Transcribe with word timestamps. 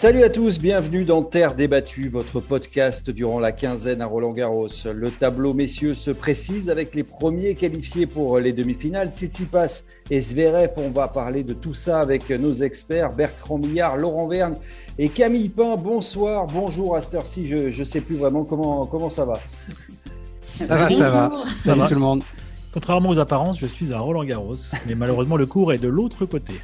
Salut 0.00 0.22
à 0.22 0.30
tous, 0.30 0.58
bienvenue 0.58 1.04
dans 1.04 1.22
Terre 1.22 1.54
débattue, 1.54 2.08
votre 2.08 2.40
podcast 2.40 3.10
durant 3.10 3.38
la 3.38 3.52
quinzaine 3.52 4.00
à 4.00 4.06
Roland 4.06 4.32
Garros. 4.32 4.66
Le 4.86 5.10
tableau, 5.10 5.52
messieurs, 5.52 5.92
se 5.92 6.10
précise 6.10 6.70
avec 6.70 6.94
les 6.94 7.02
premiers 7.02 7.54
qualifiés 7.54 8.06
pour 8.06 8.38
les 8.38 8.54
demi-finales. 8.54 9.10
Tsitsipas 9.10 9.82
et 10.10 10.18
Zverev, 10.18 10.70
on 10.78 10.88
va 10.88 11.08
parler 11.08 11.42
de 11.42 11.52
tout 11.52 11.74
ça 11.74 12.00
avec 12.00 12.30
nos 12.30 12.54
experts 12.54 13.12
Bertrand 13.12 13.58
Millard, 13.58 13.98
Laurent 13.98 14.26
Vergne 14.26 14.54
et 14.98 15.10
Camille 15.10 15.50
Pain. 15.50 15.76
Bonsoir, 15.76 16.46
bonjour 16.46 16.96
à 16.96 17.02
cette 17.02 17.16
heure-ci, 17.16 17.46
je 17.46 17.78
ne 17.78 17.84
sais 17.84 18.00
plus 18.00 18.16
vraiment 18.16 18.44
comment, 18.44 18.86
comment 18.86 19.10
ça 19.10 19.26
va. 19.26 19.38
Ça 20.46 20.64
va, 20.64 20.88
ça 20.88 21.10
va. 21.10 21.30
Salut 21.58 21.82
tout 21.86 21.92
le 21.94 22.00
monde. 22.00 22.22
Contrairement 22.72 23.10
aux 23.10 23.18
apparences, 23.18 23.58
je 23.58 23.66
suis 23.66 23.92
à 23.92 23.98
Roland 23.98 24.24
Garros, 24.24 24.56
mais 24.86 24.94
malheureusement 24.94 25.36
le 25.36 25.44
cours 25.44 25.74
est 25.74 25.78
de 25.78 25.88
l'autre 25.88 26.24
côté. 26.24 26.54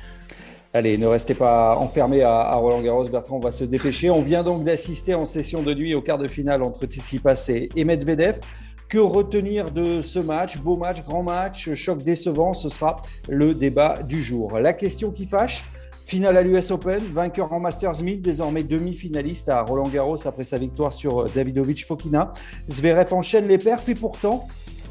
Allez, 0.77 0.99
ne 0.99 1.07
restez 1.07 1.33
pas 1.33 1.75
enfermés 1.79 2.21
à, 2.21 2.55
Roland 2.57 2.83
Garros. 2.83 3.09
Bertrand, 3.09 3.37
on 3.37 3.41
va 3.41 3.51
se 3.51 3.65
dépêcher. 3.65 4.11
On 4.11 4.21
vient 4.21 4.45
donc 4.45 4.63
d'assister 4.63 5.15
en 5.15 5.25
session 5.25 5.63
de 5.63 5.73
nuit 5.73 5.95
au 5.95 6.03
quart 6.03 6.19
de 6.19 6.29
finale 6.29 6.63
entre 6.63 6.85
Tsitsipas 6.85 7.49
et, 7.49 7.83
Medvedev. 7.83 8.41
Que 8.87 8.99
retenir 8.99 9.71
de 9.71 10.03
ce 10.03 10.19
match? 10.19 10.59
Beau 10.59 10.77
match, 10.77 11.03
grand 11.03 11.23
match, 11.23 11.73
choc 11.73 12.03
décevant, 12.03 12.53
ce 12.53 12.69
sera 12.69 13.01
le 13.27 13.55
débat 13.55 14.03
du 14.03 14.23
jour. 14.23 14.59
La 14.59 14.75
question 14.75 15.13
qui 15.13 15.25
fâche, 15.25 15.65
finale 16.05 16.37
à 16.37 16.43
l'US 16.43 16.71
Open, 16.71 17.03
vainqueur 17.11 17.55
en 17.55 17.59
Masters 17.59 18.03
1000, 18.03 18.21
désormais 18.21 18.63
demi-finaliste 18.63 19.49
à 19.49 19.63
Roland 19.63 19.89
Garros 19.89 20.27
après 20.27 20.45
sa 20.45 20.59
victoire 20.59 20.93
sur 20.93 21.25
Davidovic 21.31 21.87
Fokina. 21.87 22.35
Zverev 22.69 23.15
enchaîne 23.15 23.49
les 23.49 23.57
perfs 23.57 23.89
et 23.89 23.95
pourtant, 23.95 24.47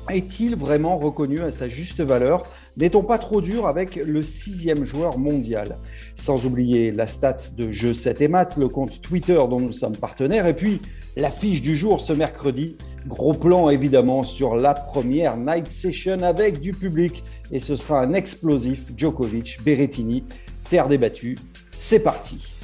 est-il 0.09 0.55
vraiment 0.55 0.97
reconnu 0.97 1.41
à 1.41 1.51
sa 1.51 1.67
juste 1.67 2.01
valeur 2.01 2.43
N'est-on 2.77 3.03
pas 3.03 3.17
trop 3.17 3.41
dur 3.41 3.67
avec 3.67 3.95
le 3.95 4.23
sixième 4.23 4.83
joueur 4.83 5.17
mondial 5.17 5.77
Sans 6.15 6.45
oublier 6.45 6.91
la 6.91 7.07
stat 7.07 7.37
de 7.57 7.71
Jeu 7.71 7.93
7 7.93 8.21
et 8.21 8.27
Mat, 8.27 8.57
le 8.57 8.69
compte 8.69 9.01
Twitter 9.01 9.41
dont 9.49 9.59
nous 9.59 9.71
sommes 9.71 9.97
partenaires, 9.97 10.47
et 10.47 10.55
puis 10.55 10.81
l'affiche 11.15 11.61
du 11.61 11.75
jour 11.75 12.01
ce 12.01 12.13
mercredi. 12.13 12.77
Gros 13.07 13.33
plan 13.33 13.69
évidemment 13.69 14.23
sur 14.23 14.55
la 14.55 14.73
première 14.73 15.37
night 15.37 15.69
session 15.69 16.21
avec 16.21 16.59
du 16.61 16.73
public, 16.73 17.23
et 17.51 17.59
ce 17.59 17.75
sera 17.75 18.01
un 18.01 18.13
explosif 18.13 18.91
Djokovic, 18.97 19.59
Berrettini, 19.63 20.23
terre 20.69 20.87
débattue. 20.87 21.37
C'est 21.77 21.99
parti 21.99 22.54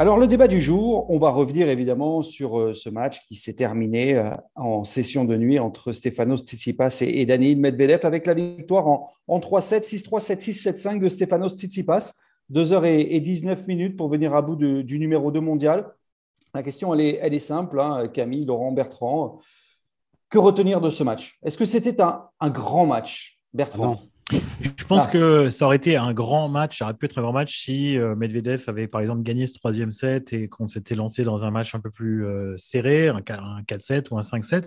alors 0.00 0.16
le 0.16 0.28
débat 0.28 0.46
du 0.46 0.60
jour, 0.60 1.10
on 1.10 1.18
va 1.18 1.30
revenir 1.30 1.68
évidemment 1.68 2.22
sur 2.22 2.60
euh, 2.60 2.72
ce 2.72 2.88
match 2.88 3.26
qui 3.26 3.34
s'est 3.34 3.54
terminé 3.54 4.14
euh, 4.14 4.30
en 4.54 4.84
session 4.84 5.24
de 5.24 5.36
nuit 5.36 5.58
entre 5.58 5.92
Stefanos 5.92 6.44
Tsitsipas 6.44 6.98
et, 7.00 7.26
Daniil 7.26 7.58
Medvedev 7.58 8.06
avec 8.06 8.24
la 8.28 8.34
victoire 8.34 8.86
en, 8.86 9.40
3-7, 9.40 9.82
6-3, 9.82 10.24
7-6, 10.24 10.72
7-5 10.72 11.00
de 11.00 11.08
Stefanos 11.08 11.56
Tsitsipas. 11.56 12.14
2h19 12.52 13.66
minutes 13.66 13.96
pour 13.96 14.06
venir 14.06 14.36
à 14.36 14.40
bout 14.40 14.54
du 14.54 14.98
numéro 15.00 15.32
2 15.32 15.40
mondial. 15.40 15.92
La 16.54 16.62
question, 16.62 16.94
elle 16.94 17.00
est, 17.00 17.18
elle 17.20 17.34
est 17.34 17.40
simple, 17.40 17.80
hein, 17.80 18.06
Camille, 18.06 18.46
Laurent, 18.46 18.70
Bertrand. 18.70 19.40
Que 20.30 20.38
retenir 20.38 20.80
de 20.80 20.90
ce 20.90 21.02
match? 21.02 21.40
Est-ce 21.42 21.58
que 21.58 21.64
c'était 21.64 22.00
un, 22.00 22.50
grand 22.50 22.86
match, 22.86 23.40
Bertrand? 23.52 23.98
Je 24.30 24.84
pense 24.84 25.04
ah. 25.06 25.10
que 25.10 25.50
ça 25.50 25.66
aurait 25.66 25.76
été 25.76 25.96
un 25.96 26.12
grand 26.12 26.48
match, 26.48 26.78
ça 26.78 26.84
aurait 26.84 26.94
pu 26.94 27.06
être 27.06 27.18
un 27.18 27.22
grand 27.22 27.32
match 27.32 27.64
si 27.64 27.98
euh, 27.98 28.14
Medvedev 28.14 28.62
avait 28.66 28.86
par 28.86 29.00
exemple 29.00 29.22
gagné 29.22 29.46
ce 29.46 29.54
troisième 29.54 29.90
set 29.90 30.32
et 30.32 30.48
qu'on 30.48 30.66
s'était 30.66 30.94
lancé 30.94 31.24
dans 31.24 31.44
un 31.44 31.50
match 31.50 31.74
un 31.74 31.80
peu 31.80 31.90
plus 31.90 32.26
euh, 32.26 32.54
serré, 32.56 33.08
un 33.08 33.20
4-7 33.20 34.08
ou 34.10 34.18
un 34.18 34.22
5-7. 34.22 34.64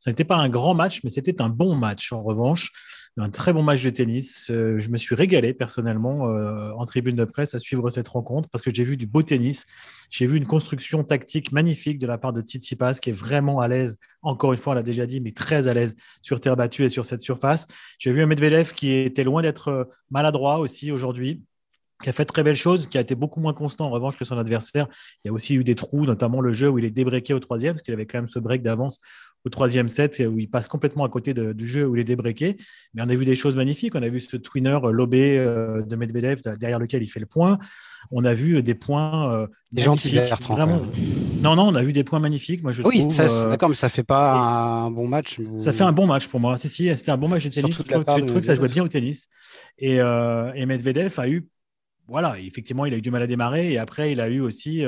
Ça 0.00 0.10
n'était 0.10 0.24
pas 0.24 0.36
un 0.36 0.48
grand 0.48 0.74
match, 0.74 1.00
mais 1.04 1.10
c'était 1.10 1.40
un 1.40 1.48
bon 1.48 1.76
match 1.76 2.12
en 2.12 2.22
revanche 2.22 2.72
un 3.20 3.30
très 3.30 3.52
bon 3.52 3.62
match 3.62 3.82
de 3.82 3.90
tennis. 3.90 4.50
Euh, 4.50 4.78
je 4.78 4.88
me 4.88 4.96
suis 4.96 5.14
régalé 5.14 5.52
personnellement 5.52 6.28
euh, 6.28 6.70
en 6.76 6.84
tribune 6.84 7.16
de 7.16 7.24
presse 7.24 7.54
à 7.54 7.58
suivre 7.58 7.90
cette 7.90 8.08
rencontre 8.08 8.48
parce 8.48 8.62
que 8.62 8.72
j'ai 8.72 8.84
vu 8.84 8.96
du 8.96 9.06
beau 9.06 9.22
tennis. 9.22 9.66
J'ai 10.10 10.26
vu 10.26 10.36
une 10.36 10.46
construction 10.46 11.04
tactique 11.04 11.52
magnifique 11.52 11.98
de 11.98 12.06
la 12.06 12.18
part 12.18 12.32
de 12.32 12.40
Tsitsipas 12.40 12.94
qui 12.94 13.10
est 13.10 13.14
vraiment 13.14 13.60
à 13.60 13.68
l'aise. 13.68 13.98
Encore 14.22 14.52
une 14.52 14.58
fois, 14.58 14.72
on 14.72 14.76
l'a 14.76 14.82
déjà 14.82 15.06
dit, 15.06 15.20
mais 15.20 15.32
très 15.32 15.68
à 15.68 15.74
l'aise 15.74 15.96
sur 16.22 16.40
terre 16.40 16.56
battue 16.56 16.84
et 16.84 16.88
sur 16.88 17.04
cette 17.04 17.20
surface. 17.20 17.66
J'ai 17.98 18.12
vu 18.12 18.22
un 18.22 18.26
Medvedev 18.26 18.72
qui 18.72 18.92
était 18.92 19.24
loin 19.24 19.42
d'être 19.42 19.68
euh, 19.68 19.84
maladroit 20.10 20.58
aussi 20.58 20.92
aujourd'hui 20.92 21.42
qui 22.02 22.08
a 22.08 22.12
fait 22.12 22.24
très 22.24 22.42
belles 22.42 22.54
choses, 22.54 22.86
qui 22.86 22.98
a 22.98 23.00
été 23.00 23.14
beaucoup 23.14 23.40
moins 23.40 23.54
constant 23.54 23.86
en 23.86 23.90
revanche 23.90 24.16
que 24.16 24.24
son 24.24 24.38
adversaire. 24.38 24.86
Il 25.24 25.28
y 25.28 25.30
a 25.30 25.32
aussi 25.32 25.54
eu 25.54 25.64
des 25.64 25.74
trous, 25.74 26.06
notamment 26.06 26.40
le 26.40 26.52
jeu 26.52 26.68
où 26.68 26.78
il 26.78 26.84
est 26.84 26.90
débreaké 26.90 27.34
au 27.34 27.40
troisième, 27.40 27.74
parce 27.74 27.82
qu'il 27.82 27.94
avait 27.94 28.06
quand 28.06 28.18
même 28.18 28.28
ce 28.28 28.38
break 28.38 28.62
d'avance 28.62 29.00
au 29.44 29.48
troisième 29.48 29.88
set 29.88 30.22
où 30.26 30.38
il 30.38 30.50
passe 30.50 30.68
complètement 30.68 31.04
à 31.04 31.08
côté 31.08 31.32
du 31.32 31.66
jeu 31.66 31.86
où 31.86 31.96
il 31.96 32.00
est 32.00 32.04
débreaké. 32.04 32.56
Mais 32.94 33.02
on 33.02 33.08
a 33.08 33.14
vu 33.14 33.24
des 33.24 33.36
choses 33.36 33.56
magnifiques. 33.56 33.94
On 33.94 34.02
a 34.02 34.08
vu 34.08 34.20
ce 34.20 34.36
twinner 34.36 34.78
euh, 34.84 34.90
lobé 34.90 35.38
euh, 35.38 35.82
de 35.82 35.96
Medvedev 35.96 36.40
derrière 36.58 36.78
lequel 36.78 37.02
il 37.02 37.08
fait 37.08 37.20
le 37.20 37.26
point. 37.26 37.58
On 38.10 38.24
a 38.24 38.34
vu 38.34 38.62
des 38.62 38.74
points. 38.74 39.32
Euh, 39.32 39.46
des 39.72 39.82
gentils, 39.82 40.18
vraiment. 40.48 40.82
Non, 41.40 41.54
non, 41.54 41.68
on 41.68 41.74
a 41.74 41.82
vu 41.82 41.92
des 41.92 42.04
points 42.04 42.18
magnifiques. 42.18 42.62
Moi, 42.62 42.72
je 42.72 42.82
oui, 42.82 42.98
trouve, 42.98 43.16
d'accord, 43.48 43.68
mais 43.68 43.74
ça 43.74 43.88
fait 43.88 44.02
pas 44.02 44.32
un 44.34 44.90
bon 44.90 45.08
match. 45.08 45.40
Ça 45.56 45.72
fait 45.72 45.84
un 45.84 45.92
bon 45.92 46.06
match 46.06 46.28
pour 46.28 46.40
moi. 46.40 46.56
Si, 46.56 46.68
si, 46.68 46.94
c'était 46.96 47.12
un 47.12 47.16
bon 47.16 47.28
match 47.28 47.44
de 47.44 47.50
tennis. 47.50 47.76
Je 47.76 47.82
trouve, 47.82 48.40
que 48.40 48.46
ça 48.46 48.54
jouait 48.54 48.68
bien 48.68 48.84
au 48.84 48.88
tennis. 48.88 49.28
Et, 49.78 49.96
et 49.96 50.66
Medvedev 50.66 51.18
a 51.18 51.28
eu 51.28 51.46
voilà, 52.10 52.38
effectivement, 52.38 52.84
il 52.84 52.92
a 52.92 52.98
eu 52.98 53.00
du 53.00 53.10
mal 53.10 53.22
à 53.22 53.26
démarrer 53.26 53.72
et 53.72 53.78
après, 53.78 54.12
il 54.12 54.20
a 54.20 54.28
eu 54.28 54.40
aussi 54.40 54.82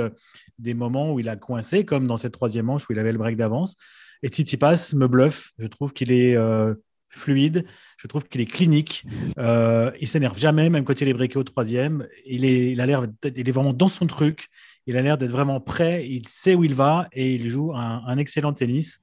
des 0.59 0.75
moments 0.75 1.13
où 1.13 1.21
il 1.21 1.29
a 1.29 1.37
coincé, 1.37 1.85
comme 1.85 2.07
dans 2.07 2.17
cette 2.17 2.33
troisième 2.33 2.67
manche 2.67 2.89
où 2.89 2.93
il 2.93 2.99
avait 2.99 3.13
le 3.13 3.19
break 3.19 3.37
d'avance. 3.37 3.77
Et 4.23 4.29
Tsitsipas 4.29 4.93
me 4.95 5.07
bluffe. 5.07 5.53
Je 5.59 5.67
trouve 5.67 5.93
qu'il 5.93 6.13
est 6.13 6.37
euh, 6.37 6.75
fluide. 7.11 7.65
Je 7.97 8.07
trouve 8.07 8.25
qu'il 8.29 8.41
est 8.41 8.47
clinique. 8.47 9.05
Euh, 9.39 9.91
il 10.01 10.09
s'énerve 10.09 10.39
jamais, 10.39 10.71
même 10.71 10.85
quand 10.85 11.01
il 11.01 11.09
est 11.09 11.13
breaké 11.13 11.39
au 11.39 11.45
troisième. 11.45 12.07
Il 12.25 12.45
est, 12.45 12.71
il 12.71 12.81
a 12.81 12.87
l'air, 12.87 13.07
il 13.25 13.49
est 13.49 13.53
vraiment 13.53 13.73
dans 13.73 13.89
son 13.89 14.07
truc. 14.07 14.49
Il 14.87 14.97
a 14.97 15.03
l'air 15.03 15.19
d'être 15.19 15.31
vraiment 15.31 15.61
prêt. 15.61 16.07
Il 16.09 16.29
sait 16.29 16.55
où 16.55 16.65
il 16.65 16.75
va 16.75 17.09
et 17.13 17.35
il 17.35 17.49
joue 17.49 17.73
un, 17.75 18.17
excellent 18.17 18.53
tennis. 18.53 19.01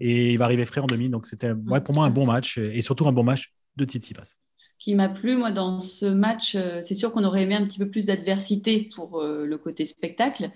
Et 0.00 0.32
il 0.32 0.38
va 0.38 0.46
arriver 0.46 0.66
frais 0.66 0.80
en 0.80 0.86
demi. 0.86 1.08
Donc 1.08 1.26
c'était 1.26 1.52
pour 1.54 1.94
moi 1.94 2.06
un 2.06 2.10
bon 2.10 2.26
match 2.26 2.58
et 2.58 2.82
surtout 2.82 3.08
un 3.08 3.12
bon 3.12 3.24
match 3.24 3.52
de 3.76 3.84
Tsitsipas 3.84 4.36
qui 4.82 4.96
m'a 4.96 5.08
plu, 5.08 5.36
moi, 5.36 5.52
dans 5.52 5.78
ce 5.78 6.06
match, 6.06 6.56
euh, 6.56 6.80
c'est 6.82 6.96
sûr 6.96 7.12
qu'on 7.12 7.22
aurait 7.22 7.42
aimé 7.42 7.54
un 7.54 7.64
petit 7.64 7.78
peu 7.78 7.88
plus 7.88 8.04
d'adversité 8.04 8.90
pour 8.96 9.20
euh, 9.20 9.46
le 9.46 9.56
côté 9.56 9.86
spectacle. 9.86 10.48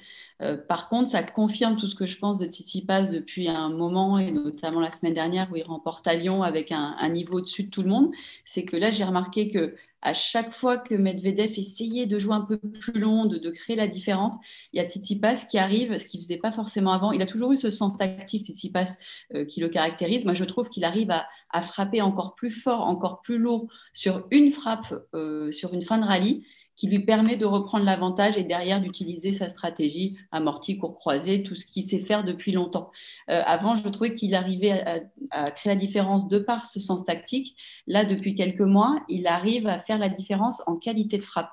Euh, 0.42 0.56
par 0.56 0.88
contre, 0.88 1.08
ça 1.08 1.22
confirme 1.22 1.76
tout 1.76 1.88
ce 1.88 1.94
que 1.94 2.06
je 2.06 2.19
pense 2.19 2.38
de 2.38 2.47
Titi 2.47 2.84
Paz 2.84 3.10
depuis 3.10 3.48
un 3.48 3.70
moment, 3.70 4.19
et 4.19 4.30
notamment 4.30 4.80
la 4.80 4.91
semaine 4.91 5.14
dernière 5.14 5.50
où 5.50 5.56
il 5.56 5.62
remporte 5.64 6.06
à 6.06 6.14
Lyon 6.14 6.42
avec 6.42 6.72
un, 6.72 7.08
niveau 7.08 7.38
au-dessus 7.38 7.64
de 7.64 7.70
tout 7.70 7.82
le 7.82 7.88
monde. 7.88 8.10
C'est 8.44 8.64
que 8.64 8.76
là, 8.76 8.91
j'ai 8.91 9.04
remarqué 9.04 9.48
que 9.48 9.74
à 10.02 10.12
chaque 10.12 10.52
fois 10.52 10.76
que 10.78 10.94
Medvedev 10.94 11.58
essayait 11.58 12.06
de 12.06 12.19
jouer 12.19 12.34
un 12.34 12.42
peu 12.42 12.58
plus 12.58 13.00
long, 13.00 13.24
de, 13.24 13.50
créer 13.50 13.76
la 13.76 13.88
différence, 13.88 14.34
il 14.72 14.76
y 14.76 14.80
a 14.80 14.84
Titi 14.84 15.19
Paz 15.19 15.47
qui 15.47 15.58
arrive, 15.58 15.98
ce 15.98 16.06
qu'il 16.06 16.20
ne 16.20 16.22
faisait 16.22 16.36
pas 16.36 16.53
forcément 16.53 16.92
avant. 16.92 17.12
Il 17.12 17.22
a 17.22 17.26
toujours 17.26 17.53
eu 17.53 17.56
ce 17.56 17.70
sens 17.70 17.97
tactique, 17.97 18.44
Titi 18.44 18.70
Paz, 18.70 18.98
euh, 19.34 19.44
qui 19.47 19.60
le 19.60 19.68
caractérise. 19.68 20.24
Moi, 20.24 20.34
je 20.34 20.44
trouve 20.44 20.68
qu'il 20.68 20.84
arrive 20.84 21.10
à, 21.10 21.62
frapper 21.62 22.03
encore 22.03 22.34
plus 22.34 22.50
fort, 22.50 22.86
encore 22.86 23.22
plus 23.22 23.39
lourd 23.39 23.66
sur 23.94 24.27
une 24.30 24.53
frappe, 24.53 24.94
euh, 25.15 25.50
sur 25.50 25.72
une 25.72 25.80
fin 25.80 25.97
de 25.97 26.04
rallye 26.04 26.44
qui 26.77 26.89
lui 26.89 27.01
permet 27.01 27.37
de 27.37 27.47
reprendre 27.47 27.84
l'avantage 27.84 28.37
et 28.37 28.45
derrière 28.45 28.81
d'utiliser 28.81 29.33
sa 29.33 29.49
stratégie 29.49 30.17
amortie, 30.31 30.78
court 30.78 30.97
croisé, 30.97 31.43
tout 31.43 31.55
ce 31.55 31.67
qu'il 31.67 31.83
sait 31.83 31.99
faire 31.99 32.23
depuis 32.23 32.53
longtemps. 32.53 32.91
Euh, 33.31 33.43
avant, 33.47 33.77
je 33.77 33.89
trouvais 33.89 34.13
qu'il 34.13 34.34
arrivait 34.34 34.84
à, 35.31 35.51
créer 35.51 35.73
la 35.73 35.81
différence 35.81 36.28
de 36.28 36.39
par 36.39 36.67
ce 36.67 36.78
sens 36.78 37.05
tactique. 37.05 37.57
Là, 37.87 38.05
depuis 38.05 38.34
quelques 38.34 38.61
mois, 38.61 39.01
il 39.09 39.27
arrive 39.27 39.67
à 39.67 39.78
faire 39.78 39.99
la 39.99 40.11
différence 40.11 40.63
en 40.67 40.77
qualité 40.77 41.17
de 41.17 41.23
frappe 41.23 41.51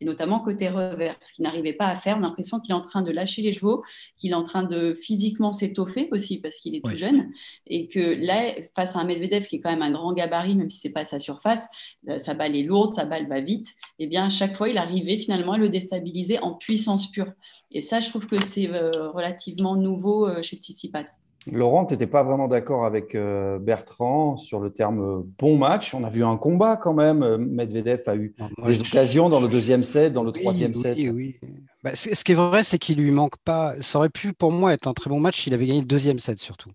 et 0.00 0.04
notamment 0.04 0.40
côté 0.40 0.68
revers, 0.68 1.16
ce 1.24 1.34
qu'il 1.34 1.44
n'arrivait 1.44 1.72
pas 1.72 1.86
à 1.86 1.96
faire. 1.96 2.16
On 2.16 2.22
a 2.22 2.26
l'impression 2.26 2.60
qu'il 2.60 2.72
est 2.72 2.76
en 2.76 2.80
train 2.80 3.02
de 3.02 3.10
lâcher 3.10 3.42
les 3.42 3.52
chevaux, 3.52 3.82
qu'il 4.16 4.32
est 4.32 4.34
en 4.34 4.42
train 4.42 4.62
de 4.62 4.94
physiquement 4.94 5.52
s'étoffer 5.52 6.08
aussi 6.10 6.38
parce 6.40 6.56
qu'il 6.56 6.74
est 6.74 6.80
tout 6.84 6.94
jeune, 6.94 7.30
et 7.66 7.86
que 7.86 8.00
là, 8.00 8.52
face 8.74 8.96
à 8.96 9.00
un 9.00 9.04
Medvedev 9.04 9.46
qui 9.46 9.56
est 9.56 9.60
quand 9.60 9.70
même 9.70 9.82
un 9.82 9.92
grand 9.92 10.12
gabarit, 10.12 10.54
même 10.54 10.70
si 10.70 10.78
c'est 10.78 10.90
pas 10.90 11.04
sa 11.04 11.18
surface, 11.18 11.68
euh, 12.08 12.18
sa 12.18 12.34
balle 12.34 12.56
est 12.56 12.62
lourde, 12.62 12.92
sa 12.92 13.04
balle 13.04 13.28
va 13.28 13.40
vite, 13.40 13.68
et 13.98 14.04
eh 14.04 14.06
bien 14.06 14.24
à 14.24 14.30
chaque 14.30 14.56
fois, 14.56 14.68
il 14.68 14.78
arrivait 14.78 15.16
finalement 15.16 15.52
à 15.52 15.58
le 15.58 15.68
déstabiliser 15.68 16.38
en 16.40 16.54
puissance 16.54 17.10
pure. 17.10 17.32
Et 17.72 17.80
ça, 17.80 18.00
je 18.00 18.08
trouve 18.08 18.26
que 18.26 18.40
c'est 18.42 18.68
euh, 18.70 19.10
relativement 19.10 19.76
nouveau 19.76 20.28
euh, 20.28 20.42
chez 20.42 20.56
Tsitsipas. 20.56 21.04
Laurent, 21.52 21.84
tu 21.84 21.92
n'étais 21.92 22.06
pas 22.06 22.22
vraiment 22.22 22.48
d'accord 22.48 22.86
avec 22.86 23.14
euh, 23.14 23.58
Bertrand 23.58 24.36
sur 24.36 24.60
le 24.60 24.70
terme 24.70 25.00
euh, 25.00 25.22
bon 25.38 25.58
match. 25.58 25.94
On 25.94 26.02
a 26.02 26.08
vu 26.08 26.24
un 26.24 26.36
combat 26.36 26.76
quand 26.76 26.94
même. 26.94 27.22
Euh, 27.22 27.36
Medvedev 27.36 28.02
a 28.06 28.16
eu 28.16 28.34
des 28.64 28.80
occasions 28.80 29.28
dans 29.28 29.40
le 29.40 29.48
deuxième 29.48 29.84
set, 29.84 30.12
dans 30.14 30.22
le 30.22 30.32
troisième 30.32 30.72
set. 30.72 30.96
Oui, 30.98 31.36
bah, 31.82 31.94
ce 31.94 32.24
qui 32.24 32.32
est 32.32 32.34
vrai, 32.34 32.64
c'est 32.64 32.78
qu'il 32.78 32.98
lui 32.98 33.10
manque 33.10 33.36
pas. 33.44 33.74
Ça 33.80 33.98
aurait 33.98 34.08
pu 34.08 34.32
pour 34.32 34.52
moi 34.52 34.72
être 34.72 34.86
un 34.86 34.94
très 34.94 35.10
bon 35.10 35.20
match 35.20 35.42
s'il 35.42 35.52
avait 35.52 35.66
gagné 35.66 35.80
le 35.80 35.86
deuxième 35.86 36.18
set 36.18 36.38
surtout. 36.38 36.70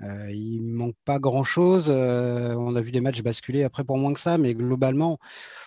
il 0.00 0.60
ne 0.62 0.76
manque 0.76 0.94
pas 1.04 1.18
grand-chose. 1.18 1.90
on 1.90 2.76
a 2.76 2.80
vu 2.80 2.92
des 2.92 3.00
matchs 3.00 3.22
basculer 3.22 3.64
après 3.64 3.82
pour 3.82 3.98
moins 3.98 4.12
que 4.12 4.20
ça, 4.20 4.38
mais 4.38 4.54
globalement, 4.54 5.18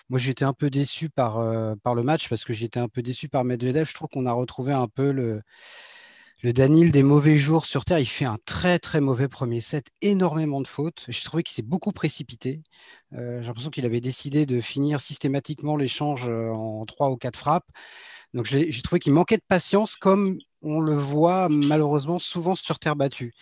moi 0.08 0.18
j'étais 0.18 0.46
un 0.46 0.54
peu 0.54 0.70
déçu 0.70 1.10
par, 1.10 1.44
par 1.82 1.94
le 1.94 2.02
match 2.02 2.30
parce 2.30 2.44
que 2.44 2.54
j'étais 2.54 2.80
un 2.80 2.88
peu 2.88 3.02
déçu 3.02 3.28
par 3.28 3.44
Medvedev. 3.44 3.86
Je 3.86 3.94
trouve 3.94 4.08
qu'on 4.08 4.24
a 4.24 4.32
retrouvé 4.32 4.72
un 4.72 4.88
peu 4.88 5.10
le 5.10 5.42
le 6.42 6.52
Danil 6.52 6.92
des 6.92 7.02
mauvais 7.02 7.36
jours 7.36 7.64
sur 7.64 7.84
Terre, 7.84 7.98
il 7.98 8.06
fait 8.06 8.26
un 8.26 8.36
très 8.44 8.78
très 8.78 9.00
mauvais 9.00 9.26
premier 9.26 9.60
set, 9.60 9.86
énormément 10.02 10.60
de 10.60 10.68
fautes. 10.68 11.04
J'ai 11.08 11.24
trouvé 11.24 11.42
qu'il 11.42 11.54
s'est 11.54 11.62
beaucoup 11.62 11.92
précipité. 11.92 12.62
Euh, 13.14 13.40
j'ai 13.40 13.46
l'impression 13.46 13.70
qu'il 13.70 13.86
avait 13.86 14.00
décidé 14.00 14.44
de 14.44 14.60
finir 14.60 15.00
systématiquement 15.00 15.76
l'échange 15.76 16.28
euh, 16.28 16.50
en 16.52 16.84
trois 16.84 17.10
ou 17.10 17.16
quatre 17.16 17.38
frappes. 17.38 17.68
Donc 18.34 18.44
j'ai 18.44 18.82
trouvé 18.82 18.98
qu'il 18.98 19.14
manquait 19.14 19.38
de 19.38 19.44
patience, 19.48 19.96
comme 19.96 20.38
on 20.60 20.80
le 20.80 20.94
voit 20.94 21.48
malheureusement 21.48 22.18
souvent 22.18 22.54
sur 22.54 22.78
terre 22.78 22.96
battue. 22.96 23.32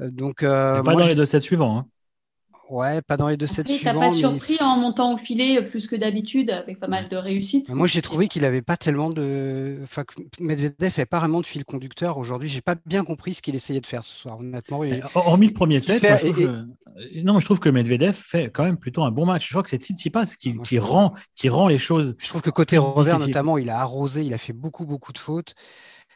Euh, 0.00 0.10
donc, 0.10 0.42
pas 0.42 0.82
dans 0.82 0.98
les 1.00 1.16
deux 1.16 1.26
sets 1.26 1.40
suivants. 1.40 1.78
Hein. 1.78 1.86
Ouais, 2.72 3.02
pas 3.02 3.18
dans 3.18 3.28
les 3.28 3.36
deux 3.36 3.46
sets 3.46 3.66
suivants. 3.66 4.00
pas 4.00 4.12
surpris 4.12 4.56
en 4.62 4.78
montant 4.78 5.12
au 5.12 5.18
filet 5.18 5.60
plus 5.60 5.86
que 5.86 5.94
d'habitude, 5.94 6.50
avec 6.50 6.80
pas 6.80 6.86
mal 6.86 7.10
de 7.10 7.18
réussites. 7.18 7.68
Moi, 7.68 7.86
j'ai 7.86 8.00
trouvé 8.00 8.28
qu'il 8.28 8.40
n'avait 8.42 8.62
pas 8.62 8.78
tellement 8.78 9.10
de. 9.10 9.76
Enfin, 9.82 10.04
Medvedev 10.40 10.74
n'avait 10.80 11.04
pas 11.04 11.18
vraiment 11.18 11.42
de 11.42 11.46
fil 11.46 11.66
conducteur 11.66 12.16
aujourd'hui. 12.16 12.48
J'ai 12.48 12.62
pas 12.62 12.76
bien 12.86 13.04
compris 13.04 13.34
ce 13.34 13.42
qu'il 13.42 13.54
essayait 13.54 13.82
de 13.82 13.86
faire 13.86 14.04
ce 14.04 14.16
soir, 14.16 14.40
honnêtement. 14.40 14.84
Et... 14.84 15.02
Hormis 15.14 15.48
le 15.48 15.52
premier 15.52 15.80
set, 15.80 16.00
je 16.02 16.30
trouve 16.30 16.34
que... 16.34 17.22
non, 17.22 17.40
je 17.40 17.44
trouve 17.44 17.60
que 17.60 17.68
Medvedev 17.68 18.14
fait 18.14 18.48
quand 18.50 18.64
même 18.64 18.78
plutôt 18.78 19.02
un 19.02 19.10
bon 19.10 19.26
match. 19.26 19.48
Je 19.48 19.50
crois 19.50 19.62
que 19.62 19.68
c'est 19.68 19.82
Tsitsipas 19.82 20.36
qui, 20.40 20.58
qui 20.62 20.78
rend, 20.78 21.12
qui 21.36 21.50
rend 21.50 21.68
les 21.68 21.76
choses. 21.76 22.14
Je 22.18 22.28
trouve 22.28 22.40
que 22.40 22.48
côté 22.48 22.78
revers, 22.78 23.18
notamment, 23.18 23.58
il 23.58 23.68
a 23.68 23.80
arrosé, 23.80 24.24
il 24.24 24.32
a 24.32 24.38
fait 24.38 24.54
beaucoup, 24.54 24.86
beaucoup 24.86 25.12
de 25.12 25.18
fautes. 25.18 25.54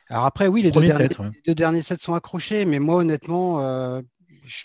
Alors 0.08 0.24
après, 0.24 0.46
oui, 0.46 0.62
les 0.62 0.70
deux, 0.70 0.80
derniers, 0.80 1.08
deux, 1.46 1.54
derniers, 1.54 1.82
sets 1.82 1.96
sont 1.96 2.14
accrochés, 2.14 2.64
mais 2.64 2.78
moi, 2.78 2.96
honnêtement, 2.96 3.60
euh, 3.60 4.00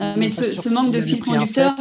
euh, 0.01 0.13
mais 0.17 0.29
ce, 0.29 0.69
manque 0.69 0.91
de 0.91 1.01
fil 1.01 1.19
conducteur, 1.19 1.75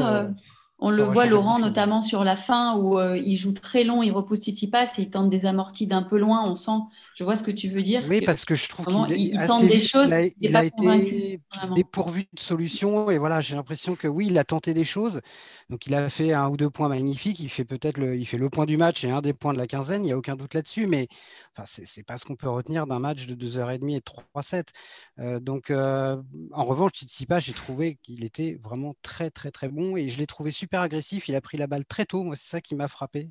euh, 0.83 0.87
on 0.87 0.91
le 0.91 1.05
voit, 1.05 1.27
Laurent, 1.27 1.59
notamment 1.59 2.01
sur 2.01 2.25
la 2.25 2.37
fin 2.37 2.77
où 2.77 2.99
euh, 2.99 3.19
il 3.19 3.37
joue 3.37 3.53
très 3.53 3.85
long, 3.85 4.03
il 4.03 4.11
repousse 4.13 4.41
passe 4.71 4.99
et 4.99 5.03
il 5.03 5.11
tente 5.11 5.29
des 5.29 5.45
amortis 5.45 5.87
d'un 5.87 6.03
peu 6.03 6.19
loin. 6.19 6.43
On 6.49 6.55
sent, 6.55 6.81
je 7.15 7.25
vois 7.25 7.37
ce 7.37 7.43
que 7.43 7.51
tu 7.51 7.69
veux 7.69 7.83
dire. 7.83 8.03
Oui, 8.09 8.23
parce 8.23 8.45
que 8.45 8.55
je 8.55 8.69
trouve 8.69 8.87
qu'il 9.07 9.39
tente 9.47 9.67
des 9.67 9.87
choses. 9.87 10.11
Il 10.41 10.57
a, 10.57 10.65
été 10.65 11.41
dépourvu 11.75 12.27
de 12.33 12.41
solutions 12.41 13.11
et 13.11 13.19
voilà, 13.19 13.41
j'ai 13.41 13.57
l'impression 13.57 13.95
que 13.95 14.09
oui, 14.09 14.29
il 14.29 14.39
a 14.39 14.45
tenté 14.45 14.73
des 14.73 14.85
choses. 14.85 15.21
Donc 15.69 15.87
il 15.87 15.95
a 15.95 16.09
fait 16.09 16.33
un 16.33 16.49
ou 16.49 16.57
deux 16.57 16.71
points 16.71 16.89
magnifiques. 16.89 17.41
Il 17.41 17.51
fait 17.51 17.65
peut-être 17.65 17.99
le, 17.99 18.17
il 18.17 18.25
fait 18.25 18.39
le 18.39 18.49
point 18.49 18.67
du 18.67 18.77
match 18.77 19.05
et 19.05 19.11
un 19.11 19.21
des 19.21 19.35
points 19.35 19.53
de 19.53 19.59
la 19.59 19.67
quinzaine. 19.67 20.03
Il 20.03 20.07
n'y 20.07 20.13
a 20.13 20.19
aucun 20.19 20.37
doute 20.37 20.55
là-dessus, 20.55 20.87
mais 20.87 21.09
enfin, 21.55 21.65
c'est 21.67 22.03
pas 22.03 22.17
ce 22.17 22.25
qu'on 22.25 22.37
peut 22.37 22.49
retenir 22.49 22.87
d'un 22.87 22.99
match 22.99 23.27
de 23.27 23.35
2h30 23.35 23.97
et 23.97 24.03
3-7. 24.41 25.41
donc 25.41 25.71
en 25.71 26.65
revanche, 26.65 26.93
Tsitsipas, 26.93 27.41
j'ai 27.41 27.53
trouvé 27.53 27.99
qu'il 28.03 28.25
était 28.25 28.59
vraiment 28.63 28.95
très 29.03 29.31
très 29.31 29.51
très 29.51 29.69
bon 29.69 29.97
et 29.97 30.09
je 30.09 30.19
l'ai 30.19 30.27
trouvé 30.27 30.51
super 30.51 30.70
agressif. 30.79 31.29
Il 31.29 31.35
a 31.35 31.41
pris 31.41 31.59
la 31.59 31.67
balle 31.67 31.85
très 31.85 32.07
tôt. 32.07 32.23
Moi, 32.23 32.37
c'est 32.37 32.49
ça 32.49 32.61
qui 32.61 32.75
m'a 32.75 32.89
frappé. 32.89 33.31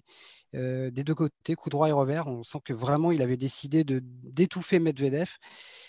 Euh, 0.56 0.90
des 0.92 1.04
deux 1.04 1.16
côtés, 1.16 1.56
coup 1.56 1.70
droit 1.70 1.90
et 1.90 1.92
revers. 1.92 2.28
On 2.28 2.44
sent 2.44 2.60
que 2.66 2.74
vraiment, 2.74 3.12
il 3.12 3.22
avait 3.22 3.38
décidé 3.38 3.84
de 3.84 4.02
d'étouffer 4.04 4.80
Medvedev 4.80 5.38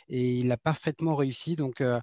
et 0.08 0.38
il 0.38 0.52
a 0.52 0.56
parfaitement 0.56 1.16
réussi. 1.16 1.56
Donc, 1.56 1.80
euh, 1.80 2.00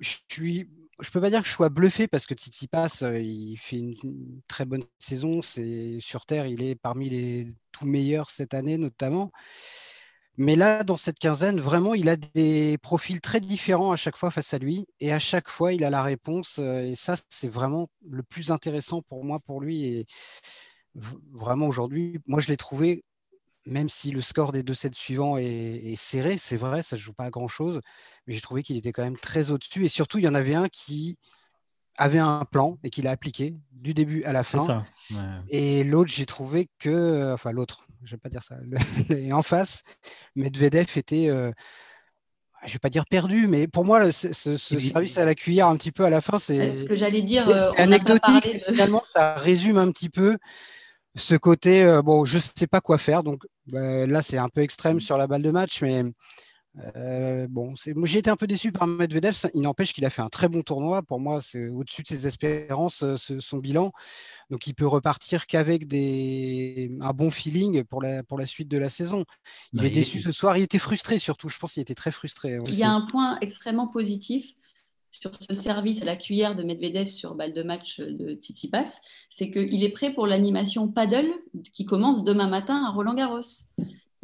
je 0.00 0.16
suis. 0.30 0.68
Je 1.00 1.10
peux 1.10 1.20
pas 1.20 1.30
dire 1.30 1.42
que 1.42 1.48
je 1.48 1.52
sois 1.52 1.70
bluffé 1.70 2.06
parce 2.06 2.26
que 2.26 2.34
Tsitsipas, 2.34 3.00
euh, 3.02 3.18
il 3.20 3.56
fait 3.56 3.78
une, 3.78 4.40
très 4.46 4.64
bonne 4.64 4.84
saison. 4.98 5.42
C'est 5.42 5.98
sur 6.00 6.24
terre, 6.26 6.46
il 6.46 6.62
est 6.62 6.76
parmi 6.76 7.10
les 7.10 7.54
tout 7.72 7.86
meilleurs 7.86 8.30
cette 8.30 8.54
année 8.54 8.78
notamment. 8.78 9.32
Mais 10.36 10.56
là, 10.56 10.82
dans 10.82 10.96
cette 10.96 11.18
quinzaine, 11.18 11.60
vraiment, 11.60 11.94
il 11.94 12.08
a 12.08 12.16
des 12.16 12.76
profils 12.78 13.20
très 13.20 13.40
différents 13.40 13.92
à 13.92 13.96
chaque 13.96 14.16
fois 14.16 14.30
face 14.30 14.52
à 14.52 14.58
lui. 14.58 14.86
Et 15.00 15.12
à 15.12 15.18
chaque 15.20 15.48
fois, 15.48 15.72
il 15.72 15.84
a 15.84 15.90
la 15.90 16.02
réponse. 16.02 16.58
Euh, 16.58 16.80
et 16.80 16.96
ça, 16.96 17.14
c'est 17.28 17.48
vraiment 17.48 17.88
le 18.08 18.22
plus 18.22 18.50
intéressant 18.50 19.02
pour 19.02 19.24
moi, 19.24 19.38
pour 19.40 19.60
lui. 19.60 19.84
Et 19.84 20.06
vraiment, 21.32 21.66
aujourd'hui, 21.68 22.18
moi, 22.26 22.40
je 22.40 22.48
l'ai 22.48 22.56
trouvé, 22.56 23.04
même 23.66 23.88
si 23.88 24.10
le 24.10 24.20
score 24.20 24.52
des 24.52 24.62
deux 24.64 24.74
sets 24.74 24.90
suivants 24.94 25.36
est, 25.38 25.96
serré, 25.96 26.38
c'est 26.38 26.56
vrai, 26.56 26.82
ça 26.82 26.96
ne 26.96 27.00
joue 27.00 27.12
pas 27.12 27.24
à 27.26 27.30
grand-chose. 27.30 27.80
Mais 28.26 28.34
j'ai 28.34 28.40
trouvé 28.40 28.62
qu'il 28.62 28.76
était 28.76 28.92
quand 28.92 29.04
même 29.04 29.18
très 29.18 29.50
au-dessus. 29.52 29.84
Et 29.84 29.88
surtout, 29.88 30.18
il 30.18 30.24
y 30.24 30.28
en 30.28 30.34
avait 30.34 30.54
un 30.54 30.68
qui 30.68 31.16
avait 31.96 32.18
un 32.18 32.44
plan 32.50 32.78
et 32.82 32.90
qu'il 32.90 33.06
a 33.06 33.10
appliqué 33.10 33.54
du 33.72 33.94
début 33.94 34.24
à 34.24 34.32
la 34.32 34.42
fin. 34.44 34.64
Ça, 34.64 34.84
Et 35.48 35.84
l'autre, 35.84 36.10
j'ai 36.12 36.26
trouvé 36.26 36.68
que, 36.78 37.32
enfin 37.34 37.52
l'autre, 37.52 37.86
je 38.04 38.12
vais 38.12 38.18
pas 38.18 38.28
dire 38.28 38.42
ça. 38.42 38.56
et 39.10 39.32
en 39.32 39.42
face, 39.42 39.82
Medvedev 40.36 40.86
était, 40.96 41.28
euh, 41.28 41.50
je 42.66 42.72
vais 42.72 42.78
pas 42.78 42.90
dire 42.90 43.06
perdu, 43.06 43.46
mais 43.46 43.66
pour 43.66 43.84
moi, 43.84 44.12
ce, 44.12 44.56
service 44.56 45.18
à 45.18 45.24
la 45.24 45.34
cuillère 45.34 45.68
un 45.68 45.76
petit 45.76 45.92
peu 45.92 46.04
à 46.04 46.10
la 46.10 46.20
fin, 46.20 46.38
c'est 46.38 46.82
ce 46.82 46.84
que 46.84 46.96
j'allais 46.96 47.22
dire. 47.22 47.48
Euh, 47.48 47.70
anecdotique. 47.76 48.62
Finalement, 48.66 49.02
ça 49.06 49.34
résume 49.34 49.78
un 49.78 49.90
petit 49.90 50.08
peu 50.08 50.36
ce 51.14 51.34
côté. 51.34 51.82
Euh, 51.82 52.02
bon, 52.02 52.24
je 52.24 52.38
sais 52.38 52.66
pas 52.66 52.80
quoi 52.80 52.98
faire, 52.98 53.22
donc 53.22 53.42
bah, 53.66 54.06
là, 54.06 54.22
c'est 54.22 54.38
un 54.38 54.48
peu 54.48 54.62
extrême 54.62 55.00
sur 55.00 55.18
la 55.18 55.26
balle 55.26 55.42
de 55.42 55.50
match, 55.50 55.82
mais 55.82 56.04
euh, 56.96 57.46
bon, 57.48 57.74
j'ai 57.76 58.18
été 58.18 58.30
un 58.30 58.36
peu 58.36 58.46
déçu 58.46 58.72
par 58.72 58.86
Medvedev. 58.86 59.36
Il 59.54 59.62
n'empêche 59.62 59.92
qu'il 59.92 60.04
a 60.04 60.10
fait 60.10 60.22
un 60.22 60.28
très 60.28 60.48
bon 60.48 60.62
tournoi. 60.62 61.02
Pour 61.02 61.20
moi, 61.20 61.40
c'est 61.40 61.68
au-dessus 61.68 62.02
de 62.02 62.08
ses 62.08 62.26
espérances, 62.26 63.02
euh, 63.02 63.16
son 63.16 63.58
bilan. 63.58 63.92
Donc, 64.50 64.66
il 64.66 64.74
peut 64.74 64.86
repartir 64.86 65.46
qu'avec 65.46 65.86
des... 65.86 66.90
un 67.00 67.12
bon 67.12 67.30
feeling 67.30 67.84
pour 67.84 68.02
la, 68.02 68.22
pour 68.24 68.38
la 68.38 68.46
suite 68.46 68.68
de 68.68 68.78
la 68.78 68.88
saison. 68.88 69.24
Il 69.72 69.84
est 69.84 69.90
déçu 69.90 70.20
ce 70.20 70.32
soir. 70.32 70.56
Il 70.56 70.62
était 70.62 70.78
frustré 70.78 71.18
surtout. 71.18 71.48
Je 71.48 71.58
pense 71.58 71.74
qu'il 71.74 71.82
était 71.82 71.94
très 71.94 72.10
frustré. 72.10 72.58
Il 72.66 72.74
y 72.74 72.82
a 72.82 72.90
un 72.90 73.06
point 73.06 73.38
extrêmement 73.40 73.88
positif 73.88 74.54
sur 75.10 75.30
ce 75.34 75.54
service 75.54 76.02
à 76.02 76.04
la 76.04 76.16
cuillère 76.16 76.56
de 76.56 76.64
Medvedev 76.64 77.06
sur 77.06 77.36
balle 77.36 77.52
de 77.52 77.62
match 77.62 78.00
de 78.00 78.34
Tsitsipas, 78.34 78.98
c'est 79.30 79.48
qu'il 79.48 79.84
est 79.84 79.90
prêt 79.90 80.12
pour 80.12 80.26
l'animation 80.26 80.88
paddle 80.88 81.32
qui 81.72 81.84
commence 81.84 82.24
demain 82.24 82.48
matin 82.48 82.84
à 82.84 82.90
Roland 82.90 83.14
Garros 83.14 83.40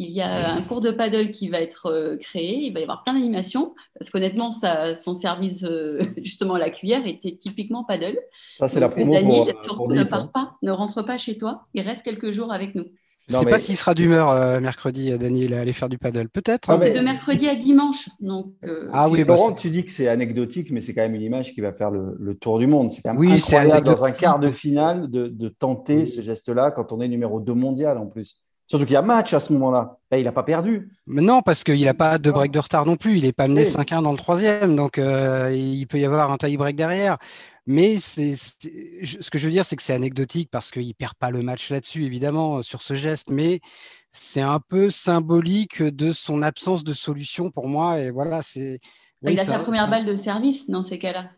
il 0.01 0.09
y 0.09 0.23
a 0.23 0.55
un 0.55 0.63
cours 0.63 0.81
de 0.81 0.91
paddle 0.91 1.31
qui 1.31 1.51
va 1.51 1.61
être 1.61 1.87
euh, 1.87 2.17
créé, 2.17 2.57
il 2.57 2.73
va 2.73 2.81
y 2.81 2.83
avoir 2.83 3.05
plein 3.05 3.13
d'animations, 3.13 3.75
parce 3.99 4.11
qu'honnêtement, 4.11 4.51
son 4.51 5.13
service 5.13 5.63
euh, 5.63 6.01
justement 6.23 6.55
à 6.55 6.59
la 6.59 6.71
cuillère 6.71 7.07
était 7.07 7.37
typiquement 7.37 7.85
paddle. 7.85 8.19
Ça, 8.59 8.67
c'est 8.67 8.81
la 8.81 8.89
promo 8.89 9.13
Daniel, 9.13 9.55
pour, 9.63 9.91
ne 9.91 10.03
part 10.05 10.33
pas, 10.33 10.55
ne 10.63 10.71
rentre 10.71 11.03
pas 11.03 11.19
chez 11.19 11.37
toi, 11.37 11.67
il 11.75 11.83
reste 11.83 12.03
quelques 12.03 12.33
jours 12.33 12.51
avec 12.51 12.75
nous. 12.75 12.87
Je 13.29 13.37
ne 13.37 13.41
sais 13.43 13.47
pas 13.47 13.59
s'il 13.61 13.77
sera 13.77 13.95
d'humeur 13.95 14.31
euh, 14.31 14.59
mercredi, 14.59 15.17
Daniel, 15.17 15.55
à 15.55 15.61
aller 15.61 15.75
faire 15.75 15.89
du 15.91 15.99
paddle. 15.99 16.29
Peut-être. 16.31 16.71
Hein. 16.71 16.79
De 16.79 17.01
mercredi 17.01 17.49
à 17.49 17.55
dimanche. 17.55 18.09
Donc, 18.19 18.55
ah 18.93 19.09
oui, 19.09 19.23
bah, 19.23 19.37
Laurent, 19.37 19.53
tu 19.53 19.71
dis 19.71 19.85
que 19.85 19.93
c'est 19.93 20.09
anecdotique, 20.09 20.73
mais 20.73 20.81
c'est 20.81 20.95
quand 20.95 21.03
même 21.03 21.15
une 21.15 21.23
image 21.23 21.55
qui 21.55 21.61
va 21.61 21.71
faire 21.71 21.91
le, 21.91 22.35
tour 22.35 22.59
du 22.59 22.67
monde. 22.67 22.91
C'est 22.91 23.03
quand 23.03 23.11
même 23.11 23.21
oui, 23.21 23.31
incroyable 23.31 23.87
dans 23.87 24.03
un 24.03 24.11
quart 24.13 24.41
de 24.41 24.51
finale 24.51 25.11
de, 25.11 25.29
de 25.29 25.49
tenter 25.49 26.07
ce 26.07 26.23
geste-là 26.23 26.71
quand 26.71 26.91
on 26.91 27.01
est 27.03 27.09
numéro 27.09 27.39
2 27.39 27.53
mondial 27.53 27.99
en 27.99 28.07
plus. 28.07 28.41
Surtout 28.71 28.87
qu'il 28.87 28.95
y 28.95 28.97
a 28.97 29.03
match 29.03 29.35
à 29.35 29.41
ce 29.41 29.53
moment-là. 29.55 29.99
il 30.13 30.23
n'a 30.23 30.31
pas 30.31 30.45
perdu. 30.45 30.93
Mais 31.09 31.23
non, 31.23 31.43
parce 31.43 31.65
qu'il 31.65 31.85
n'a 31.85 31.93
pas 31.93 32.19
de 32.19 32.31
break 32.31 32.53
de 32.53 32.61
retard 32.61 32.87
non 32.87 32.95
plus. 32.95 33.17
Il 33.17 33.25
n'est 33.25 33.33
pas 33.33 33.49
mené 33.49 33.65
5-1 33.65 34.01
dans 34.01 34.13
le 34.13 34.17
troisième. 34.17 34.77
Donc, 34.77 34.97
euh, 34.97 35.53
il 35.53 35.85
peut 35.89 35.99
y 35.99 36.05
avoir 36.05 36.31
un 36.31 36.37
tie-break 36.37 36.77
derrière. 36.77 37.19
Mais 37.67 37.97
c'est, 37.99 38.37
ce 38.37 39.29
que 39.29 39.41
je 39.41 39.47
veux 39.47 39.51
dire, 39.51 39.65
c'est 39.65 39.75
que 39.75 39.83
c'est 39.83 39.93
anecdotique 39.93 40.51
parce 40.53 40.71
qu'il 40.71 40.87
ne 40.87 40.93
perd 40.93 41.15
pas 41.15 41.33
le 41.33 41.43
match 41.43 41.69
là-dessus, 41.69 42.05
évidemment, 42.05 42.63
sur 42.63 42.81
ce 42.81 42.95
geste. 42.95 43.31
Mais 43.31 43.59
c'est 44.13 44.41
un 44.41 44.61
peu 44.61 44.93
symbolique 44.93 45.83
de 45.83 46.13
son 46.13 46.41
absence 46.41 46.85
de 46.85 46.93
solution 46.93 47.51
pour 47.51 47.67
moi. 47.67 47.99
Et 47.99 48.13
voilà, 48.13 48.41
c'est. 48.41 48.79
il 49.27 49.41
a 49.41 49.45
sa 49.45 49.59
première 49.59 49.91
balle 49.91 50.07
de 50.07 50.15
service 50.15 50.71
dans 50.71 50.83
ces 50.83 51.01
cas-là 51.01 51.31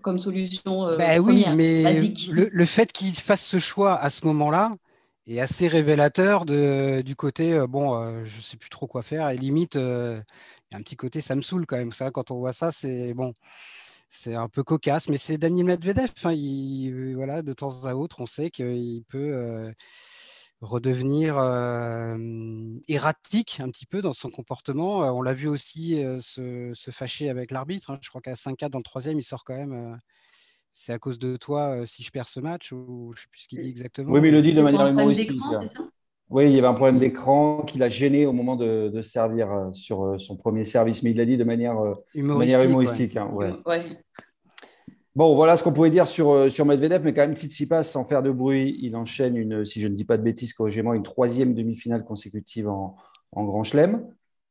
comme 0.00 0.18
solution. 0.18 0.86
Euh, 0.86 0.96
ben 0.96 1.20
oui, 1.20 1.44
mais 1.54 2.00
le, 2.30 2.48
le, 2.50 2.64
fait 2.64 2.90
qu'il 2.90 3.12
fasse 3.12 3.44
ce 3.44 3.58
choix 3.58 4.00
à 4.00 4.08
ce 4.08 4.24
moment-là, 4.24 4.72
est 5.36 5.40
assez 5.40 5.68
révélateur 5.68 6.44
de, 6.44 7.02
du 7.02 7.16
côté 7.16 7.52
euh, 7.52 7.66
bon, 7.66 7.94
euh, 8.02 8.24
je 8.24 8.40
sais 8.40 8.56
plus 8.56 8.70
trop 8.70 8.86
quoi 8.86 9.02
faire 9.02 9.30
et 9.30 9.36
limite, 9.36 9.76
euh, 9.76 10.20
il 10.70 10.74
y 10.74 10.76
a 10.76 10.78
un 10.78 10.82
petit 10.82 10.96
côté 10.96 11.20
ça 11.20 11.36
me 11.36 11.42
saoule 11.42 11.66
quand 11.66 11.76
même. 11.76 11.92
Ça, 11.92 12.10
quand 12.10 12.30
on 12.30 12.38
voit 12.38 12.52
ça, 12.52 12.72
c'est 12.72 13.14
bon, 13.14 13.32
c'est 14.08 14.34
un 14.34 14.48
peu 14.48 14.62
cocasse, 14.64 15.08
mais 15.08 15.18
c'est 15.18 15.38
Daniel 15.38 15.66
Medvedev. 15.66 16.10
Hein, 16.24 16.32
il, 16.32 17.14
voilà, 17.16 17.42
de 17.42 17.52
temps 17.52 17.84
à 17.86 17.94
autre, 17.94 18.20
on 18.20 18.26
sait 18.26 18.50
qu'il 18.50 19.04
peut 19.08 19.72
redevenir 20.60 21.36
erratique 22.88 23.60
un 23.60 23.70
petit 23.70 23.86
peu 23.86 24.02
dans 24.02 24.12
son 24.12 24.30
comportement. 24.30 25.00
on 25.16 25.22
l'a 25.22 25.32
vu 25.32 25.48
aussi 25.48 26.02
se, 26.20 26.72
se, 26.74 26.90
fâcher 26.90 27.30
avec 27.30 27.50
l'arbitre. 27.50 27.90
Hein. 27.90 27.98
Je 28.02 28.08
crois 28.10 28.20
qu'à 28.20 28.34
5-4 28.34 28.70
dans 28.70 28.78
le 28.78 28.84
troisième, 28.84 29.18
il 29.18 29.24
sort 29.24 29.44
quand 29.44 29.56
même 29.56 29.98
c'est 30.74 30.92
à 30.92 30.98
cause 30.98 31.18
de 31.18 31.36
toi 31.36 31.86
si 31.86 32.02
je 32.02 32.10
perds 32.10 32.28
ce 32.28 32.40
match 32.40 32.72
ou 32.72 33.12
je 33.14 33.22
sais 33.22 33.28
plus 33.30 33.40
ce 33.40 33.48
qu'il 33.48 33.60
dit 33.60 33.68
exactement. 33.68 34.12
Oui, 34.12 34.20
mais 34.20 34.28
il 34.28 34.34
le 34.34 34.42
dit 34.42 34.54
de 34.54 34.62
manière 34.62 34.86
humoristique. 34.86 35.40
Oui, 36.30 36.44
il 36.48 36.54
y 36.54 36.58
avait 36.58 36.68
un 36.68 36.74
problème 36.74 37.00
d'écran 37.00 37.62
qui 37.62 37.78
l'a 37.78 37.88
gêné 37.88 38.24
au 38.24 38.32
moment 38.32 38.54
de, 38.54 39.02
servir 39.02 39.52
euh, 39.52 39.72
sur 39.72 40.04
euh, 40.04 40.18
son 40.18 40.36
premier 40.36 40.64
service, 40.64 41.02
mais 41.02 41.10
il 41.10 41.16
l'a 41.16 41.24
dit 41.24 41.36
de 41.36 41.44
manière 41.44 41.74
humoristique. 42.14 43.16
Hein, 43.16 43.28
bon, 45.16 45.34
voilà 45.34 45.56
ce 45.56 45.64
qu'on 45.64 45.72
pouvait 45.72 45.90
dire 45.90 46.06
sur, 46.06 46.48
sur 46.48 46.64
Medvedev, 46.64 47.02
mais 47.02 47.12
quand 47.12 47.22
même, 47.22 47.34
Tsitsipas, 47.34 47.82
sans 47.82 48.04
faire 48.04 48.22
de 48.22 48.30
bruit, 48.30 48.78
il 48.80 48.94
enchaîne 48.94 49.36
une, 49.36 49.64
si 49.64 49.80
je 49.80 49.88
ne 49.88 49.94
dis 49.94 50.04
pas 50.04 50.16
de 50.16 50.22
bêtises, 50.22 50.54
corrigez-moi, 50.54 50.94
une 50.94 51.02
troisième 51.02 51.52
demi-finale 51.52 52.04
consécutive 52.04 52.68
en, 52.68 52.96
Grand 53.32 53.64
Chelem. 53.64 54.06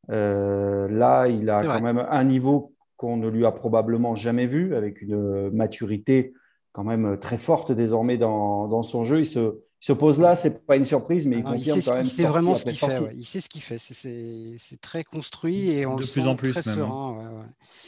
là, 0.09 1.27
il 1.27 1.49
a 1.49 1.63
quand 1.63 1.81
même 1.81 2.05
un 2.09 2.23
niveau 2.25 2.73
qu'on 2.99 3.15
ne 3.15 3.29
lui 3.29 3.45
a 3.45 3.51
probablement 3.51 4.13
jamais 4.13 4.45
vu, 4.45 4.75
avec 4.75 5.01
une 5.01 5.49
maturité 5.51 6.33
quand 6.73 6.83
même 6.83 7.17
très 7.17 7.37
forte 7.37 7.71
désormais 7.71 8.17
dans, 8.17 8.67
dans 8.67 8.83
son 8.83 9.05
jeu. 9.05 9.19
Il 9.19 9.25
se, 9.25 9.57
se 9.79 9.93
pose 9.93 10.19
là, 10.19 10.35
c'est 10.35 10.65
pas 10.65 10.75
une 10.75 10.83
surprise, 10.83 11.25
mais 11.25 11.37
il 11.37 11.43
confirme 11.43 11.81
quand 11.81 11.93
même. 11.93 12.03
Il 12.03 12.09
sait 12.09 12.25
vraiment 12.25 12.55
ce 12.57 12.65
qu'il 12.65 12.75
fait. 12.75 13.13
Il 13.15 13.25
sait 13.25 13.39
ce 13.39 13.47
qu'il 13.47 13.61
fait. 13.61 13.77
C'est 13.77 14.81
très 14.81 15.05
construit 15.05 15.69
et 15.69 15.85
on 15.85 15.95
de 15.95 16.03
plus 16.03 16.27
en 16.27 16.35
plus 16.35 16.51
très 16.51 16.75
même. 16.75 16.89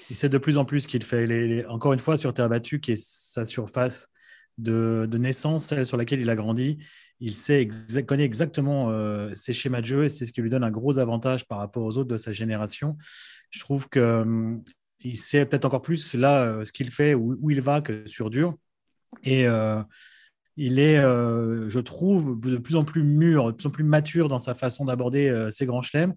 Il 0.10 0.16
sait 0.16 0.30
de 0.30 0.38
plus 0.38 0.58
en 0.58 0.64
plus 0.64 0.82
ce 0.82 0.88
qu'il 0.88 1.04
fait. 1.04 1.66
encore 1.68 1.92
une 1.92 2.00
fois, 2.00 2.16
sur 2.16 2.34
terre 2.34 2.48
battue, 2.48 2.80
qui 2.80 2.94
est 2.94 3.04
sa 3.04 3.46
surface 3.46 4.08
de, 4.58 5.10
naissance, 5.18 5.66
celle 5.66 5.86
sur 5.86 5.98
laquelle 5.98 6.22
il 6.22 6.30
a 6.30 6.36
grandi, 6.36 6.78
il 7.20 7.36
sait 7.36 7.68
connaît 8.08 8.24
exactement 8.24 8.90
euh, 8.90 9.32
ses 9.34 9.52
schémas 9.52 9.82
de 9.82 9.86
jeu 9.86 10.06
et 10.06 10.10
c'est 10.10 10.26
ce 10.26 10.32
qui 10.32 10.42
lui 10.42 10.50
donne 10.50 10.64
un 10.64 10.72
gros 10.72 10.98
avantage 10.98 11.48
par 11.48 11.60
rapport 11.60 11.84
aux 11.84 11.98
autres 11.98 12.10
de 12.10 12.18
sa 12.18 12.32
génération. 12.32 12.98
Je 13.52 13.60
trouve 13.60 13.90
que 13.90 14.22
hum, 14.22 14.64
il 15.04 15.18
sait 15.18 15.46
peut-être 15.46 15.66
encore 15.66 15.82
plus 15.82 16.14
là 16.16 16.44
euh, 16.44 16.64
ce 16.64 16.72
qu'il 16.72 16.90
fait, 16.90 17.14
où, 17.14 17.38
où, 17.42 17.52
il 17.52 17.62
va 17.62 17.82
que 17.82 18.06
sur 18.08 18.30
dur. 18.30 18.56
Et 19.24 19.48
euh, 19.48 19.82
il 20.58 20.80
est, 20.80 20.98
euh, 20.98 21.70
je 21.70 21.80
trouve, 21.80 22.40
de 22.40 22.58
plus 22.58 22.76
en 22.76 22.84
plus 22.84 23.04
mûr, 23.04 23.48
de 23.48 23.52
plus 23.52 23.68
en 23.68 23.72
plus 23.72 23.84
mature 23.84 24.28
dans 24.28 24.40
sa 24.40 24.54
façon 24.54 24.86
d'aborder 24.86 25.30
euh, 25.30 25.50
ses 25.50 25.66
grands 25.66 25.82
chelems. 25.82 26.14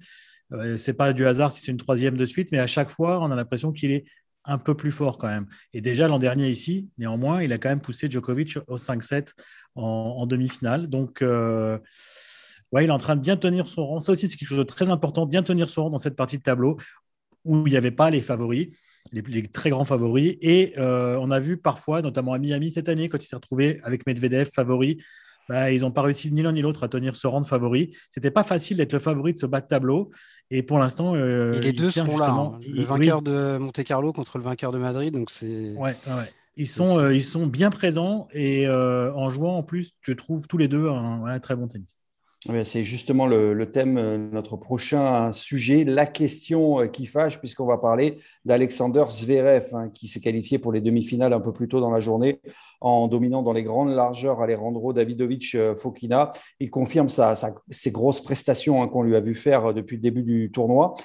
Euh, 0.53 0.77
c'est 0.77 0.95
pas 0.95 1.13
du 1.13 1.27
hasard 1.27 1.53
si 1.53 1.63
c'est 1.63 1.73
une 1.73 1.79
troisième 1.79 2.17
de 2.17 2.25
suite, 2.25 2.51
mais 2.53 2.59
à 2.59 2.67
chaque 2.67 2.91
fois, 2.91 3.21
on 3.23 3.31
a 3.31 3.37
l'impression 3.37 3.73
qu'il 3.73 3.91
est 3.91 4.05
un 4.45 4.59
peu 4.59 4.77
plus 4.77 4.93
fort 4.93 5.17
quand 5.17 5.29
même. 5.29 5.47
Et 5.73 5.81
déjà 5.81 6.09
l'an 6.09 6.19
dernier 6.19 6.51
ici, 6.51 6.91
néanmoins, 6.99 7.43
il 7.43 7.53
a 7.53 7.59
quand 7.59 7.71
même 7.71 7.81
poussé 7.81 8.11
Djokovic 8.11 8.59
au 8.67 8.77
5-7 8.77 9.33
en, 9.77 10.27
demi-finale. 10.27 10.89
Donc, 10.89 11.23
ouais, 11.23 12.85
il 12.85 12.89
est 12.89 12.91
en 12.91 12.99
train 12.99 13.17
de 13.17 13.23
bien 13.23 13.39
tenir 13.39 13.67
son 13.69 13.87
rang. 13.87 14.01
Ça 14.01 14.13
aussi, 14.13 14.29
c'est 14.29 14.37
quelque 14.37 14.51
chose 14.51 14.59
de 14.59 14.65
très 14.65 14.91
important, 14.91 15.25
bien 15.25 15.43
tenir 15.43 15.71
son 15.71 15.85
rang 15.85 15.91
dans 15.91 15.99
cette 15.99 16.17
partie 16.17 16.37
de 16.37 16.43
tableau 16.43 16.77
où 17.45 17.67
il 17.67 17.71
n'y 17.71 17.77
avait 17.77 17.91
pas 17.91 18.11
les 18.11 18.21
favoris 18.21 18.71
les, 19.13 19.43
très 19.49 19.71
grands 19.71 19.85
favoris. 19.85 20.37
Et 20.41 20.75
euh, 20.79 21.17
on 21.21 21.31
a 21.31 21.41
vu 21.41 21.57
parfois, 21.57 22.03
notamment 22.03 22.33
à 22.33 22.39
Miami 22.39 22.71
cette 22.71 22.89
année, 22.89 23.09
quand 23.09 23.23
il 23.23 23.27
s'est 23.27 23.37
retrouvé 23.37 23.81
avec 23.85 24.07
Medvedev 24.07 24.51
favori, 24.51 24.99
bah, 25.49 25.71
ils 25.71 25.83
n'ont 25.83 25.91
pas 25.91 26.03
réussi 26.03 26.33
ni 26.33 26.41
l'un 26.41 26.53
ni 26.53 26.63
l'autre 26.63 26.85
à 26.85 26.89
tenir 26.89 27.17
ce 27.17 27.27
rang 27.27 27.41
de 27.41 27.47
favori. 27.47 27.95
C'était 28.09 28.31
pas 28.31 28.45
facile 28.45 28.79
d'être 28.79 28.93
le 28.93 28.99
favori 28.99 29.35
de 29.35 29.39
ce 29.39 29.47
bas 29.47 29.61
de 29.61 29.67
tableau. 29.67 30.11
Et 30.51 30.63
pour 30.63 30.79
l'instant, 30.79 31.15
euh, 31.15 31.61
les 31.61 31.73
deux 31.73 31.91
sont 31.91 32.17
là. 32.17 32.31
Hein. 32.31 32.59
Le 32.67 32.83
vainqueur 32.83 33.21
de 33.21 33.59
Monte 33.59 33.83
Carlo 33.85 34.13
contre 34.13 34.39
le 34.39 34.45
vainqueur 34.45 34.73
de 34.73 34.79
Madrid, 34.79 35.13
donc 35.13 35.31
c'est. 35.31 35.75
Ouais, 35.75 35.95
ouais. 36.07 36.33
Ils 36.57 36.69
sont, 36.69 37.01
euh, 37.01 37.13
ils 37.13 37.25
sont 37.25 37.49
bien 37.49 37.71
présents 37.71 38.29
et 38.33 38.69
en 38.69 39.29
jouant 39.29 39.57
en 39.57 39.63
plus, 39.63 39.93
je 40.01 40.13
trouve 40.13 40.47
tous 40.47 40.57
les 40.57 40.69
deux 40.69 40.89
un 40.89 41.39
très 41.41 41.57
bon 41.57 41.67
tennis. 41.67 41.99
C'est 42.65 42.85
justement 42.85 43.27
le, 43.27 43.71
thème, 43.71 43.97
euh, 43.97 44.19
notre 44.19 44.59
prochain 44.59 45.33
sujet, 45.33 45.83
la 45.83 46.05
question 46.05 46.81
euh, 46.81 46.87
qui 46.89 47.07
fâche, 47.07 47.39
puisqu'on 47.39 47.65
va 47.65 47.79
parler 47.79 48.19
d'Alexander 48.45 49.05
Zverev, 49.09 49.69
hein, 49.73 49.89
qui 49.89 50.07
s'est 50.07 50.21
qualifié 50.21 50.59
pour 50.59 50.71
les 50.71 50.83
demi-finales 50.83 51.33
un 51.33 51.41
peu 51.41 51.55
plus 51.55 51.69
tôt 51.69 51.81
dans 51.81 51.91
la 51.91 52.01
journée 52.01 52.43
en 52.83 53.09
dominant 53.09 53.43
dans 53.43 53.55
les 53.55 53.63
grandes 53.63 53.95
largeurs 53.95 54.43
Alejandro 54.43 54.93
Davidovic 54.93 55.55
euh, 55.55 55.75
Fokina. 55.75 56.33
Il 56.61 56.69
confirme 56.69 57.09
ses 57.09 57.91
grosses 57.91 58.21
prestations 58.21 58.83
hein, 58.83 58.89
qu'on 58.89 59.03
lui 59.03 59.17
a 59.17 59.21
vu 59.21 59.35
faire 59.35 59.73
depuis 59.73 59.97
le 59.97 60.03
début 60.03 60.23
du 60.23 60.51
tournoi. 60.53 60.97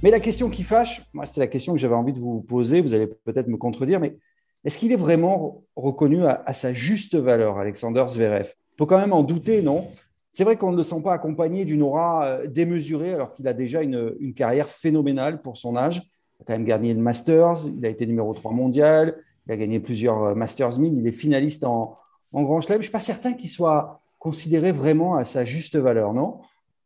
Mais 0.00 0.10
la 0.10 0.20
question 0.20 0.48
qui 0.48 0.62
fâche, 0.62 1.02
c'était 1.24 1.40
la 1.40 1.46
question 1.48 1.72
que 1.72 1.80
j'avais 1.80 1.94
envie 1.94 2.12
de 2.12 2.20
vous 2.20 2.40
poser. 2.40 2.80
Vous 2.80 2.94
allez 2.94 3.08
peut-être 3.08 3.48
me 3.48 3.56
contredire, 3.56 3.98
mais 3.98 4.16
est-ce 4.64 4.78
qu'il 4.78 4.92
est 4.92 4.96
vraiment 4.96 5.62
reconnu 5.76 6.24
à, 6.26 6.52
sa 6.54 6.72
juste 6.72 7.16
valeur, 7.16 7.58
Alexander 7.58 8.04
Zverev? 8.06 8.54
On 8.72 8.76
peut 8.78 8.86
quand 8.86 8.98
même 8.98 9.12
en 9.12 9.22
douter, 9.22 9.60
non? 9.60 9.88
C'est 10.32 10.42
vrai 10.42 10.56
qu'on 10.56 10.72
ne 10.72 10.76
le 10.76 10.82
sent 10.82 11.00
pas 11.02 11.12
accompagné 11.12 11.64
d'une 11.64 11.82
aura 11.82 12.24
euh, 12.24 12.46
démesurée, 12.46 13.12
alors 13.12 13.30
qu'il 13.30 13.46
a 13.46 13.52
déjà 13.52 13.82
une, 13.82 14.34
carrière 14.34 14.66
phénoménale 14.68 15.42
pour 15.42 15.56
son 15.56 15.76
âge. 15.76 15.98
Il 15.98 16.42
a 16.42 16.44
quand 16.46 16.52
même 16.54 16.64
gagné 16.64 16.94
le 16.94 17.00
Masters, 17.00 17.68
il 17.76 17.84
a 17.84 17.88
été 17.88 18.06
numéro 18.06 18.32
3 18.32 18.52
mondial, 18.52 19.16
il 19.46 19.52
a 19.52 19.56
gagné 19.56 19.78
plusieurs 19.80 20.22
euh, 20.24 20.34
Masters 20.34 20.78
1000, 20.78 20.98
il 20.98 21.06
est 21.06 21.12
finaliste 21.12 21.64
en, 21.64 21.98
Grand 22.32 22.60
Chelem. 22.60 22.76
Je 22.76 22.78
ne 22.78 22.82
suis 22.82 22.90
pas 22.90 22.98
certain 22.98 23.34
qu'il 23.34 23.48
soit 23.48 24.00
considéré 24.18 24.72
vraiment 24.72 25.14
à 25.14 25.24
sa 25.24 25.44
juste 25.44 25.76
valeur, 25.76 26.14
non? 26.14 26.40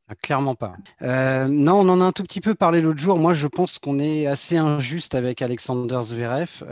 Ah, 0.08 0.14
Clairement 0.20 0.54
pas. 0.54 0.74
Euh, 1.00 1.46
non, 1.46 1.80
on 1.80 1.88
en 1.88 2.00
a 2.02 2.04
un 2.04 2.12
tout 2.12 2.24
petit 2.24 2.42
peu 2.42 2.54
parlé 2.54 2.82
l'autre 2.82 2.98
jour. 2.98 3.18
Moi, 3.18 3.32
je 3.32 3.46
pense 3.46 3.78
qu'on 3.78 3.98
est 3.98 4.26
assez 4.26 4.58
injuste 4.58 5.14
avec 5.14 5.40
Alexander 5.40 6.00
Zverev 6.02 6.64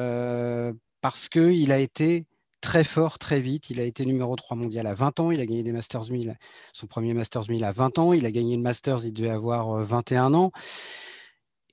parce 1.06 1.28
qu'il 1.28 1.70
a 1.70 1.78
été 1.78 2.24
très 2.60 2.82
fort 2.82 3.20
très 3.20 3.38
vite. 3.38 3.70
Il 3.70 3.78
a 3.78 3.84
été 3.84 4.04
numéro 4.04 4.34
3 4.34 4.56
mondial 4.56 4.88
à 4.88 4.94
20 4.94 5.20
ans. 5.20 5.30
Il 5.30 5.38
a 5.38 5.46
gagné 5.46 5.62
des 5.62 5.70
Masters 5.70 6.10
1000, 6.10 6.36
son 6.72 6.88
premier 6.88 7.14
Masters 7.14 7.48
1000 7.48 7.62
à 7.62 7.70
20 7.70 8.00
ans. 8.00 8.12
Il 8.12 8.26
a 8.26 8.32
gagné 8.32 8.56
le 8.56 8.62
Masters, 8.62 9.04
il 9.04 9.12
devait 9.12 9.30
avoir 9.30 9.84
21 9.84 10.34
euh, 10.34 10.36
ans. 10.36 10.52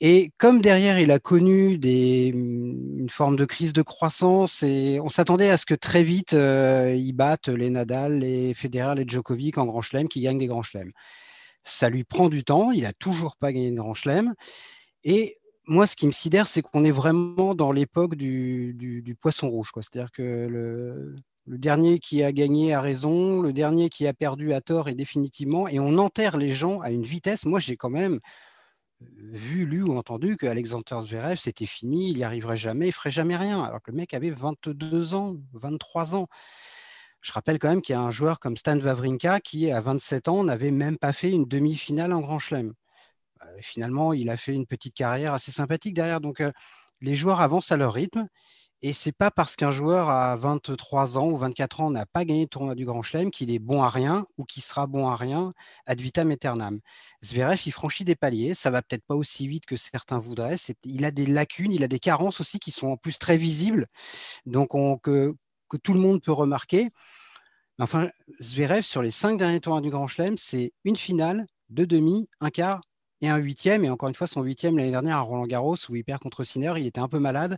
Et 0.01 0.29
comme 0.37 0.61
derrière, 0.61 0.99
il 0.99 1.09
a 1.09 1.17
connu 1.17 1.79
des, 1.79 2.27
une 2.27 3.09
forme 3.09 3.35
de 3.35 3.45
crise 3.45 3.73
de 3.73 3.81
croissance, 3.81 4.61
et 4.61 4.99
on 5.01 5.09
s'attendait 5.09 5.49
à 5.49 5.57
ce 5.57 5.65
que 5.65 5.73
très 5.73 6.03
vite, 6.03 6.33
euh, 6.33 6.93
il 6.95 7.13
batte 7.13 7.47
les 7.47 7.71
Nadal, 7.71 8.19
les 8.19 8.53
Federer, 8.53 8.93
les 8.93 9.05
Djokovic 9.07 9.57
en 9.57 9.65
Grand 9.65 9.81
Chelem, 9.81 10.07
qui 10.07 10.21
gagnent 10.21 10.37
des 10.37 10.45
Grands 10.45 10.61
Chelems. 10.61 10.91
Ça 11.63 11.89
lui 11.89 12.03
prend 12.03 12.29
du 12.29 12.43
temps. 12.43 12.69
Il 12.69 12.83
n'a 12.83 12.93
toujours 12.93 13.35
pas 13.35 13.51
gagné 13.51 13.71
de 13.71 13.77
Grand 13.77 13.95
Chelem. 13.95 14.35
Et 15.03 15.39
moi, 15.65 15.87
ce 15.87 15.95
qui 15.95 16.07
me 16.07 16.11
sidère, 16.11 16.47
c'est 16.47 16.61
qu'on 16.61 16.83
est 16.83 16.91
vraiment 16.91 17.55
dans 17.55 17.71
l'époque 17.71 18.15
du, 18.15 19.15
poisson 19.19 19.49
rouge. 19.49 19.71
C'est-à-dire 19.75 20.11
que 20.11 20.47
le, 20.49 21.15
dernier 21.47 21.99
qui 21.99 22.23
a 22.23 22.31
gagné 22.31 22.73
a 22.73 22.81
raison, 22.81 23.41
le 23.41 23.53
dernier 23.53 23.89
qui 23.89 24.07
a 24.07 24.13
perdu 24.13 24.53
a 24.53 24.61
tort 24.61 24.89
et 24.89 24.95
définitivement, 24.95 25.67
et 25.67 25.79
on 25.79 25.97
enterre 25.97 26.37
les 26.37 26.51
gens 26.51 26.81
à 26.81 26.91
une 26.91 27.03
vitesse. 27.03 27.45
Moi, 27.45 27.59
j'ai 27.59 27.77
quand 27.77 27.89
même 27.89 28.19
vu, 29.01 29.65
lu 29.65 29.83
ou 29.83 29.97
entendu 29.97 30.37
que 30.37 30.45
Alexander 30.45 30.99
Zverev, 31.01 31.37
c'était 31.37 31.65
fini, 31.65 32.11
il 32.11 32.17
n'y 32.17 32.23
arriverait 32.23 32.57
jamais, 32.57 32.87
il 32.87 32.91
ferait 32.93 33.11
jamais 33.11 33.35
rien, 33.35 33.63
alors 33.63 33.81
que 33.81 33.91
le 33.91 33.97
mec 33.97 34.13
avait 34.13 34.29
22 34.31 35.13
ans, 35.13 35.35
23 35.53 36.15
ans. 36.15 36.27
Je 37.21 37.31
rappelle 37.31 37.57
quand 37.57 37.69
même 37.69 37.81
qu'il 37.81 37.93
y 37.93 37.95
a 37.95 38.01
un 38.01 38.11
joueur 38.11 38.39
comme 38.39 38.57
Stan 38.57 38.77
Wawrinka 38.77 39.39
qui, 39.39 39.71
à 39.71 39.79
27 39.79 40.27
ans, 40.27 40.43
n'avait 40.43 40.71
même 40.71 40.97
pas 40.97 41.13
fait 41.13 41.31
une 41.31 41.45
demi-finale 41.45 42.11
en 42.11 42.19
Grand 42.19 42.39
Chelem 42.39 42.73
finalement, 43.61 44.13
il 44.13 44.29
a 44.29 44.37
fait 44.37 44.53
une 44.53 44.65
petite 44.65 44.95
carrière 44.95 45.33
assez 45.33 45.51
sympathique 45.51 45.93
derrière. 45.93 46.21
Donc, 46.21 46.41
euh, 46.41 46.51
les 47.01 47.15
joueurs 47.15 47.41
avancent 47.41 47.71
à 47.71 47.77
leur 47.77 47.93
rythme. 47.93 48.27
Et 48.85 48.91
c'est 48.91 49.13
pas 49.13 49.31
parce 49.31 49.55
qu'un 49.55 49.71
joueur 49.71 50.09
à 50.09 50.35
23 50.35 51.17
ans 51.17 51.29
ou 51.29 51.37
24 51.37 51.79
ans 51.79 51.89
n'a 51.89 52.05
pas 52.05 52.25
gagné 52.25 52.41
le 52.41 52.47
tournoi 52.47 52.75
du 52.75 52.83
Grand 52.83 53.01
Chelem 53.01 53.31
qu'il 53.31 53.49
est 53.49 53.59
bon 53.59 53.81
à 53.81 53.87
rien 53.87 54.25
ou 54.37 54.43
qu'il 54.43 54.61
sera 54.61 54.87
bon 54.87 55.07
à 55.07 55.15
rien 55.15 55.53
ad 55.85 56.01
vitam 56.01 56.29
aeternam. 56.31 56.81
Zverev, 57.23 57.61
il 57.65 57.71
franchit 57.71 58.03
des 58.03 58.15
paliers. 58.15 58.53
Ça 58.53 58.71
va 58.71 58.81
peut-être 58.81 59.05
pas 59.05 59.15
aussi 59.15 59.47
vite 59.47 59.65
que 59.65 59.77
certains 59.77 60.19
voudraient. 60.19 60.57
Il 60.83 61.05
a 61.05 61.11
des 61.11 61.25
lacunes, 61.25 61.71
il 61.71 61.81
a 61.85 61.87
des 61.87 61.99
carences 61.99 62.41
aussi 62.41 62.59
qui 62.59 62.71
sont 62.71 62.87
en 62.87 62.97
plus 62.97 63.17
très 63.17 63.37
visibles, 63.37 63.87
donc 64.45 64.71
que, 65.01 65.33
tout 65.81 65.93
le 65.93 66.01
monde 66.01 66.21
peut 66.21 66.33
remarquer. 66.33 66.89
Enfin, 67.79 68.09
Zverev, 68.41 68.83
sur 68.83 69.01
les 69.01 69.11
cinq 69.11 69.37
derniers 69.37 69.61
tournois 69.61 69.81
du 69.81 69.89
Grand 69.89 70.07
Chelem, 70.07 70.37
c'est 70.37 70.73
une 70.83 70.97
finale, 70.97 71.47
deux 71.69 71.87
demi, 71.87 72.27
un 72.41 72.49
quart 72.49 72.81
et 73.23 73.29
un 73.29 73.37
huitième. 73.37 73.85
Et 73.85 73.89
encore 73.89 74.09
une 74.09 74.15
fois, 74.15 74.27
son 74.27 74.41
huitième 74.43 74.77
l'année 74.77 74.91
dernière 74.91 75.17
à 75.17 75.21
Roland 75.21 75.47
Garros 75.47 75.75
où 75.89 75.95
il 75.95 76.03
perd 76.03 76.21
contre 76.21 76.43
Sinner. 76.43 76.73
Il 76.77 76.85
était 76.85 76.99
un 76.99 77.07
peu 77.07 77.19
malade. 77.19 77.57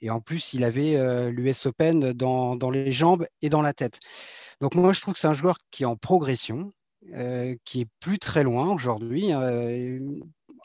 Et 0.00 0.10
en 0.10 0.20
plus, 0.20 0.54
il 0.54 0.62
avait 0.62 0.96
euh, 0.96 1.30
l'US 1.30 1.66
Open 1.66 2.12
dans, 2.12 2.70
les 2.70 2.92
jambes 2.92 3.26
et 3.42 3.48
dans 3.48 3.62
la 3.62 3.72
tête. 3.72 3.98
Donc 4.60 4.74
moi, 4.74 4.92
je 4.92 5.00
trouve 5.00 5.14
que 5.14 5.20
c'est 5.20 5.26
un 5.26 5.32
joueur 5.32 5.56
qui 5.70 5.82
est 5.82 5.86
en 5.86 5.96
progression, 5.96 6.72
euh, 7.14 7.56
qui 7.64 7.80
est 7.80 7.88
plus 7.98 8.18
très 8.18 8.44
loin 8.44 8.72
aujourd'hui. 8.72 9.32
Euh, 9.32 9.98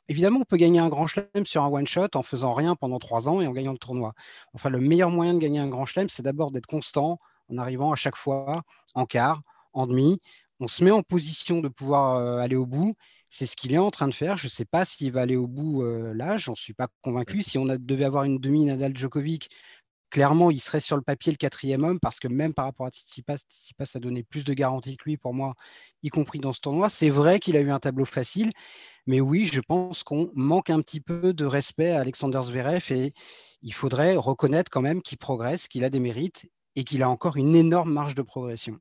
évidemment, 0.07 0.41
on 0.41 0.45
peut 0.45 0.57
gagner 0.57 0.79
un 0.79 0.89
grand 0.89 1.07
chelem 1.07 1.45
sur 1.45 1.63
un 1.63 1.69
one-shot 1.69 2.09
en 2.13 2.21
faisant 2.21 2.53
rien 2.53 2.75
pendant 2.75 2.99
trois 2.99 3.27
ans 3.27 3.41
et 3.41 3.47
en 3.47 3.53
gagnant 3.53 3.71
le 3.71 3.79
tournoi. 3.79 4.13
Enfin, 4.53 4.69
le 4.69 4.79
meilleur 4.79 5.09
moyen 5.09 5.33
de 5.33 5.39
gagner 5.39 5.59
un 5.59 5.69
grand 5.69 5.85
chelem, 5.85 6.09
c'est 6.09 6.23
d'abord 6.23 6.51
d'être 6.51 6.67
constant 6.67 7.17
en 7.49 7.57
arrivant 7.57 7.91
à 7.91 7.95
chaque 7.95 8.17
fois 8.17 8.61
en 8.93 9.05
quart, 9.05 9.41
en 9.71 9.87
demi. 9.87 10.19
On 10.59 10.67
se 10.67 10.83
met 10.83 10.91
en 10.91 11.01
position 11.01 11.59
de 11.59 11.69
pouvoir 11.69 12.39
aller 12.39 12.55
au 12.55 12.65
bout 12.65 12.93
c'est 13.33 13.47
ce 13.47 13.55
qu'il 13.55 13.73
est 13.73 13.79
en 13.79 13.89
train 13.89 14.07
de 14.07 14.13
faire. 14.13 14.37
Je 14.37 14.45
ne 14.45 14.49
sais 14.51 14.63
pas 14.63 14.85
s'il 14.85 15.11
va 15.11 15.21
aller 15.21 15.35
au 15.35 15.47
bout 15.47 15.81
euh, 15.81 16.13
là, 16.13 16.37
j'en 16.37 16.53
suis 16.53 16.75
pas 16.75 16.87
convaincu. 17.01 17.41
Si 17.41 17.57
on 17.57 17.65
devait 17.65 18.05
avoir 18.05 18.25
une 18.25 18.37
demi 18.37 18.63
Nadal 18.65 18.95
Djokovic, 18.95 19.49
clairement, 20.11 20.51
il 20.51 20.59
serait 20.59 20.79
sur 20.79 20.97
le 20.97 21.01
papier 21.01 21.31
le 21.31 21.37
quatrième 21.37 21.83
homme 21.83 21.99
parce 21.99 22.19
que 22.19 22.27
même 22.27 22.53
par 22.53 22.65
rapport 22.65 22.85
à 22.85 22.91
Tsitsipas, 22.91 23.37
Tsitsipas 23.37 23.85
a 23.95 23.99
donné 23.99 24.21
plus 24.21 24.45
de 24.45 24.53
garanties 24.53 24.97
que 24.97 25.05
lui 25.05 25.17
pour 25.17 25.33
moi, 25.33 25.55
y 26.03 26.09
compris 26.09 26.37
dans 26.37 26.53
ce 26.53 26.61
tournoi. 26.61 26.89
C'est 26.89 27.09
vrai 27.09 27.39
qu'il 27.39 27.57
a 27.57 27.61
eu 27.61 27.71
un 27.71 27.79
tableau 27.79 28.05
facile, 28.05 28.51
mais 29.07 29.19
oui, 29.19 29.49
je 29.51 29.61
pense 29.61 30.03
qu'on 30.03 30.29
manque 30.35 30.69
un 30.69 30.81
petit 30.81 31.01
peu 31.01 31.33
de 31.33 31.45
respect 31.45 31.89
à 31.89 32.01
Alexander 32.01 32.39
Zverev 32.43 32.91
et 32.91 33.13
il 33.63 33.73
faudrait 33.73 34.15
reconnaître 34.15 34.69
quand 34.69 34.81
même 34.81 35.01
qu'il 35.01 35.17
progresse, 35.17 35.67
qu'il 35.67 35.83
a 35.83 35.89
des 35.89 35.99
mérites 35.99 36.51
et 36.75 36.83
qu'il 36.83 37.01
a 37.01 37.09
encore 37.09 37.37
une 37.37 37.55
énorme 37.55 37.91
marge 37.91 38.13
de 38.13 38.21
progression. 38.21 38.77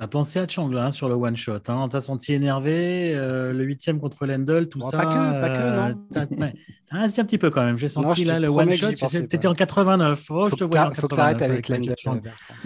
Tu 0.00 0.04
as 0.04 0.08
pensé 0.08 0.38
à 0.38 0.48
Chang 0.48 0.90
sur 0.92 1.10
le 1.10 1.14
one 1.14 1.36
shot. 1.36 1.58
Hein. 1.68 1.86
T'as 1.90 2.00
senti 2.00 2.32
énervé, 2.32 3.12
euh, 3.14 3.52
le 3.52 3.64
huitième 3.64 4.00
contre 4.00 4.24
Lendl, 4.24 4.66
tout 4.66 4.80
ça. 4.80 4.96
Pas 4.96 5.04
que, 5.04 5.40
pas 5.42 6.24
que, 6.24 6.36
non. 6.36 6.52
ah, 6.90 7.06
c'est 7.10 7.20
un 7.20 7.26
petit 7.26 7.36
peu 7.36 7.50
quand 7.50 7.62
même. 7.62 7.76
J'ai 7.76 7.90
senti 7.90 8.24
là 8.24 8.40
le 8.40 8.48
one 8.48 8.74
shot. 8.74 8.94
Tu 8.94 9.18
étais 9.18 9.46
en 9.46 9.54
89. 9.54 10.30
Oh, 10.30 10.48
je 10.48 10.56
te 10.56 10.64
vois. 10.64 10.90
Il 10.90 10.98
faut 10.98 11.06
que 11.06 11.14
tu 11.14 11.20
arrêtes 11.20 11.42
avec, 11.42 11.68
Lendl. 11.68 11.94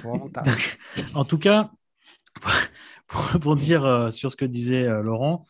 en 1.15 1.25
tout 1.25 1.39
cas, 1.39 1.73
pour, 3.41 3.57
dire 3.57 3.85
euh, 3.85 4.11
sur 4.11 4.31
ce 4.31 4.37
que 4.37 4.45
disait 4.45 4.87
euh, 4.87 5.03
Laurent, 5.03 5.45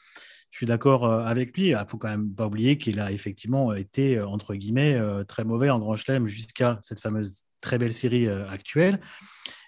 je 0.52 0.56
suis 0.56 0.66
d'accord 0.66 1.04
avec 1.04 1.54
lui. 1.54 1.66
Il 1.66 1.76
ne 1.76 1.84
faut 1.86 1.98
quand 1.98 2.08
même 2.08 2.30
pas 2.30 2.46
oublier 2.46 2.78
qu'il 2.78 2.98
a 2.98 3.12
effectivement 3.12 3.74
été, 3.74 4.22
entre 4.22 4.54
guillemets, 4.54 4.98
très 5.28 5.44
mauvais 5.44 5.68
en 5.68 5.78
Grand 5.80 5.96
Chelem 5.96 6.26
jusqu'à 6.26 6.78
cette 6.80 7.00
fameuse 7.00 7.42
très 7.60 7.76
belle 7.76 7.92
série 7.92 8.26
actuelle. 8.26 9.00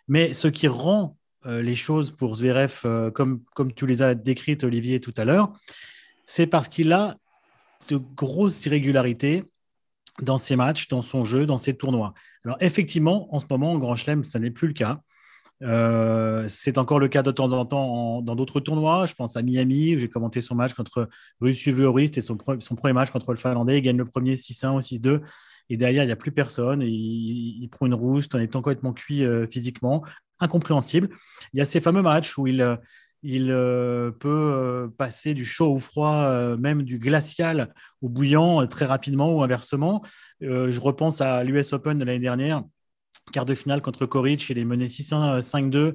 Mais 0.09 0.33
ce 0.33 0.49
qui 0.49 0.67
rend 0.67 1.19
euh, 1.26 1.26
les 1.47 1.77
choses 1.77 2.11
pour 2.11 2.35
Zverev, 2.35 2.81
euh, 2.85 3.11
comme, 3.11 3.41
comme 3.55 3.73
tu 3.73 3.87
les 3.87 4.03
as 4.03 4.15
décrites, 4.15 4.65
Olivier, 4.65 5.01
tout 5.01 5.15
à 5.17 5.25
l'heure, 5.25 5.53
c'est 6.25 6.47
parce 6.47 6.69
qu'il 6.69 6.93
a 6.93 7.17
de 7.89 7.99
grosses 7.99 8.67
irrégularités 8.67 9.45
dans 10.23 10.39
ses 10.39 10.57
matchs, 10.57 10.89
dans 10.89 11.03
son 11.03 11.25
jeu, 11.25 11.47
dans 11.47 11.59
ses 11.59 11.77
tournois. 11.77 12.15
Alors 12.45 12.57
effectivement, 12.61 13.33
en 13.35 13.39
ce 13.39 13.47
moment, 13.49 13.73
en 13.73 13.79
Grand 13.79 13.95
Chelem, 13.95 14.25
ça 14.25 14.39
n'est 14.39 14.51
plus 14.51 14.69
le 14.69 14.75
cas. 14.75 15.01
Euh, 15.63 16.45
c'est 16.49 16.79
encore 16.79 16.99
le 16.99 17.09
cas 17.09 17.23
de 17.23 17.31
temps 17.31 17.53
en 17.53 17.65
temps 17.65 18.23
dans 18.23 18.35
d'autres 18.35 18.61
tournois. 18.61 19.07
Je 19.07 19.15
pense 19.15 19.37
à 19.37 19.43
Miami, 19.43 19.95
où 19.95 19.99
j'ai 19.99 20.09
commenté 20.09 20.41
son 20.41 20.55
match 20.55 20.75
contre 20.75 21.09
Russie 21.41 21.71
Vuorist 21.71 22.19
et 22.19 22.21
son, 22.21 22.37
son, 22.59 22.75
premier 22.75 22.93
match 22.93 23.11
contre 23.11 23.31
le 23.31 23.39
Finlandais. 23.39 23.79
Il 23.79 23.83
gagne 23.83 23.97
le 23.97 24.05
premier 24.05 24.35
6-1 24.35 24.77
ou 24.77 24.81
6-2. 24.81 25.21
Et 25.69 25.77
derrière, 25.77 26.03
il 26.03 26.07
n'y 26.07 26.13
a 26.13 26.17
plus 26.17 26.33
personne. 26.33 26.83
Il, 26.83 27.69
prend 27.71 27.87
une 27.87 27.95
rousse 27.95 28.29
en 28.35 28.39
étant 28.39 28.63
complètement 28.63 28.93
cuit 28.93 29.23
physiquement 29.51 30.03
incompréhensible. 30.41 31.09
Il 31.53 31.59
y 31.59 31.63
a 31.63 31.65
ces 31.65 31.81
fameux 31.81 32.03
matchs 32.03 32.37
où 32.39 32.47
il, 32.47 32.61
euh, 32.61 32.77
il 33.23 33.51
euh, 33.51 34.11
peut 34.11 34.29
euh, 34.29 34.89
passer 34.89 35.35
du 35.35 35.45
chaud 35.45 35.73
au 35.73 35.79
froid, 35.79 36.57
même 36.57 36.83
du 36.83 36.99
glacial 36.99 37.75
au 38.03 38.09
bouillant 38.09 38.67
très 38.67 38.85
rapidement 38.85 39.35
ou 39.35 39.43
inversement. 39.43 40.03
je 40.41 40.81
repense 40.81 41.21
à 41.21 41.43
l'US 41.45 41.73
Open 41.73 41.99
de 41.99 42.05
l'année 42.05 42.19
dernière, 42.19 42.63
quart 43.33 43.45
de 43.45 43.55
finale 43.55 43.83
contre 43.83 44.07
Koric, 44.07 44.49
il 44.51 44.59
est 44.59 44.65
mené 44.65 44.87
6-1, 44.87 45.41
5-2. 45.41 45.95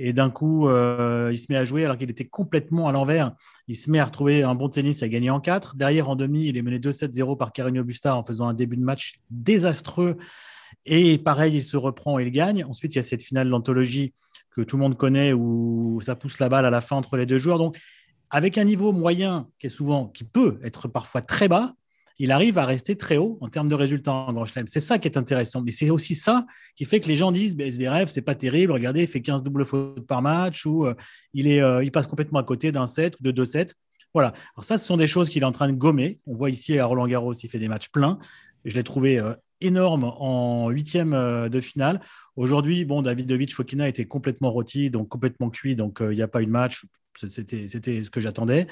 Et 0.00 0.12
d'un 0.12 0.30
coup, 0.30 0.68
il 0.68 1.38
se 1.38 1.46
met 1.48 1.56
à 1.56 1.64
jouer 1.64 1.84
alors 1.84 1.98
qu'il 1.98 2.08
était 2.08 2.28
complètement 2.28 2.86
à 2.86 2.92
l'envers. 2.92 3.32
Il 3.66 3.74
se 3.74 3.90
met 3.90 3.98
à 3.98 4.04
retrouver 4.04 4.44
un 4.44 4.54
bon 4.54 4.68
tennis 4.68 5.02
à 5.02 5.08
gagner 5.08 5.30
en 5.30 5.40
4. 5.40 5.74
Derrière, 5.74 6.08
en 6.08 6.14
demi, 6.14 6.46
il 6.46 6.56
est 6.56 6.62
mené 6.62 6.78
2-7-0 6.78 7.36
par 7.36 7.50
Carreño 7.50 7.82
Busta 7.82 8.14
en 8.14 8.24
faisant 8.24 8.46
un 8.46 8.54
début 8.54 8.76
de 8.76 8.84
match 8.84 9.14
désastreux 9.30 10.16
et 10.86 11.18
pareil, 11.18 11.56
il 11.56 11.64
se 11.64 11.76
reprend 11.76 12.18
et 12.18 12.24
il 12.24 12.30
gagne. 12.30 12.64
Ensuite, 12.64 12.94
il 12.94 12.98
y 12.98 13.00
a 13.00 13.04
cette 13.04 13.22
finale 13.22 13.48
d'anthologie 13.48 14.12
que 14.54 14.62
tout 14.62 14.76
le 14.76 14.82
monde 14.82 14.96
connaît 14.96 15.32
où 15.32 16.00
ça 16.02 16.16
pousse 16.16 16.38
la 16.38 16.48
balle 16.48 16.66
à 16.66 16.70
la 16.70 16.80
fin 16.80 16.96
entre 16.96 17.16
les 17.16 17.26
deux 17.26 17.38
joueurs. 17.38 17.58
Donc, 17.58 17.78
avec 18.30 18.58
un 18.58 18.64
niveau 18.64 18.92
moyen 18.92 19.48
qui 19.58 19.66
est 19.66 19.70
souvent, 19.70 20.06
qui 20.08 20.24
peut 20.24 20.58
être 20.62 20.88
parfois 20.88 21.22
très 21.22 21.48
bas, 21.48 21.74
il 22.18 22.32
arrive 22.32 22.58
à 22.58 22.66
rester 22.66 22.96
très 22.96 23.16
haut 23.16 23.38
en 23.40 23.48
termes 23.48 23.68
de 23.68 23.74
résultats 23.74 24.12
en 24.12 24.32
Grand 24.32 24.44
Chelem. 24.44 24.66
C'est 24.66 24.80
ça 24.80 24.98
qui 24.98 25.06
est 25.06 25.16
intéressant. 25.16 25.62
Mais 25.62 25.70
c'est 25.70 25.90
aussi 25.90 26.14
ça 26.14 26.46
qui 26.74 26.84
fait 26.84 27.00
que 27.00 27.06
les 27.06 27.14
gens 27.14 27.30
disent 27.30 27.56
bah, 27.56 27.64
SVRF, 27.64 28.08
c'est 28.08 28.22
pas 28.22 28.34
terrible. 28.34 28.72
Regardez, 28.72 29.02
il 29.02 29.06
fait 29.06 29.22
15 29.22 29.42
doubles 29.42 29.64
fautes 29.64 30.06
par 30.06 30.20
match 30.20 30.66
ou 30.66 30.84
euh, 30.84 30.94
il, 31.32 31.46
est, 31.46 31.60
euh, 31.60 31.84
il 31.84 31.92
passe 31.92 32.08
complètement 32.08 32.40
à 32.40 32.44
côté 32.44 32.72
d'un 32.72 32.86
set 32.86 33.18
ou 33.20 33.22
de 33.22 33.30
deux 33.30 33.44
sets. 33.44 33.68
Voilà. 34.14 34.34
Alors, 34.56 34.64
ça, 34.64 34.78
ce 34.78 34.86
sont 34.86 34.96
des 34.96 35.06
choses 35.06 35.28
qu'il 35.30 35.42
est 35.42 35.46
en 35.46 35.52
train 35.52 35.68
de 35.68 35.76
gommer. 35.76 36.20
On 36.26 36.34
voit 36.34 36.50
ici 36.50 36.78
à 36.78 36.86
Roland 36.86 37.06
Garros, 37.06 37.34
il 37.34 37.48
fait 37.48 37.58
des 37.58 37.68
matchs 37.68 37.90
pleins. 37.90 38.18
Je 38.64 38.74
l'ai 38.74 38.82
trouvé 38.82 39.20
euh, 39.20 39.34
énorme 39.60 40.04
en 40.04 40.68
huitième 40.70 41.14
euh, 41.14 41.48
de 41.48 41.60
finale. 41.60 42.00
Aujourd'hui, 42.36 42.84
bon, 42.84 43.02
Davidovic 43.02 43.54
Fokina 43.54 43.88
était 43.88 44.06
complètement 44.06 44.50
rôti, 44.50 44.90
donc 44.90 45.08
complètement 45.08 45.50
cuit, 45.50 45.76
donc 45.76 46.00
euh, 46.00 46.12
il 46.12 46.16
n'y 46.16 46.22
a 46.22 46.28
pas 46.28 46.42
eu 46.42 46.46
de 46.46 46.50
match. 46.50 46.84
C'était 47.16 47.66
ce 47.66 48.10
que 48.10 48.20
j'attendais. 48.20 48.66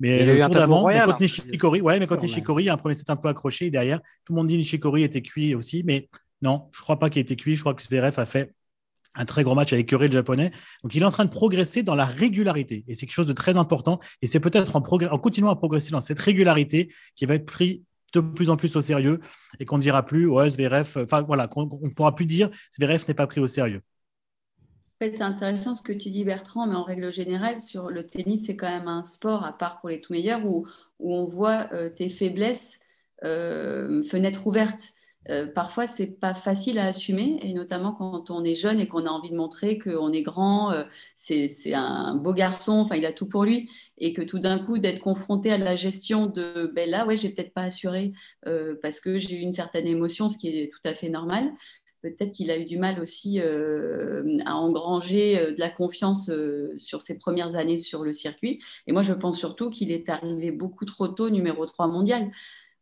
Mais 0.00 0.26
le 0.26 0.40
tour 0.40 0.50
d'avant, 0.50 0.82
contre 0.82 1.10
hein, 1.10 1.16
Nishikori, 1.20 1.80
ouais, 1.80 2.00
mais 2.00 2.08
contre 2.08 2.24
Nishikori, 2.24 2.68
un 2.68 2.76
premier 2.76 2.94
set 2.94 3.08
un 3.10 3.16
peu 3.16 3.28
accroché. 3.28 3.70
Derrière, 3.70 4.00
tout 4.24 4.32
le 4.32 4.36
monde 4.36 4.48
dit 4.48 4.56
Nishikori 4.56 5.04
était 5.04 5.22
cuit 5.22 5.54
aussi, 5.54 5.84
mais 5.84 6.08
non, 6.42 6.68
je 6.72 6.80
ne 6.80 6.82
crois 6.82 6.98
pas 6.98 7.10
qu'il 7.10 7.22
était 7.22 7.36
cuit. 7.36 7.54
Je 7.54 7.60
crois 7.60 7.74
que 7.74 7.82
Zverev 7.82 8.18
a 8.18 8.26
fait 8.26 8.52
un 9.14 9.24
très 9.24 9.44
gros 9.44 9.54
match 9.54 9.72
avec 9.72 9.88
Curry 9.88 10.08
le 10.08 10.12
japonais. 10.12 10.50
Donc 10.82 10.94
il 10.94 11.02
est 11.02 11.04
en 11.04 11.10
train 11.10 11.24
de 11.24 11.30
progresser 11.30 11.82
dans 11.82 11.94
la 11.94 12.04
régularité. 12.04 12.84
Et 12.88 12.94
c'est 12.94 13.06
quelque 13.06 13.14
chose 13.14 13.26
de 13.26 13.32
très 13.32 13.56
important. 13.56 14.00
Et 14.22 14.26
c'est 14.26 14.40
peut-être 14.40 14.76
en, 14.76 14.80
en, 14.80 15.18
continuant 15.18 15.50
à 15.50 15.56
progresser 15.56 15.92
dans 15.92 16.00
cette 16.00 16.18
régularité 16.18 16.92
qui 17.16 17.26
va 17.26 17.34
être 17.34 17.46
pris 17.46 17.84
de 18.22 18.32
plus 18.32 18.50
en 18.50 18.56
plus 18.56 18.76
au 18.76 18.80
sérieux 18.80 19.20
et 19.58 19.64
qu'on 19.64 19.76
ne 19.76 19.82
dira 19.82 20.04
plus, 20.04 20.26
ouais, 20.26 20.50
Zverev, 20.50 20.90
enfin 20.96 21.22
voilà, 21.22 21.46
qu'on 21.48 21.66
ne 21.66 21.90
pourra 21.90 22.14
plus 22.14 22.26
dire 22.26 22.50
Zverev 22.74 23.04
n'est 23.06 23.14
pas 23.14 23.26
pris 23.26 23.40
au 23.40 23.46
sérieux. 23.46 23.82
c'est 25.00 25.22
intéressant 25.22 25.74
ce 25.74 25.82
que 25.82 25.92
tu 25.92 26.10
dis, 26.10 26.24
Bertrand, 26.24 26.66
mais 26.66 26.76
en 26.76 26.84
règle 26.84 27.12
générale, 27.12 27.60
sur 27.60 27.90
le 27.90 28.06
tennis, 28.06 28.46
c'est 28.46 28.56
quand 28.56 28.70
même 28.70 28.88
un 28.88 29.04
sport, 29.04 29.44
à 29.44 29.56
part 29.56 29.80
pour 29.80 29.90
les 29.90 30.00
tout 30.00 30.12
meilleurs, 30.12 30.44
où, 30.46 30.66
on 31.00 31.26
voit 31.26 31.68
euh, 31.72 31.90
tes 31.90 32.08
faiblesses, 32.08 32.78
euh, 33.24 34.02
fenêtre 34.04 34.46
ouverte. 34.46 34.93
Euh, 35.30 35.46
parfois, 35.46 35.86
c'est 35.86 36.06
pas 36.06 36.34
facile 36.34 36.78
à 36.78 36.86
assumer, 36.86 37.38
et 37.42 37.52
notamment 37.54 37.92
quand 37.92 38.30
on 38.30 38.44
est 38.44 38.54
jeune 38.54 38.78
et 38.80 38.86
qu'on 38.86 39.06
a 39.06 39.10
envie 39.10 39.30
de 39.30 39.36
montrer 39.36 39.78
qu'on 39.78 40.12
est 40.12 40.22
grand, 40.22 40.72
euh, 40.72 40.84
c'est 41.16 41.72
un 41.72 42.14
beau 42.16 42.34
garçon, 42.34 42.72
enfin, 42.72 42.96
il 42.96 43.06
a 43.06 43.12
tout 43.12 43.26
pour 43.26 43.44
lui, 43.44 43.70
et 43.98 44.12
que 44.12 44.22
tout 44.22 44.38
d'un 44.38 44.58
coup, 44.58 44.78
d'être 44.78 45.00
confronté 45.00 45.50
à 45.52 45.58
la 45.58 45.76
gestion 45.76 46.26
de 46.26 46.70
ben 46.74 46.88
là, 46.90 47.06
ouais, 47.06 47.16
j'ai 47.16 47.30
peut-être 47.30 47.54
pas 47.54 47.62
assuré 47.62 48.12
euh, 48.46 48.76
parce 48.82 49.00
que 49.00 49.18
j'ai 49.18 49.36
eu 49.36 49.40
une 49.40 49.52
certaine 49.52 49.86
émotion, 49.86 50.28
ce 50.28 50.36
qui 50.36 50.48
est 50.48 50.70
tout 50.70 50.88
à 50.88 50.94
fait 50.94 51.08
normal. 51.08 51.52
Peut-être 52.02 52.32
qu'il 52.32 52.50
a 52.50 52.58
eu 52.58 52.66
du 52.66 52.76
mal 52.76 53.00
aussi 53.00 53.40
à 53.40 54.56
engranger 54.56 55.36
de 55.54 55.58
la 55.58 55.70
confiance 55.70 56.30
sur 56.76 57.00
ses 57.00 57.16
premières 57.16 57.56
années 57.56 57.78
sur 57.78 58.02
le 58.02 58.12
circuit. 58.12 58.60
Et 58.86 58.92
moi, 58.92 59.00
je 59.00 59.14
pense 59.14 59.38
surtout 59.38 59.70
qu'il 59.70 59.90
est 59.90 60.10
arrivé 60.10 60.50
beaucoup 60.50 60.84
trop 60.84 61.08
tôt, 61.08 61.30
numéro 61.30 61.64
3 61.64 61.86
mondial. 61.86 62.30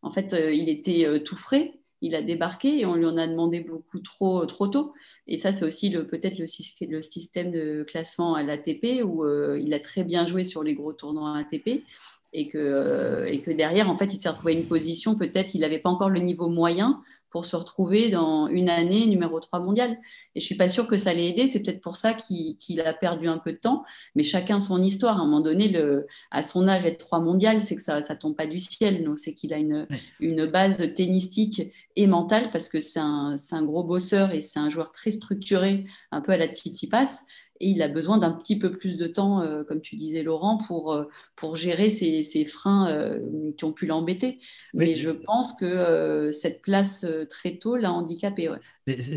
En 0.02 0.10
fait, 0.10 0.34
il 0.52 0.68
était 0.68 1.22
tout 1.22 1.36
frais 1.36 1.81
il 2.02 2.14
a 2.14 2.22
débarqué 2.22 2.80
et 2.80 2.86
on 2.86 2.94
lui 2.94 3.06
en 3.06 3.16
a 3.16 3.26
demandé 3.26 3.60
beaucoup 3.60 4.00
trop, 4.00 4.44
trop 4.44 4.68
tôt. 4.68 4.92
Et 5.28 5.38
ça, 5.38 5.52
c'est 5.52 5.64
aussi 5.64 5.90
peut-être 5.90 6.38
le, 6.38 6.46
système 6.46 7.52
de 7.52 7.84
classement 7.88 8.34
à 8.34 8.42
l'ATP 8.42 9.02
où 9.04 9.24
euh, 9.24 9.58
il 9.62 9.72
a 9.72 9.80
très 9.80 10.02
bien 10.02 10.26
joué 10.26 10.44
sur 10.44 10.64
les 10.64 10.74
gros 10.74 10.92
tournois 10.92 11.38
ATP 11.38 11.84
et 12.32 12.48
que, 12.48 12.58
euh, 12.58 13.26
et 13.26 13.40
que 13.40 13.52
derrière, 13.52 13.88
en 13.88 13.96
fait, 13.96 14.12
il 14.12 14.18
s'est 14.18 14.28
retrouvé 14.28 14.54
une 14.54 14.66
position, 14.66 15.14
peut-être 15.14 15.50
qu'il 15.50 15.60
n'avait 15.60 15.78
pas 15.78 15.90
encore 15.90 16.10
le 16.10 16.20
niveau 16.20 16.48
moyen 16.48 17.02
pour 17.32 17.44
se 17.46 17.56
retrouver 17.56 18.10
dans 18.10 18.46
une 18.46 18.68
année 18.68 19.06
numéro 19.06 19.40
3 19.40 19.60
mondial. 19.60 19.98
Et 20.34 20.40
je 20.40 20.44
suis 20.44 20.54
pas 20.54 20.68
sûre 20.68 20.86
que 20.86 20.96
ça 20.96 21.12
l'ait 21.14 21.30
aidé. 21.30 21.48
C'est 21.48 21.60
peut-être 21.60 21.80
pour 21.80 21.96
ça 21.96 22.14
qu'il 22.14 22.80
a 22.84 22.92
perdu 22.92 23.26
un 23.26 23.38
peu 23.38 23.52
de 23.52 23.56
temps. 23.56 23.84
Mais 24.14 24.22
chacun 24.22 24.60
son 24.60 24.82
histoire. 24.82 25.18
À 25.18 25.22
un 25.22 25.24
moment 25.24 25.40
donné, 25.40 25.68
le, 25.68 26.06
à 26.30 26.42
son 26.42 26.68
âge, 26.68 26.84
être 26.84 26.98
3 26.98 27.20
mondial, 27.20 27.60
c'est 27.60 27.74
que 27.74 27.82
ça 27.82 28.00
ne 28.00 28.14
tombe 28.14 28.36
pas 28.36 28.46
du 28.46 28.60
ciel. 28.60 29.04
C'est 29.16 29.32
qu'il 29.32 29.52
a 29.52 29.58
une, 29.58 29.88
une 30.20 30.46
base 30.46 30.78
tennistique 30.94 31.62
et 31.96 32.06
mentale 32.06 32.50
parce 32.50 32.68
que 32.68 32.80
c'est 32.80 33.00
un, 33.00 33.36
un, 33.50 33.62
gros 33.62 33.82
bosseur 33.82 34.32
et 34.32 34.42
c'est 34.42 34.58
un 34.58 34.68
joueur 34.68 34.92
très 34.92 35.10
structuré, 35.10 35.84
un 36.10 36.20
peu 36.20 36.32
à 36.32 36.36
la 36.36 36.46
Tsitsipas 36.46 37.24
et 37.62 37.68
il 37.68 37.80
a 37.80 37.86
besoin 37.86 38.18
d'un 38.18 38.32
petit 38.32 38.58
peu 38.58 38.72
plus 38.72 38.96
de 38.96 39.06
temps, 39.06 39.40
euh, 39.40 39.62
comme 39.62 39.80
tu 39.80 39.94
disais 39.94 40.24
Laurent, 40.24 40.58
pour, 40.58 40.92
euh, 40.92 41.04
pour 41.36 41.54
gérer 41.54 41.90
ces, 41.90 42.24
ces 42.24 42.44
freins 42.44 42.90
euh, 42.90 43.20
qui 43.56 43.64
ont 43.64 43.72
pu 43.72 43.86
l'embêter. 43.86 44.40
Mais 44.74 44.96
je 44.96 45.10
pense 45.10 45.52
que 45.52 46.30
cette 46.32 46.60
place 46.60 47.06
très 47.30 47.56
tôt 47.58 47.76
l'a 47.76 47.92
handicapé. 47.92 48.50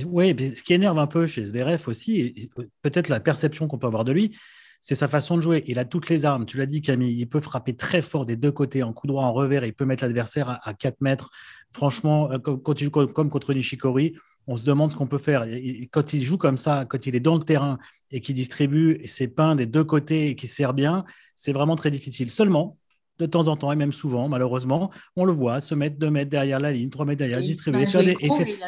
Oui, 0.06 0.36
ce 0.40 0.62
qui 0.62 0.76
énerve 0.76 1.00
un 1.00 1.08
peu 1.08 1.26
chez 1.26 1.44
Zverev 1.44 1.82
aussi, 1.88 2.36
peut-être 2.84 3.10
la 3.10 3.20
perception 3.20 3.68
qu'on 3.68 3.80
peut 3.80 3.88
avoir 3.88 4.04
de 4.04 4.12
lui, 4.12 4.38
c'est 4.80 4.94
sa 4.94 5.08
façon 5.08 5.38
de 5.38 5.42
jouer. 5.42 5.64
Il 5.66 5.80
a 5.80 5.86
toutes 5.86 6.10
les 6.10 6.26
armes. 6.26 6.46
Tu 6.46 6.58
l'as 6.58 6.68
dit, 6.68 6.84
Camille. 6.84 7.20
Il 7.20 7.28
peut 7.28 7.40
frapper 7.40 7.76
très 7.76 8.04
fort 8.04 8.28
des 8.28 8.36
deux 8.36 8.52
côtés, 8.52 8.84
en 8.84 8.94
coup 8.94 9.08
droit, 9.08 9.24
en 9.24 9.34
revers. 9.34 9.66
Il 9.66 9.74
peut 9.74 9.86
mettre 9.86 10.04
l'adversaire 10.04 10.60
à, 10.62 10.74
4 10.76 11.02
mètres. 11.02 11.32
Franchement, 11.72 12.30
comme, 12.44 12.62
comme 12.62 13.30
contre 13.32 13.56
Nishikori, 13.56 14.14
on 14.48 14.58
se 14.58 14.66
demande 14.66 14.92
ce 14.92 14.98
qu'on 14.98 15.08
peut 15.08 15.18
faire. 15.18 15.46
quand 15.92 16.14
il 16.14 16.24
joue 16.24 16.38
comme 16.38 16.58
ça, 16.58 16.86
quand 16.86 17.08
il 17.08 17.16
est 17.16 17.20
dans 17.20 17.36
le 17.36 17.44
terrain 17.44 17.78
et 18.12 18.22
qu'il 18.22 18.36
distribue 18.36 19.02
ses 19.06 19.28
pains 19.28 19.56
des 19.56 19.66
deux 19.66 19.84
côtés 19.84 20.30
et 20.30 20.36
qu'il 20.36 20.50
sert 20.50 20.74
bien, 20.74 21.06
c'est 21.36 21.52
vraiment 21.52 21.76
très 21.76 21.92
difficile. 21.92 22.30
Seulement, 22.30 22.78
de 23.20 23.26
temps 23.26 23.48
en 23.48 23.56
temps, 23.56 23.72
et 23.72 23.76
même 23.76 23.94
souvent, 23.94 24.28
malheureusement, 24.28 24.92
on 25.16 25.26
le 25.26 25.32
voit 25.32 25.62
se 25.62 25.74
mettre 25.74 25.98
deux 25.98 26.10
mètres 26.10 26.30
derrière 26.30 26.60
la 26.60 26.72
ligne, 26.72 26.90
trois 26.90 27.06
mètres 27.06 27.20
derrière, 27.20 27.42
distribuer. 27.42 27.84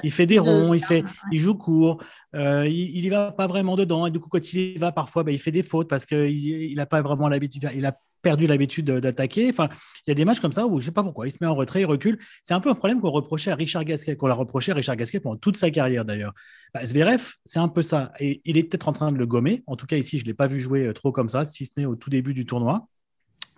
il, 0.04 0.12
fait, 0.12 0.26
des 0.26 0.40
ronds, 0.40 0.74
il, 0.74 0.84
fait, 0.84 1.04
il 1.32 1.40
joue 1.40 1.56
court, 1.56 2.02
euh, 2.34 2.66
il 2.66 3.02
n'y 3.02 3.10
va 3.10 3.32
pas 3.32 3.48
vraiment 3.48 3.76
dedans. 3.76 4.08
Et 4.08 4.12
du 4.12 4.20
coup, 4.20 4.30
quand 4.30 4.54
il 4.54 4.60
y 4.60 4.78
va, 4.78 4.92
parfois, 4.92 5.24
bah, 5.24 5.32
il 5.32 5.40
fait 5.40 5.52
des 5.52 5.64
fautes 5.64 5.90
parce 5.90 6.06
qu'il 6.06 6.76
n'a 6.76 6.86
pas 6.86 7.02
vraiment 7.02 7.28
l'habitude. 7.28 7.70
Il 7.76 7.86
a 7.86 8.00
perdu 8.22 8.48
l'habitude 8.48 8.86
d'attaquer. 8.86 9.50
Enfin, 9.50 9.70
il 10.06 10.10
y 10.10 10.12
a 10.12 10.16
des 10.16 10.26
matchs 10.26 10.40
comme 10.40 10.52
ça 10.52 10.68
où 10.68 10.80
je 10.80 10.86
sais 10.86 10.92
pas 10.92 11.04
pourquoi, 11.04 11.28
il 11.28 11.32
se 11.32 11.38
met 11.42 11.48
en 11.48 11.56
retrait, 11.56 11.82
il 11.82 11.86
recule. 11.86 12.18
C'est 12.44 12.54
un 12.54 12.60
peu 12.60 12.70
un 12.70 12.76
problème 12.76 13.02
qu'on 13.02 13.12
reprochait 13.12 13.52
à 13.52 13.56
Richard 13.56 13.86
Gasquet, 13.86 14.16
qu'on 14.16 14.28
l'a 14.28 14.36
reproché 14.36 14.72
à 14.72 14.76
Richard 14.76 14.96
Gasquet 14.96 15.20
pendant 15.20 15.38
toute 15.38 15.58
sa 15.58 15.70
carrière 15.72 16.06
d'ailleurs. 16.06 16.34
Bah, 16.74 16.82
c'est 17.46 17.60
un 17.60 17.68
peu 17.68 17.82
ça. 17.82 18.14
Et 18.20 18.42
il 18.46 18.58
est 18.58 18.64
peut-être 18.64 18.88
en 18.88 18.94
train 18.94 19.12
de 19.12 19.18
le 19.18 19.26
gommer. 19.26 19.64
En 19.68 19.76
tout 19.76 19.86
cas, 19.86 19.98
ici, 19.98 20.18
je 20.18 20.24
ne 20.24 20.28
l'ai 20.28 20.34
pas 20.34 20.48
vu 20.48 20.60
jouer 20.60 20.88
euh, 20.88 20.94
trop 20.94 21.12
comme 21.12 21.30
ça, 21.30 21.46
si 21.46 21.66
ce 21.66 21.72
n'est 21.78 21.86
au 21.86 21.96
tout 21.96 22.10
début 22.10 22.34
du 22.34 22.46
tournoi. 22.46 22.88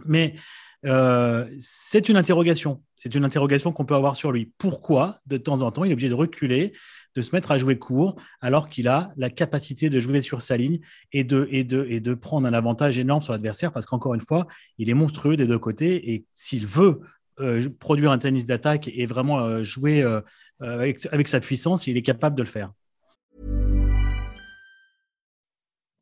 Mais 0.05 0.35
euh, 0.85 1.47
c'est 1.59 2.09
une 2.09 2.15
interrogation. 2.15 2.81
C'est 2.95 3.15
une 3.15 3.25
interrogation 3.25 3.71
qu'on 3.71 3.85
peut 3.85 3.95
avoir 3.95 4.15
sur 4.15 4.31
lui. 4.31 4.51
Pourquoi, 4.57 5.19
de 5.25 5.37
temps 5.37 5.61
en 5.61 5.71
temps, 5.71 5.83
il 5.83 5.91
est 5.91 5.93
obligé 5.93 6.09
de 6.09 6.13
reculer, 6.13 6.73
de 7.15 7.21
se 7.21 7.35
mettre 7.35 7.51
à 7.51 7.57
jouer 7.57 7.77
court, 7.77 8.15
alors 8.41 8.69
qu'il 8.69 8.87
a 8.87 9.11
la 9.17 9.29
capacité 9.29 9.89
de 9.89 9.99
jouer 9.99 10.21
sur 10.21 10.41
sa 10.41 10.57
ligne 10.57 10.79
et 11.11 11.23
de, 11.23 11.47
et 11.51 11.63
de, 11.63 11.85
et 11.89 11.99
de 11.99 12.13
prendre 12.13 12.47
un 12.47 12.53
avantage 12.53 12.97
énorme 12.97 13.21
sur 13.21 13.33
l'adversaire, 13.33 13.71
parce 13.71 13.85
qu'encore 13.85 14.13
une 14.13 14.21
fois, 14.21 14.47
il 14.77 14.89
est 14.89 14.93
monstrueux 14.93 15.37
des 15.37 15.47
deux 15.47 15.59
côtés. 15.59 16.13
Et 16.13 16.25
s'il 16.33 16.65
veut 16.65 17.01
euh, 17.39 17.69
produire 17.79 18.11
un 18.11 18.17
tennis 18.17 18.45
d'attaque 18.45 18.89
et 18.93 19.05
vraiment 19.05 19.39
euh, 19.39 19.63
jouer 19.63 20.03
avec, 20.59 21.05
avec 21.11 21.27
sa 21.27 21.39
puissance, 21.39 21.87
il 21.87 21.97
est 21.97 22.01
capable 22.01 22.35
de 22.35 22.43
le 22.43 22.49
faire. 22.49 22.71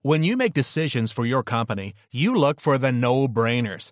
When 0.04 0.24
you 0.24 0.38
make 0.38 0.54
decisions 0.54 1.12
for 1.12 1.26
your 1.26 1.44
company, 1.44 1.94
you 2.14 2.34
look 2.34 2.62
for 2.62 2.80
the 2.80 2.92
no-brainers. 2.94 3.92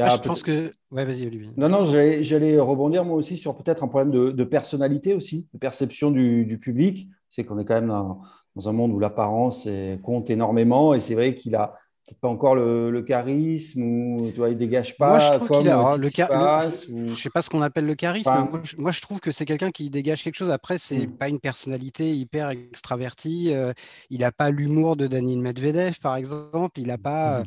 Ah, 0.00 0.08
je 0.16 0.26
pense 0.26 0.42
que. 0.42 0.72
Ouais, 0.90 1.04
vas-y, 1.04 1.26
Olivier. 1.26 1.50
Non, 1.56 1.68
non, 1.68 1.84
j'allais 1.84 2.58
rebondir 2.58 3.04
moi 3.04 3.16
aussi 3.16 3.36
sur 3.36 3.56
peut-être 3.56 3.82
un 3.82 3.88
problème 3.88 4.10
de, 4.10 4.30
de, 4.30 4.44
personnalité 4.44 5.14
aussi, 5.14 5.46
de 5.52 5.58
perception 5.58 6.10
du, 6.10 6.44
du 6.46 6.58
public. 6.58 7.08
C'est 7.28 7.44
qu'on 7.44 7.58
est 7.58 7.64
quand 7.64 7.74
même 7.74 7.88
dans, 7.88 8.22
dans, 8.56 8.68
un 8.68 8.72
monde 8.72 8.92
où 8.92 8.98
l'apparence 8.98 9.68
compte 10.02 10.30
énormément 10.30 10.94
et 10.94 11.00
c'est 11.00 11.14
vrai 11.14 11.34
qu'il 11.34 11.54
a 11.56 11.74
pas 12.14 12.28
encore 12.28 12.54
le, 12.54 12.90
le, 12.90 13.02
charisme 13.02 13.82
ou 13.82 14.30
tu 14.30 14.36
vois, 14.36 14.50
il 14.50 14.58
dégage 14.58 14.96
pas. 14.96 15.10
Moi, 15.10 15.18
je 15.18 15.32
trouve 15.32 15.48
qu'il 15.48 15.68
a 15.68 15.96
le, 15.96 16.10
charisme. 16.10 17.08
Je 17.08 17.14
sais 17.14 17.30
pas 17.30 17.42
ce 17.42 17.50
qu'on 17.50 17.62
appelle 17.62 17.86
le 17.86 17.94
charisme. 17.94 18.48
moi, 18.78 18.90
je, 18.90 19.00
trouve 19.00 19.20
que 19.20 19.30
c'est 19.30 19.44
quelqu'un 19.44 19.70
qui 19.70 19.90
dégage 19.90 20.22
quelque 20.22 20.36
chose. 20.36 20.50
Après, 20.50 20.78
c'est 20.78 20.98
n'est 20.98 21.06
hmm. 21.06 21.16
pas 21.16 21.28
une 21.28 21.40
personnalité 21.40 22.14
hyper 22.14 22.50
extravertie. 22.50 23.52
Euh, 23.52 23.72
il 24.10 24.20
n'a 24.20 24.32
pas 24.32 24.50
l'humour 24.50 24.96
de 24.96 25.06
Daniel 25.06 25.38
Medvedev, 25.38 25.98
par 26.00 26.16
exemple. 26.16 26.80
Il 26.80 26.88
n'a 26.88 26.98
pas. 26.98 27.40
Hmm. 27.40 27.44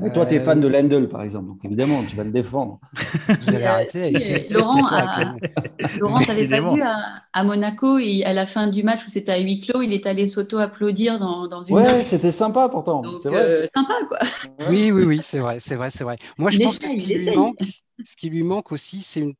Mais 0.00 0.12
toi, 0.12 0.26
tu 0.26 0.34
es 0.34 0.40
fan 0.40 0.60
de 0.60 0.68
Lendl, 0.68 1.08
par 1.08 1.22
exemple, 1.22 1.48
donc 1.48 1.64
évidemment, 1.64 2.02
tu 2.08 2.16
vas 2.16 2.24
le 2.24 2.30
défendre. 2.30 2.80
Vous 3.28 3.54
allez 3.54 3.64
arrêter. 3.64 4.46
Laurent, 4.50 4.76
Laurent 6.00 6.20
t'avais 6.20 6.48
pas 6.48 6.74
vu 6.74 6.82
à, 7.32 7.44
Monaco, 7.44 7.98
et 7.98 8.24
à 8.24 8.32
la 8.32 8.46
fin 8.46 8.66
du 8.66 8.82
match 8.82 9.04
où 9.06 9.08
c'était 9.08 9.32
à 9.32 9.38
huis 9.38 9.60
clos, 9.60 9.82
il 9.82 9.92
est 9.92 10.06
allé 10.06 10.26
s'auto-applaudir 10.26 11.18
dans, 11.18 11.48
dans, 11.48 11.62
une. 11.62 11.76
Ouais, 11.76 12.02
c'était 12.02 12.30
sympa 12.30 12.68
pourtant. 12.68 13.02
C'est 13.16 13.28
vrai. 13.28 13.40
Euh, 13.40 13.66
sympa, 13.74 13.94
quoi. 14.08 14.18
Oui, 14.68 14.90
oui, 14.90 15.04
oui, 15.04 15.18
c'est 15.22 15.38
vrai, 15.38 15.58
c'est 15.60 15.76
vrai, 15.76 15.90
c'est 15.90 16.04
vrai. 16.04 16.16
Moi, 16.38 16.50
je 16.50 16.58
pense 16.58 16.78
que 16.78 16.88
ce 16.88 16.96
qui, 16.96 17.14
lui 17.14 17.34
manque, 17.34 17.58
ce 18.04 18.16
qui 18.16 18.28
lui 18.28 18.42
manque 18.42 18.72
aussi, 18.72 18.98
c'est 18.98 19.20
une 19.20 19.34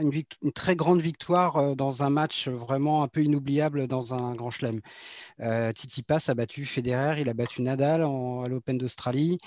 une, 0.00 0.52
très 0.52 0.76
grande 0.76 1.00
victoire 1.00 1.56
euh, 1.56 1.74
dans 1.74 2.02
un 2.02 2.10
match 2.10 2.48
vraiment 2.48 3.02
un 3.02 3.08
peu 3.08 3.22
inoubliable 3.22 3.86
dans 3.86 4.14
un 4.14 4.34
grand 4.34 4.50
chelem. 4.50 4.80
Euh, 5.40 5.72
Titi 5.72 6.02
Pass 6.02 6.28
a 6.28 6.34
battu 6.34 6.64
Federer, 6.64 7.20
il 7.20 7.28
a 7.28 7.34
battu 7.34 7.62
Nadal 7.62 8.02
à 8.02 8.48
l'Open 8.48 8.78
d'Australie. 8.78 9.38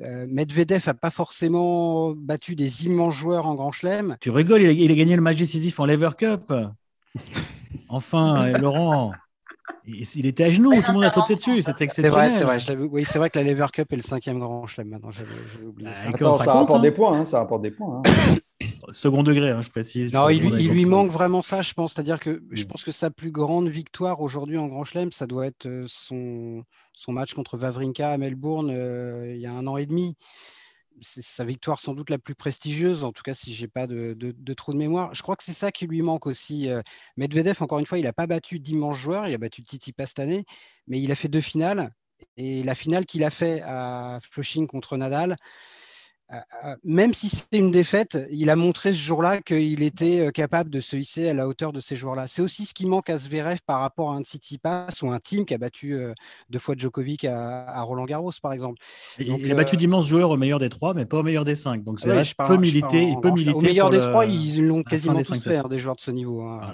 Euh, 0.00 0.26
Medvedev 0.28 0.84
n'a 0.86 0.94
pas 0.94 1.10
forcément 1.10 2.12
battu 2.12 2.54
des 2.54 2.86
immenses 2.86 3.16
joueurs 3.16 3.46
en 3.46 3.54
Grand 3.54 3.72
Chelem. 3.72 4.16
Tu 4.20 4.30
rigoles, 4.30 4.62
il 4.62 4.90
a, 4.90 4.94
gagné 4.94 5.16
le 5.16 5.22
match 5.22 5.38
décisif 5.38 5.80
en 5.80 5.86
Lever 5.86 6.10
Cup. 6.16 6.52
enfin, 7.88 8.44
euh, 8.44 8.58
Laurent, 8.58 9.12
il, 9.86 10.26
était 10.26 10.44
à 10.44 10.50
genoux, 10.50 10.72
tout 10.74 10.88
le 10.88 10.92
monde 10.94 11.04
a 11.04 11.10
sauté 11.10 11.34
dessus, 11.36 11.62
c'était 11.62 11.84
exceptionnel. 11.84 12.30
C'est 12.30 12.44
vrai, 12.44 12.60
c'est 12.60 12.74
vrai. 12.74 12.88
Oui, 12.90 13.04
c'est 13.04 13.18
vrai 13.18 13.30
que 13.30 13.38
la 13.38 13.44
Lever 13.44 13.66
Cup 13.72 13.92
est 13.92 13.96
le 13.96 14.02
cinquième 14.02 14.38
Grand 14.38 14.66
Chelem. 14.66 14.88
Maintenant, 14.88 15.10
j'avais 15.10 15.66
oublié 15.66 15.90
ça. 15.94 16.44
ça, 16.44 16.52
rapporte 16.52 16.82
des 16.82 16.92
points, 16.92 17.20
hein, 17.20 17.24
ça 17.24 17.38
rapporte 17.38 17.62
des 17.62 17.70
points. 17.70 18.02
Hein. 18.04 18.34
Second 18.92 19.22
degré, 19.22 19.50
hein, 19.50 19.62
je 19.62 19.68
précise. 19.68 20.12
Non, 20.12 20.28
il, 20.28 20.42
lui, 20.42 20.84
manque 20.84 21.10
vraiment 21.10 21.42
ça, 21.42 21.62
je 21.62 21.74
pense. 21.74 21.92
C'est-à-dire 21.92 22.20
que 22.20 22.42
je 22.50 22.64
mm. 22.64 22.66
pense 22.66 22.84
que 22.84 22.92
sa 22.92 23.10
plus 23.10 23.30
grande 23.30 23.68
victoire 23.68 24.20
aujourd'hui 24.20 24.56
en 24.56 24.66
Grand 24.66 24.84
Chelem, 24.84 25.12
ça 25.12 25.26
doit 25.26 25.46
être 25.46 25.66
euh, 25.66 25.84
son, 25.86 26.64
son 26.94 27.12
match 27.12 27.34
contre 27.34 27.56
Vavrinka 27.56 28.10
à 28.10 28.18
Melbourne 28.18 28.70
euh, 28.72 29.32
il 29.34 29.40
y 29.40 29.46
a 29.46 29.52
un 29.52 29.66
an 29.66 29.76
et 29.76 29.86
demi. 29.86 30.16
C'est 31.00 31.22
sa 31.22 31.44
victoire 31.44 31.80
sans 31.80 31.94
doute 31.94 32.10
la 32.10 32.18
plus 32.18 32.34
prestigieuse, 32.34 33.04
en 33.04 33.12
tout 33.12 33.22
cas 33.22 33.34
si 33.34 33.54
j'ai 33.54 33.68
pas 33.68 33.86
de, 33.86 34.14
de, 34.14 34.32
de 34.32 34.76
mémoire. 34.76 35.14
Je 35.14 35.22
crois 35.22 35.36
que 35.36 35.44
c'est 35.44 35.52
ça 35.52 35.72
qui 35.72 35.86
lui 35.86 36.02
manque 36.02 36.26
aussi. 36.26 36.68
Euh, 36.70 36.82
Medvedev, 37.16 37.56
encore 37.62 37.78
une 37.78 37.86
fois, 37.86 37.98
il 37.98 38.04
n'a 38.04 38.12
pas 38.12 38.26
battu 38.26 38.60
d'immenses 38.60 38.96
joueurs, 38.96 39.26
il 39.26 39.34
a 39.34 39.38
battu 39.38 39.62
Titi 39.62 39.94
cette 39.98 40.18
année, 40.18 40.44
mais 40.86 41.00
il 41.00 41.10
a 41.12 41.14
fait 41.14 41.28
deux 41.28 41.40
finales. 41.40 41.90
Et 42.36 42.62
la 42.64 42.74
finale 42.74 43.06
qu'il 43.06 43.24
a 43.24 43.30
fait 43.30 43.62
à 43.62 44.18
Flushing 44.22 44.66
contre 44.66 44.96
Nadal, 44.96 45.36
même 46.84 47.14
si 47.14 47.28
c'était 47.28 47.58
une 47.58 47.70
défaite, 47.70 48.18
il 48.30 48.50
a 48.50 48.56
montré 48.56 48.92
ce 48.92 48.98
jour-là 48.98 49.40
qu'il 49.40 49.82
était 49.82 50.20
euh, 50.20 50.30
capable 50.30 50.68
de 50.68 50.80
se 50.80 50.96
hisser 50.96 51.28
à 51.28 51.32
la 51.32 51.48
hauteur 51.48 51.72
de 51.72 51.80
ces 51.80 51.96
joueurs-là. 51.96 52.26
C'est 52.26 52.42
aussi 52.42 52.66
ce 52.66 52.74
qui 52.74 52.86
manque 52.86 53.08
à 53.08 53.16
Zverev 53.16 53.60
par 53.66 53.80
rapport 53.80 54.10
à 54.10 54.14
un 54.14 54.22
Tsitsipas 54.22 54.88
ou 55.02 55.10
un 55.10 55.18
team 55.18 55.46
qui 55.46 55.54
a 55.54 55.58
battu 55.58 55.98
deux 56.50 56.58
fois 56.58 56.74
Djokovic 56.76 57.24
à, 57.24 57.80
Roland 57.82 58.04
Garros, 58.04 58.32
par 58.42 58.52
exemple. 58.52 58.78
il 59.18 59.50
a 59.50 59.54
battu 59.54 59.76
d'immenses 59.76 60.06
joueurs 60.06 60.30
au 60.30 60.36
meilleur 60.36 60.58
des 60.58 60.68
trois, 60.68 60.92
mais 60.92 61.06
pas 61.06 61.18
au 61.18 61.22
meilleur 61.22 61.44
des 61.44 61.54
cinq. 61.54 61.82
Donc 61.84 62.00
c'est 62.00 62.10
ouais, 62.10 62.22
peut 62.46 62.56
militer. 62.56 63.02
Il 63.02 63.20
peut 63.20 63.30
militer 63.30 63.54
au 63.54 63.60
meilleur 63.60 63.90
des 63.90 64.00
trois, 64.00 64.26
ils 64.26 64.66
l'ont 64.66 64.82
quasiment 64.82 65.22
tous 65.22 65.42
fait, 65.42 65.56
hein, 65.56 65.68
des 65.68 65.78
joueurs 65.78 65.96
de 65.96 66.00
ce 66.00 66.10
niveau. 66.10 66.42
Hein. 66.42 66.70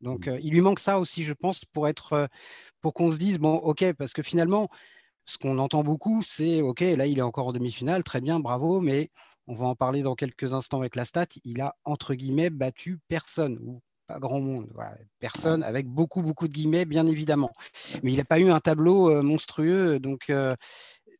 Donc 0.00 0.28
il 0.42 0.50
lui 0.50 0.60
manque 0.60 0.80
ça 0.80 0.98
aussi, 0.98 1.22
je 1.22 1.34
pense, 1.34 1.64
pour 1.64 1.86
être, 1.88 2.28
pour 2.80 2.94
qu'on 2.94 3.12
se 3.12 3.18
dise 3.18 3.38
bon, 3.38 3.54
ok, 3.54 3.92
parce 3.96 4.12
que 4.12 4.22
finalement 4.22 4.68
ce 5.28 5.36
qu'on 5.36 5.58
entend 5.58 5.84
beaucoup, 5.84 6.22
c'est 6.22 6.62
OK, 6.62 6.80
là, 6.80 7.06
il 7.06 7.18
est 7.18 7.22
encore 7.22 7.48
en 7.48 7.52
demi-finale, 7.52 8.02
très 8.02 8.22
bien, 8.22 8.40
bravo, 8.40 8.80
mais 8.80 9.10
on 9.46 9.54
va 9.54 9.66
en 9.66 9.74
parler 9.74 10.02
dans 10.02 10.14
quelques 10.14 10.54
instants 10.54 10.80
avec 10.80 10.96
la 10.96 11.04
stat. 11.04 11.26
Il 11.44 11.60
a, 11.60 11.76
entre 11.84 12.14
guillemets, 12.14 12.48
battu 12.48 12.98
personne, 13.08 13.58
ou 13.60 13.82
pas 14.06 14.18
grand 14.18 14.40
monde, 14.40 14.72
personne, 15.18 15.62
avec 15.62 15.86
beaucoup, 15.86 16.22
beaucoup 16.22 16.48
de 16.48 16.54
guillemets, 16.54 16.86
bien 16.86 17.06
évidemment. 17.06 17.52
Mais 18.02 18.12
il 18.12 18.16
n'a 18.16 18.24
pas 18.24 18.38
eu 18.38 18.48
un 18.50 18.60
tableau 18.60 19.10
euh, 19.10 19.22
monstrueux, 19.22 20.00
donc 20.00 20.30
euh, 20.30 20.56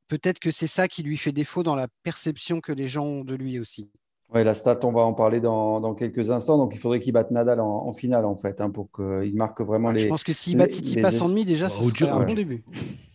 peut-être 0.09 0.39
que 0.39 0.51
c'est 0.51 0.67
ça 0.67 0.89
qui 0.89 1.03
lui 1.03 1.19
fait 1.19 1.33
défaut 1.33 1.63
dans 1.63 1.77
la 1.77 1.89
perception 2.03 2.63
que 2.63 2.73
les 2.73 2.89
gens 2.89 3.05
ont 3.05 3.25
de 3.25 3.35
lui 3.35 3.59
aussi. 3.59 3.91
Oui, 4.35 4.45
la 4.45 4.53
stat, 4.53 4.81
on 4.83 4.93
va 4.93 5.03
en 5.03 5.15
parler 5.15 5.41
dans, 5.41 5.95
quelques 5.95 6.31
instants. 6.31 6.59
Donc, 6.59 6.75
il 6.75 6.79
faudrait 6.79 7.01
qu'il 7.01 7.15
batte 7.15 7.31
Nadal 7.31 7.61
en, 7.61 7.91
finale, 7.95 8.27
en 8.27 8.37
fait, 8.37 8.61
hein, 8.61 8.69
pour 8.69 8.91
qu'il 8.91 9.35
marque 9.35 9.63
vraiment 9.63 9.91
les. 9.91 10.01
Je 10.01 10.09
pense 10.09 10.23
que 10.23 10.35
s'il 10.35 10.59
bat 10.59 10.67
passe 11.01 11.23
en 11.23 11.31
demi, 11.31 11.47
déjà, 11.47 11.71
c'est 11.71 12.07
un 12.07 12.25
bon 12.25 12.35
début. 12.35 12.63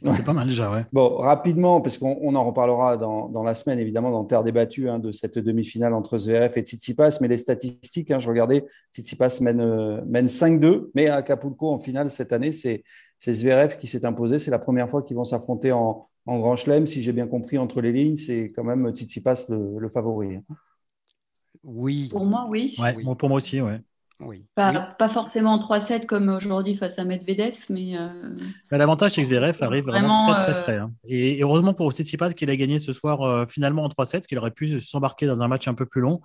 C'est 0.10 0.26
pas 0.26 0.34
mal 0.34 0.48
déjà, 0.48 0.72
ouais. 0.72 0.86
Bon, 0.92 1.18
rapidement, 1.18 1.82
parce 1.82 2.00
qu'on 2.00 2.36
en 2.36 2.44
reparlera 2.44 2.98
dans, 2.98 3.44
la 3.44 3.54
semaine, 3.54 3.78
évidemment, 3.78 4.10
dans 4.10 4.24
Terre 4.24 4.44
débattue, 4.44 4.90
hein, 4.90 4.98
de 4.98 5.12
cette 5.12 5.38
demi-finale 5.38 5.94
entre 5.94 6.18
Zverev 6.18 6.54
et 6.56 6.62
Tsitsipas. 6.62 7.20
Mais 7.22 7.28
les 7.28 7.38
statistiques, 7.38 8.10
hein, 8.10 8.18
je 8.18 8.28
regardais, 8.28 8.66
Tsitsipas 8.92 9.40
mène, 9.42 9.62
euh, 9.62 10.02
mène 10.08 10.26
5-2, 10.26 10.90
mais 10.96 11.08
à 11.08 11.18
Acapulco, 11.18 11.70
en 11.70 11.78
finale 11.78 12.10
cette 12.10 12.34
année, 12.34 12.52
c'est 12.52 12.84
Zverev 13.22 13.78
qui 13.78 13.86
s'est 13.86 14.04
imposé. 14.04 14.40
C'est 14.40 14.52
la 14.52 14.60
première 14.60 14.90
fois 14.90 15.04
qu'ils 15.04 15.16
vont 15.16 15.26
s'affronter 15.26 15.72
en, 15.72 16.08
Grand 16.26 16.56
Chelem. 16.56 16.88
Si 16.88 17.02
j'ai 17.02 17.12
bien 17.12 17.28
compris 17.28 17.58
entre 17.58 17.82
les 17.82 17.92
lignes, 17.92 18.16
c'est 18.16 18.48
quand 18.56 18.64
même 18.64 18.90
Tsitsipas 18.90 19.46
le, 19.50 19.78
le 19.78 19.90
favori. 19.90 20.40
Oui. 21.64 22.10
Pour 22.10 22.26
moi, 22.26 22.46
oui. 22.50 22.76
Pour 23.18 23.30
moi 23.30 23.38
aussi, 23.38 23.62
ouais. 23.62 23.82
Oui. 24.20 24.46
Pas, 24.56 24.96
pas, 24.98 25.10
forcément 25.10 25.54
en 25.54 25.58
3-7 25.58 26.06
comme 26.06 26.30
aujourd'hui 26.30 26.76
face 26.76 26.98
à 27.00 27.04
Medvedev, 27.04 27.56
mais. 27.70 27.98
Euh, 27.98 28.08
l'avantage, 28.72 29.12
c'est 29.12 29.22
que 29.22 29.28
Zverev 29.28 29.58
arrive 29.62 29.86
vraiment, 29.86 30.32
très, 30.32 30.44
très 30.44 30.52
euh, 30.52 30.62
frais. 30.62 30.78
Hein. 30.78 30.92
Et, 31.06 31.42
heureusement 31.42 31.74
pour 31.74 31.92
Tsitsipas 31.92 32.32
qu'il 32.32 32.50
a 32.50 32.56
gagné 32.56 32.80
ce 32.80 32.94
soir 32.94 33.22
euh, 33.22 33.46
finalement 33.48 33.84
en 33.84 33.90
3-7, 33.90 34.26
qu'il 34.26 34.38
aurait 34.38 34.52
pu 34.52 34.80
s'embarquer 34.80 35.26
dans 35.26 35.44
un 35.44 35.48
match 35.48 35.68
un 35.68 35.74
peu 35.74 35.86
plus 35.86 36.02
long. 36.02 36.22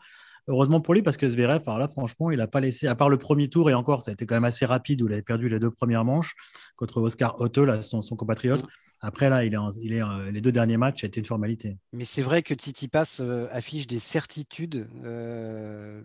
Heureusement 0.48 0.80
pour 0.80 0.94
lui, 0.94 1.02
parce 1.02 1.18
que 1.18 1.28
Zverev, 1.28 1.62
alors 1.66 1.78
là, 1.78 1.88
franchement, 1.88 2.30
il 2.30 2.38
n'a 2.38 2.46
pas 2.46 2.60
laissé, 2.60 2.86
à 2.86 2.94
part 2.94 3.10
le 3.10 3.18
premier 3.18 3.48
tour, 3.48 3.68
et 3.68 3.74
encore, 3.74 4.00
ça 4.00 4.10
a 4.10 4.14
été 4.14 4.24
quand 4.24 4.34
même 4.34 4.44
assez 4.44 4.64
rapide, 4.64 5.02
où 5.02 5.06
il 5.06 5.12
avait 5.12 5.22
perdu 5.22 5.48
les 5.50 5.58
deux 5.58 5.70
premières 5.70 6.04
manches 6.04 6.34
contre 6.76 7.02
Oscar 7.02 7.38
Otto, 7.40 7.66
son, 7.82 8.00
son, 8.00 8.16
compatriote. 8.16 8.62
Mm. 8.62 8.68
Après, 9.00 9.30
là, 9.30 9.44
il 9.44 9.54
est, 9.54 9.58
il 9.82 9.92
est 9.92 10.02
les 10.32 10.40
deux 10.40 10.50
derniers 10.50 10.78
matchs, 10.78 11.04
a 11.04 11.06
été 11.06 11.20
une 11.20 11.26
formalité. 11.26 11.76
Mais 11.92 12.04
c'est 12.04 12.22
vrai 12.22 12.42
que 12.42 12.54
Titi 12.54 12.88
Pass 12.88 13.20
affiche 13.52 13.86
des 13.86 13.98
certitudes. 13.98 14.88
Euh, 15.04 16.00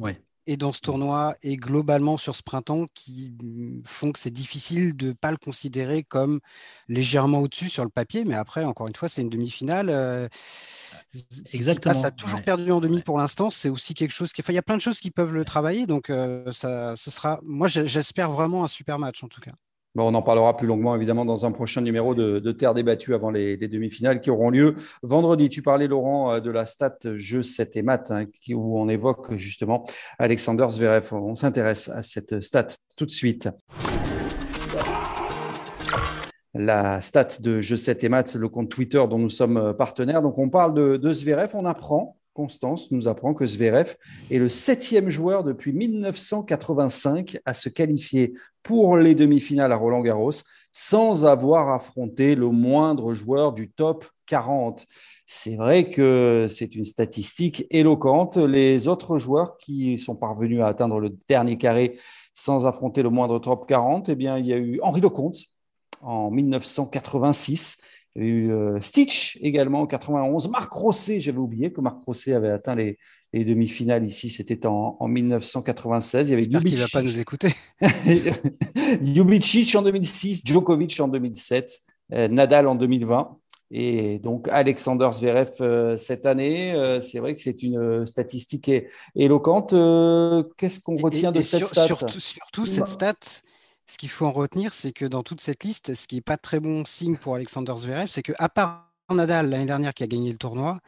et 0.45 0.58
dans 0.58 0.73
ce 0.73 0.82
tournoi 0.82 1.36
et 1.41 1.56
globalement 1.56 2.17
sur 2.17 2.36
ce 2.36 2.43
printemps 2.43 2.86
qui 2.93 3.34
font 3.86 4.12
que 4.12 4.19
c'est 4.19 4.29
difficile 4.29 4.95
de 4.95 5.08
ne 5.08 5.13
pas 5.13 5.32
le 5.32 5.38
considérer 5.38 6.03
comme 6.03 6.41
légèrement 6.89 7.39
au-dessus 7.39 7.69
sur 7.69 7.86
le 7.86 7.89
papier. 7.89 8.25
Mais 8.25 8.36
après, 8.36 8.65
encore 8.65 8.88
une 8.88 8.95
fois, 8.95 9.08
c'est 9.08 9.21
une 9.21 9.29
demi-finale. 9.29 10.29
Exactement. 11.51 11.93
Ça 11.93 12.08
a 12.08 12.12
toujours 12.12 12.41
perdu 12.41 12.71
en 12.71 12.79
demi 12.79 13.01
pour 13.01 13.17
l'instant. 13.17 13.49
C'est 13.49 13.69
aussi 13.69 13.93
quelque 13.93 14.13
chose 14.13 14.34
qui. 14.34 14.41
Enfin, 14.41 14.53
il 14.53 14.56
y 14.56 14.60
a 14.60 14.63
plein 14.63 14.77
de 14.77 14.82
choses 14.82 14.99
qui 14.99 15.12
peuvent 15.12 15.34
le 15.34 15.45
travailler. 15.45 15.86
Donc, 15.86 16.10
euh, 16.10 16.51
ça, 16.51 16.95
ce 16.95 17.12
sera. 17.12 17.39
Moi, 17.43 17.67
j'espère 17.67 18.32
vraiment 18.32 18.63
un 18.63 18.67
super 18.67 18.99
match 18.99 19.23
en 19.23 19.27
tout 19.27 19.41
cas 19.41 19.51
on 20.01 20.13
en 20.13 20.21
parlera 20.21 20.58
plus 20.58 20.67
longuement, 20.67 20.95
évidemment, 20.95 21.25
dans 21.25 21.45
un 21.45 21.51
prochain 21.51 21.82
numéro 21.82 22.15
de, 22.15 22.51
Terre 22.51 22.73
débattue 22.73 23.13
avant 23.13 23.29
les, 23.29 23.58
demi-finales 23.58 24.21
qui 24.21 24.29
auront 24.29 24.49
lieu 24.49 24.75
vendredi. 25.01 25.49
Tu 25.49 25.62
parlais, 25.62 25.88
Laurent, 25.88 26.34
euh, 26.34 26.39
de 26.39 26.51
la 26.51 26.65
stat 26.65 26.97
jeu 27.15 27.43
7 27.43 27.77
et 27.77 27.82
maths, 27.82 28.12
hein, 28.12 28.25
où 28.49 28.79
on 28.79 28.89
évoque 28.89 29.36
justement 29.38 29.86
Alexander 30.19 30.67
Zverev. 30.69 31.13
On 31.13 31.36
s'intéresse 31.36 31.89
à 31.89 32.01
cette 32.01 32.41
stat 32.41 32.67
tout 32.95 33.06
de 33.06 33.12
suite. 33.12 33.49
La 36.54 37.02
stat 37.02 37.39
de 37.39 37.62
jeu 37.62 37.78
7 37.78 38.04
et 38.04 38.10
maths, 38.10 38.36
le 38.36 38.48
compte 38.48 38.70
Twitter 38.70 39.04
dont 39.10 39.18
nous 39.18 39.30
sommes 39.30 39.74
partenaires. 39.78 40.22
Donc, 40.22 40.38
on 40.38 40.50
parle 40.50 40.74
de, 40.74 40.98
de 40.98 41.56
on 41.56 41.66
apprend 41.66 42.18
Constance 42.34 42.92
nous 42.92 43.08
apprend 43.08 43.34
que 43.34 43.46
Zverev 43.46 43.96
est 44.32 44.39
le 44.39 44.50
septième 44.50 45.10
joueur 45.10 45.44
depuis 45.44 45.72
1985 45.72 47.38
à 47.46 47.54
se 47.54 47.70
qualifier 47.70 48.34
pour 48.63 48.98
les 48.98 49.13
demi-finales 49.13 49.72
à 49.72 49.76
Roland 49.76 50.02
Garros 50.02 50.32
sans 50.72 51.26
avoir 51.26 51.70
affronté 51.72 52.34
le 52.34 52.50
moindre 52.50 53.13
joueur 53.13 53.54
du 53.54 53.70
top 53.70 54.06
40. 54.26 54.86
C'est 55.28 55.56
vrai 55.56 55.92
que 55.92 56.48
c'est 56.50 56.74
une 56.74 56.86
statistique 56.86 57.68
éloquente. 57.70 58.38
Les 58.38 58.88
autres 58.88 59.20
joueurs 59.20 59.58
qui 59.58 60.00
sont 60.00 60.16
parvenus 60.16 60.62
à 60.62 60.68
atteindre 60.68 61.00
le 61.00 61.16
dernier 61.28 61.58
carré 61.58 62.00
sans 62.34 62.66
affronter 62.66 63.04
le 63.04 63.12
moindre 63.12 63.38
top 63.38 63.68
40, 63.68 64.10
eh 64.10 64.16
bien, 64.16 64.39
il 64.39 64.48
y 64.48 64.54
a 64.54 64.58
eu 64.58 64.80
Henri 64.82 65.02
Lecomte 65.02 65.38
en 66.04 66.32
1986 66.32 67.78
il 68.16 68.22
y 68.22 68.26
a 68.26 68.30
eu 68.30 68.52
euh, 68.52 68.80
Stitch 68.80 69.39
également 69.42 69.82
en 69.82 69.88
91. 69.88 70.50
Marc 70.50 70.72
Rosset, 70.72 71.20
j'avais 71.20 71.39
oublié 71.39 71.72
que 71.74 71.82
Marc 71.82 72.04
Rosset 72.04 72.34
avait 72.34 72.52
atteint 72.52 72.76
les, 72.76 72.98
demi-finales 73.34 74.06
ici. 74.06 74.30
C'était 74.30 74.68
en, 74.68 75.08
1996. 75.08 76.30
Il 76.30 76.32
y 76.32 76.34
avait 76.36 76.46
ne 76.46 76.78
va 76.78 76.88
pas 76.92 77.02
nous 77.02 77.20
écouter. 77.20 77.50
Ljubicic 79.02 79.76
en 79.76 79.82
2006, 79.82 80.44
Djokovic 80.46 81.00
en 81.00 81.08
2007, 81.08 81.80
euh, 82.13 82.28
Nadal 82.28 82.68
en 82.68 82.76
2020. 82.76 83.36
Et 83.76 84.20
donc 84.20 84.48
Alexander 84.50 85.10
Zverev 85.12 85.54
euh, 85.62 85.98
cette 85.98 86.28
année, 86.28 86.76
c'est 87.02 87.18
vrai 87.18 87.34
que 87.34 87.42
c'est 87.42 87.63
une 87.63 88.06
statistique 88.06 88.70
éloquente. 89.16 89.72
Qu'est-ce 90.58 90.80
qu'on 90.80 90.98
retient 90.98 91.32
de 91.32 91.42
cette 91.42 91.66
stat? 91.66 91.88
Surtout, 91.88 92.20
surtout 92.20 92.66
cette 92.68 92.88
stat, 92.88 93.16
ce 93.88 93.98
qu'il 93.98 94.10
faut 94.10 94.26
en 94.26 94.32
retenir, 94.32 94.74
c'est 94.74 94.91
que 94.91 95.06
dans 95.06 95.24
toute 95.24 95.41
cette 95.41 95.63
liste, 95.63 95.93
ce 95.96 96.08
qui 96.08 96.15
n'est 96.15 96.22
pas 96.22 96.38
très 96.38 96.60
bon 96.60 96.86
signe 96.86 97.17
pour 97.17 97.36
Alexander 97.36 97.74
Zverev, 97.78 98.08
c'est 98.08 98.24
qu'à 98.24 98.50
part 98.50 98.89
Nadal 99.13 99.50
l'année 99.50 99.65
dernière 99.65 99.93
qui 99.93 100.04
a 100.04 100.08
gagné 100.08 100.32
le 100.32 100.38
tournoi, 100.38 100.80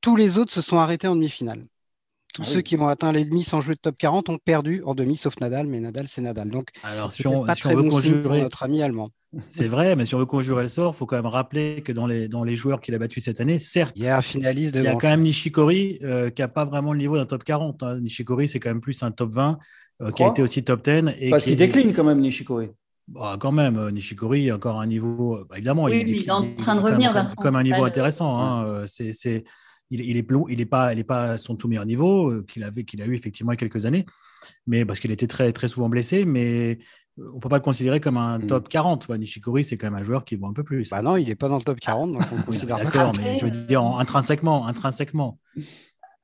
tous 0.00 0.16
les 0.16 0.38
autres 0.38 0.52
se 0.52 0.62
sont 0.62 0.78
arrêtés 0.78 1.08
en 1.08 1.14
demi-finale. 1.14 1.66
Tous 2.32 2.42
ah 2.42 2.52
ceux 2.52 2.60
qui 2.60 2.76
ont 2.76 2.86
atteint 2.86 3.10
les 3.10 3.24
demi 3.24 3.42
sans 3.42 3.60
jouer 3.60 3.74
de 3.74 3.80
top 3.80 3.96
40 3.98 4.28
ont 4.28 4.38
perdu 4.38 4.82
en 4.84 4.94
demi, 4.94 5.16
sauf 5.16 5.38
Nadal, 5.40 5.66
mais 5.66 5.80
Nadal, 5.80 6.06
c'est 6.06 6.22
Nadal. 6.22 6.48
Donc, 6.50 6.68
Alors, 6.84 7.10
si 7.10 7.26
on, 7.26 7.44
pas 7.44 7.56
très 7.56 7.74
bon 7.74 7.90
signe 7.90 8.20
pour 8.20 8.34
notre 8.34 8.62
ami 8.62 8.82
allemand. 8.82 9.10
C'est 9.48 9.68
vrai, 9.68 9.94
mais 9.94 10.06
si 10.06 10.16
on 10.16 10.18
veut 10.18 10.26
conjurer 10.26 10.62
le 10.62 10.68
sort, 10.68 10.92
il 10.92 10.98
faut 10.98 11.06
quand 11.06 11.14
même 11.14 11.26
rappeler 11.26 11.82
que 11.82 11.92
dans 11.92 12.08
les, 12.08 12.26
dans 12.26 12.42
les 12.42 12.56
joueurs 12.56 12.80
qu'il 12.80 12.96
a 12.96 12.98
battus 12.98 13.22
cette 13.22 13.40
année, 13.40 13.60
certes, 13.60 13.92
il 13.94 14.02
y 14.02 14.08
a 14.08 14.16
un 14.16 14.22
finaliste 14.22 14.74
Il 14.74 14.82
y 14.82 14.88
a 14.88 14.96
quand 14.96 15.06
même 15.06 15.20
Nishikori 15.20 16.00
euh, 16.02 16.30
qui 16.30 16.42
n'a 16.42 16.48
pas 16.48 16.64
vraiment 16.64 16.92
le 16.92 16.98
niveau 16.98 17.16
d'un 17.16 17.26
top 17.26 17.44
40. 17.44 17.80
Hein. 17.84 18.00
Nishikori, 18.00 18.48
c'est 18.48 18.58
quand 18.58 18.70
même 18.70 18.80
plus 18.80 19.04
un 19.04 19.12
top 19.12 19.32
20 19.32 19.60
euh, 20.00 20.10
qui 20.12 20.22
a 20.22 20.28
été 20.28 20.42
aussi 20.42 20.62
top 20.62 20.82
10. 20.84 21.14
Et 21.20 21.30
Parce 21.30 21.44
qu'il 21.44 21.56
décline 21.56 21.92
quand 21.92 22.04
même, 22.04 22.20
Nishikori. 22.20 22.68
Bah, 23.08 23.36
quand 23.40 23.52
même, 23.52 23.76
euh, 23.76 23.90
Nishikori 23.90 24.50
a 24.50 24.56
encore 24.56 24.80
un 24.80 24.86
niveau. 24.86 25.40
Bah, 25.48 25.56
évidemment, 25.56 25.88
il, 25.88 25.94
est 25.94 26.30
en 26.30 26.54
train 26.54 26.76
de 26.76 26.80
revenir 26.80 27.12
vers 27.12 27.34
Comme 27.36 27.56
un 27.56 27.62
niveau 27.62 27.84
intéressant. 27.84 28.38
Hein, 28.38 28.84
c'est, 28.86 29.12
il, 29.90 30.00
il, 30.00 30.16
est, 30.16 30.26
il 30.48 30.60
est 30.60 30.66
pas, 30.66 30.92
il 30.92 30.98
est 30.98 31.04
pas 31.04 31.32
à 31.32 31.38
son 31.38 31.56
tout 31.56 31.66
meilleur 31.66 31.86
niveau 31.86 32.42
qu'il 32.44 32.62
avait, 32.62 32.84
qu'il 32.84 33.02
a 33.02 33.06
eu 33.06 33.14
effectivement 33.14 33.52
il 33.52 33.56
y 33.56 33.58
a 33.58 33.58
quelques 33.58 33.86
années, 33.86 34.06
mais 34.66 34.84
parce 34.84 35.00
qu'il 35.00 35.10
était 35.10 35.26
très, 35.26 35.52
très 35.52 35.66
souvent 35.66 35.88
blessé. 35.88 36.24
Mais 36.24 36.78
on 37.18 37.36
ne 37.36 37.40
peut 37.40 37.48
pas 37.48 37.56
le 37.56 37.62
considérer 37.62 38.00
comme 38.00 38.16
un 38.16 38.38
mm. 38.38 38.46
top 38.46 38.68
40. 38.68 39.08
Nishikori, 39.10 39.64
c'est 39.64 39.76
quand 39.76 39.90
même 39.90 40.00
un 40.00 40.04
joueur 40.04 40.24
qui 40.24 40.36
vaut 40.36 40.46
un 40.46 40.52
peu 40.52 40.62
plus. 40.62 40.90
Bah 40.90 41.02
non, 41.02 41.16
il 41.16 41.28
n'est 41.28 41.34
pas 41.34 41.48
dans 41.48 41.56
le 41.56 41.62
top 41.62 41.80
40, 41.80 42.12
donc 42.12 42.22
on 42.32 42.42
considère 42.42 42.78
pas 42.78 42.84
D'accord, 42.84 43.12
mais 43.18 43.38
je 43.38 43.46
veux 43.46 43.50
dire 43.50 43.82
intrinsèquement. 43.82 44.66
intrinsèquement. 44.66 45.38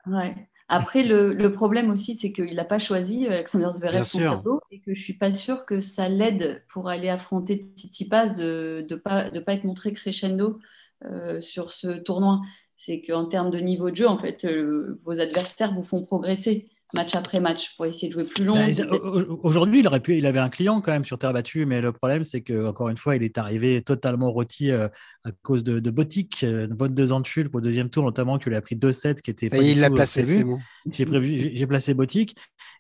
Ouais. 0.07 0.49
Après, 0.69 1.05
le, 1.05 1.49
problème 1.53 1.91
aussi, 1.91 2.17
c'est 2.17 2.33
qu'il 2.33 2.55
n'a 2.55 2.65
pas 2.65 2.81
choisi 2.81 3.27
Alexander 3.27 3.71
Zverev 3.73 4.03
son 4.03 4.19
tableau 4.19 4.61
et 4.73 4.81
que 4.81 4.95
je 4.95 5.01
ne 5.01 5.05
suis 5.05 5.17
pas 5.17 5.31
sûre 5.31 5.65
que 5.65 5.81
ça 5.81 6.09
l'aide 6.09 6.65
pour 6.69 6.89
aller 6.89 7.09
affronter 7.09 7.57
Tsitsipas 7.57 8.37
de 8.39 8.85
ne 8.91 8.97
pas, 8.97 9.31
de 9.31 9.39
pas 9.39 9.55
être 9.55 9.65
montré 9.65 9.93
crescendo 9.93 10.59
euh, 11.05 11.41
sur 11.41 11.71
ce 11.71 11.99
tournoi. 11.99 12.41
C'est 12.77 13.01
qu'en 13.01 13.27
termes 13.27 13.51
de 13.51 13.59
niveau 13.59 13.91
de 13.91 13.97
jeu, 13.97 14.09
en 14.09 14.19
fait, 14.19 14.45
euh, 14.45 14.99
vos 15.05 15.21
adversaires 15.21 15.73
vous 15.73 15.85
font 15.85 16.03
progresser 16.03 16.69
match 16.97 17.15
après 17.15 17.41
match 17.41 17.77
pour 17.77 17.87
essayer 17.87 18.09
de 18.09 18.13
jouer 18.13 18.25
plus 18.25 18.45
long. 18.45 18.55
Bah, 18.55 18.97
aujourd'hui, 19.43 19.81
il 19.81 19.87
aurait 19.87 20.01
pu, 20.01 20.17
il 20.17 20.27
avait 20.27 20.41
un 20.41 20.49
client 20.49 20.81
quand 20.81 20.91
même 20.91 21.05
sur 21.05 21.19
terre 21.19 21.33
battue, 21.33 21.67
mais 21.67 21.81
le 21.81 21.93
problème 21.93 22.25
c'est 22.25 22.41
que 22.41 22.67
encore 22.67 22.89
une 22.89 22.97
fois, 22.97 23.15
il 23.15 23.23
est 23.23 23.39
arrivé 23.39 23.83
totalement 23.83 24.33
rôti 24.33 24.71
euh, 24.71 24.89
à 25.25 25.31
cause 25.43 25.63
de, 25.63 25.79
de 25.79 25.91
Botic, 25.91 26.43
euh, 26.43 26.67
vote 26.71 26.95
deux 26.95 27.13
ans 27.13 27.21
de 27.21 27.27
chute 27.27 27.49
pour 27.49 27.61
le 27.61 27.65
deuxième 27.65 27.91
tour 27.91 28.05
notamment, 28.05 28.39
qu'il 28.39 28.55
a 28.55 28.61
pris 28.61 28.75
2-7 28.75 29.21
qui 29.21 29.31
était. 29.31 29.47
Et 29.47 29.73
il 29.73 29.81
l'a 29.81 29.91
placé. 29.91 30.45
J'ai 30.91 31.07
prévu, 31.07 31.53
j'ai 31.55 31.67
placé 31.67 31.95
Botic 31.95 32.37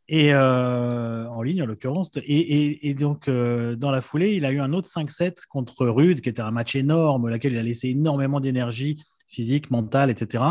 et 0.09 0.33
euh, 0.33 1.29
en 1.29 1.43
ligne 1.43 1.63
en 1.63 1.67
l'occurrence. 1.67 2.11
Et, 2.17 2.89
et, 2.89 2.95
donc 2.95 3.29
dans 3.29 3.91
la 3.91 4.01
foulée, 4.01 4.35
il 4.35 4.45
a 4.45 4.51
eu 4.51 4.61
un 4.61 4.73
autre 4.73 4.89
5-7 4.89 5.47
contre 5.49 5.87
Rude, 5.87 6.21
qui 6.21 6.29
était 6.29 6.43
un 6.43 6.51
match 6.51 6.75
énorme, 6.75 7.29
laquelle 7.29 7.53
il 7.53 7.59
a 7.59 7.63
laissé 7.63 7.89
énormément 7.89 8.41
d'énergie 8.41 9.03
physique, 9.29 9.71
mentale, 9.71 10.11
etc. 10.11 10.45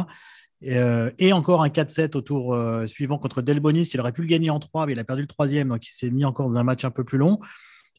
Euh, 0.67 1.11
et 1.19 1.33
encore 1.33 1.63
un 1.63 1.69
4-7 1.69 2.17
au 2.17 2.21
tour 2.21 2.53
euh, 2.53 2.87
suivant 2.87 3.17
contre 3.17 3.41
Delbonis. 3.41 3.89
Il 3.93 3.99
aurait 3.99 4.11
pu 4.11 4.21
le 4.21 4.27
gagner 4.27 4.49
en 4.49 4.59
3, 4.59 4.85
mais 4.85 4.93
il 4.93 4.99
a 4.99 5.03
perdu 5.03 5.21
le 5.21 5.27
troisième, 5.27 5.69
donc 5.69 5.87
il 5.87 5.91
s'est 5.91 6.09
mis 6.09 6.25
encore 6.25 6.49
dans 6.49 6.57
un 6.57 6.63
match 6.63 6.85
un 6.85 6.91
peu 6.91 7.03
plus 7.03 7.17
long. 7.17 7.39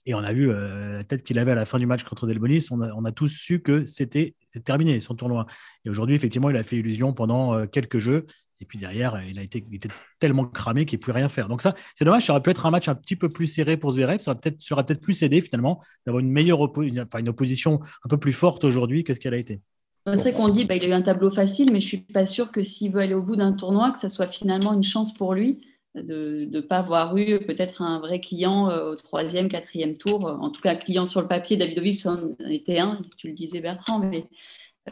Et 0.05 0.15
on 0.15 0.21
a 0.21 0.33
vu 0.33 0.51
euh, 0.51 0.99
la 0.99 1.05
tête 1.05 1.23
qu'il 1.23 1.39
avait 1.39 1.53
à 1.53 1.57
la 1.57 1.65
fin 1.65 1.79
du 1.79 1.87
match 1.87 2.05
contre 2.05 2.27
Delbonis. 2.27 2.69
On 2.71 3.05
a, 3.05 3.13
tous 3.13 3.29
su 3.29 3.61
que 3.61 3.85
c'était 3.85 4.35
terminé 4.65 5.01
son 5.01 5.15
tournoi. 5.15 5.47
Et 5.85 5.91
aujourd'hui, 5.91 6.15
effectivement, 6.15 6.49
il 6.49 6.57
a 6.57 6.63
fait 6.63 6.77
illusion 6.77 7.13
pendant 7.13 7.67
quelques 7.67 7.99
jeux. 7.99 8.27
Et 8.61 8.65
puis 8.65 8.79
derrière, 8.79 9.21
il 9.29 9.39
a 9.39 9.43
été, 9.43 9.67
était 9.73 9.89
tellement 10.19 10.47
cramé 10.47 10.87
qu'il 10.87 10.99
ne 10.99 11.03
pouvait 11.03 11.19
rien 11.19 11.29
faire. 11.29 11.49
Donc 11.49 11.61
ça, 11.61 11.75
c'est 11.95 12.05
dommage. 12.05 12.25
Ça 12.25 12.33
aurait 12.33 12.43
pu 12.43 12.51
être 12.51 12.65
un 12.67 12.71
match 12.71 12.89
un 12.89 12.95
petit 12.95 13.17
peu 13.17 13.29
plus 13.29 13.49
serré 13.49 13.77
pour 13.77 13.93
Zverev. 13.93 14.21
Ça 14.21 14.31
aurait 14.31 14.41
peut-être 14.41 14.87
peut 14.87 14.95
plus 14.95 15.23
aidé 15.25 15.41
finalement 15.41 15.83
d'avoir 16.07 16.21
une 16.21 16.31
meilleure 16.31 16.61
enfin, 16.61 17.19
une 17.19 17.29
opposition 17.29 17.81
un 18.05 18.09
peu 18.09 18.17
plus 18.17 18.33
forte 18.33 18.63
aujourd'hui 18.63 19.03
que 19.03 19.13
ce 19.13 19.19
qu'elle 19.19 19.35
a 19.35 19.39
été. 19.39 19.61
C'est 20.15 20.33
qu'on 20.33 20.49
dit 20.49 20.65
bah, 20.65 20.77
il 20.77 20.85
a 20.85 20.89
eu 20.89 20.93
un 20.93 21.03
tableau 21.03 21.31
facile, 21.31 21.73
mais 21.73 21.81
je 21.81 21.87
suis 21.87 21.97
pas 21.99 22.27
sûre 22.27 22.53
que 22.53 22.63
s'il 22.63 22.93
veut 22.93 23.01
aller 23.01 23.15
au 23.15 23.23
bout 23.23 23.37
d'un 23.37 23.53
tournoi, 23.53 23.91
que 23.91 23.99
ça 23.99 24.09
soit 24.09 24.29
finalement 24.29 24.73
une 24.73 24.85
chance 24.85 25.13
pour 25.13 25.35
lui 25.35 25.61
de 26.03 26.49
ne 26.53 26.61
pas 26.61 26.79
avoir 26.79 27.17
eu 27.17 27.39
peut-être 27.41 27.83
un 27.83 27.99
vrai 28.01 28.21
client 28.21 28.71
euh, 28.71 28.93
au 28.93 28.97
troisième, 28.97 29.49
quatrième 29.49 29.97
tour. 29.97 30.27
En 30.27 30.51
tout 30.51 30.61
cas, 30.61 30.75
client 30.75 31.07
sur 31.07 31.21
le 31.21 31.29
papier, 31.29 31.57
Davidovic 31.57 32.07
en 32.07 32.37
était 32.49 32.79
un, 32.79 33.01
tu 33.17 33.29
le 33.29 33.35
disais 33.35 33.61
Bertrand, 33.61 33.99
mais 33.99 34.27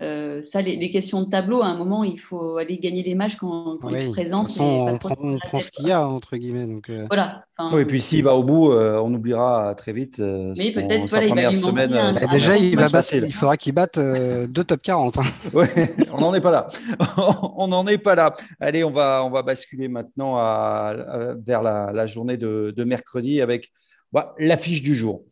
euh, 0.02 0.42
ça, 0.42 0.60
les, 0.60 0.90
questions 0.90 1.22
de 1.22 1.28
tableau, 1.28 1.62
à 1.62 1.66
un 1.66 1.76
moment, 1.76 2.02
il 2.02 2.18
faut 2.18 2.56
aller 2.56 2.78
gagner 2.78 3.02
les 3.02 3.14
matchs 3.14 3.36
quand, 3.36 3.78
quand 3.80 3.90
ils 3.90 4.00
se 4.00 4.08
présentent. 4.08 4.50
on, 4.58 4.98
prend, 4.98 5.60
ce 5.60 5.70
qu'il 5.70 5.86
y 5.86 5.92
a, 5.92 6.06
entre 6.06 6.36
guillemets. 6.36 6.66
Donc, 6.66 6.90
euh. 6.90 7.06
Voilà. 7.08 7.44
et 7.78 7.84
puis 7.84 8.00
s'il 8.00 8.24
va 8.24 8.34
au 8.34 8.42
bout, 8.42 8.72
euh, 8.72 8.98
on 8.98 9.14
oubliera 9.14 9.74
très 9.76 9.92
vite. 9.92 10.18
mais 10.18 10.72
peut-être 10.72 11.08
voilà, 11.08 11.26
il 11.26 11.34
va 11.34 11.48
lui 11.48 11.56
semaine. 11.56 12.12
déjà, 12.30 12.56
il, 12.56 12.76
va 12.76 12.88
il 13.12 13.32
faudra 13.32 13.56
qu'il 13.56 13.72
batte 13.72 13.98
deux 13.98 14.64
top 14.64 14.82
40. 14.82 15.18
Hein. 15.18 15.22
on 16.12 16.18
n'en 16.18 16.34
est 16.34 16.40
pas 16.40 16.50
là. 16.50 16.66
on 17.56 17.68
n'en 17.68 17.86
est 17.86 17.98
pas 17.98 18.16
là. 18.16 18.34
Allez, 18.58 18.82
on 18.82 18.90
va, 18.90 19.24
on 19.24 19.30
va 19.30 19.42
basculer 19.42 19.86
maintenant 19.86 20.36
à, 20.38 21.34
vers 21.46 21.62
la, 21.62 22.06
journée 22.06 22.36
de, 22.36 22.74
de 22.76 22.84
mercredi 22.84 23.40
avec 23.40 23.70
bah, 24.12 24.34
l'affiche 24.38 24.82
du 24.82 24.94
jour. 24.94 25.22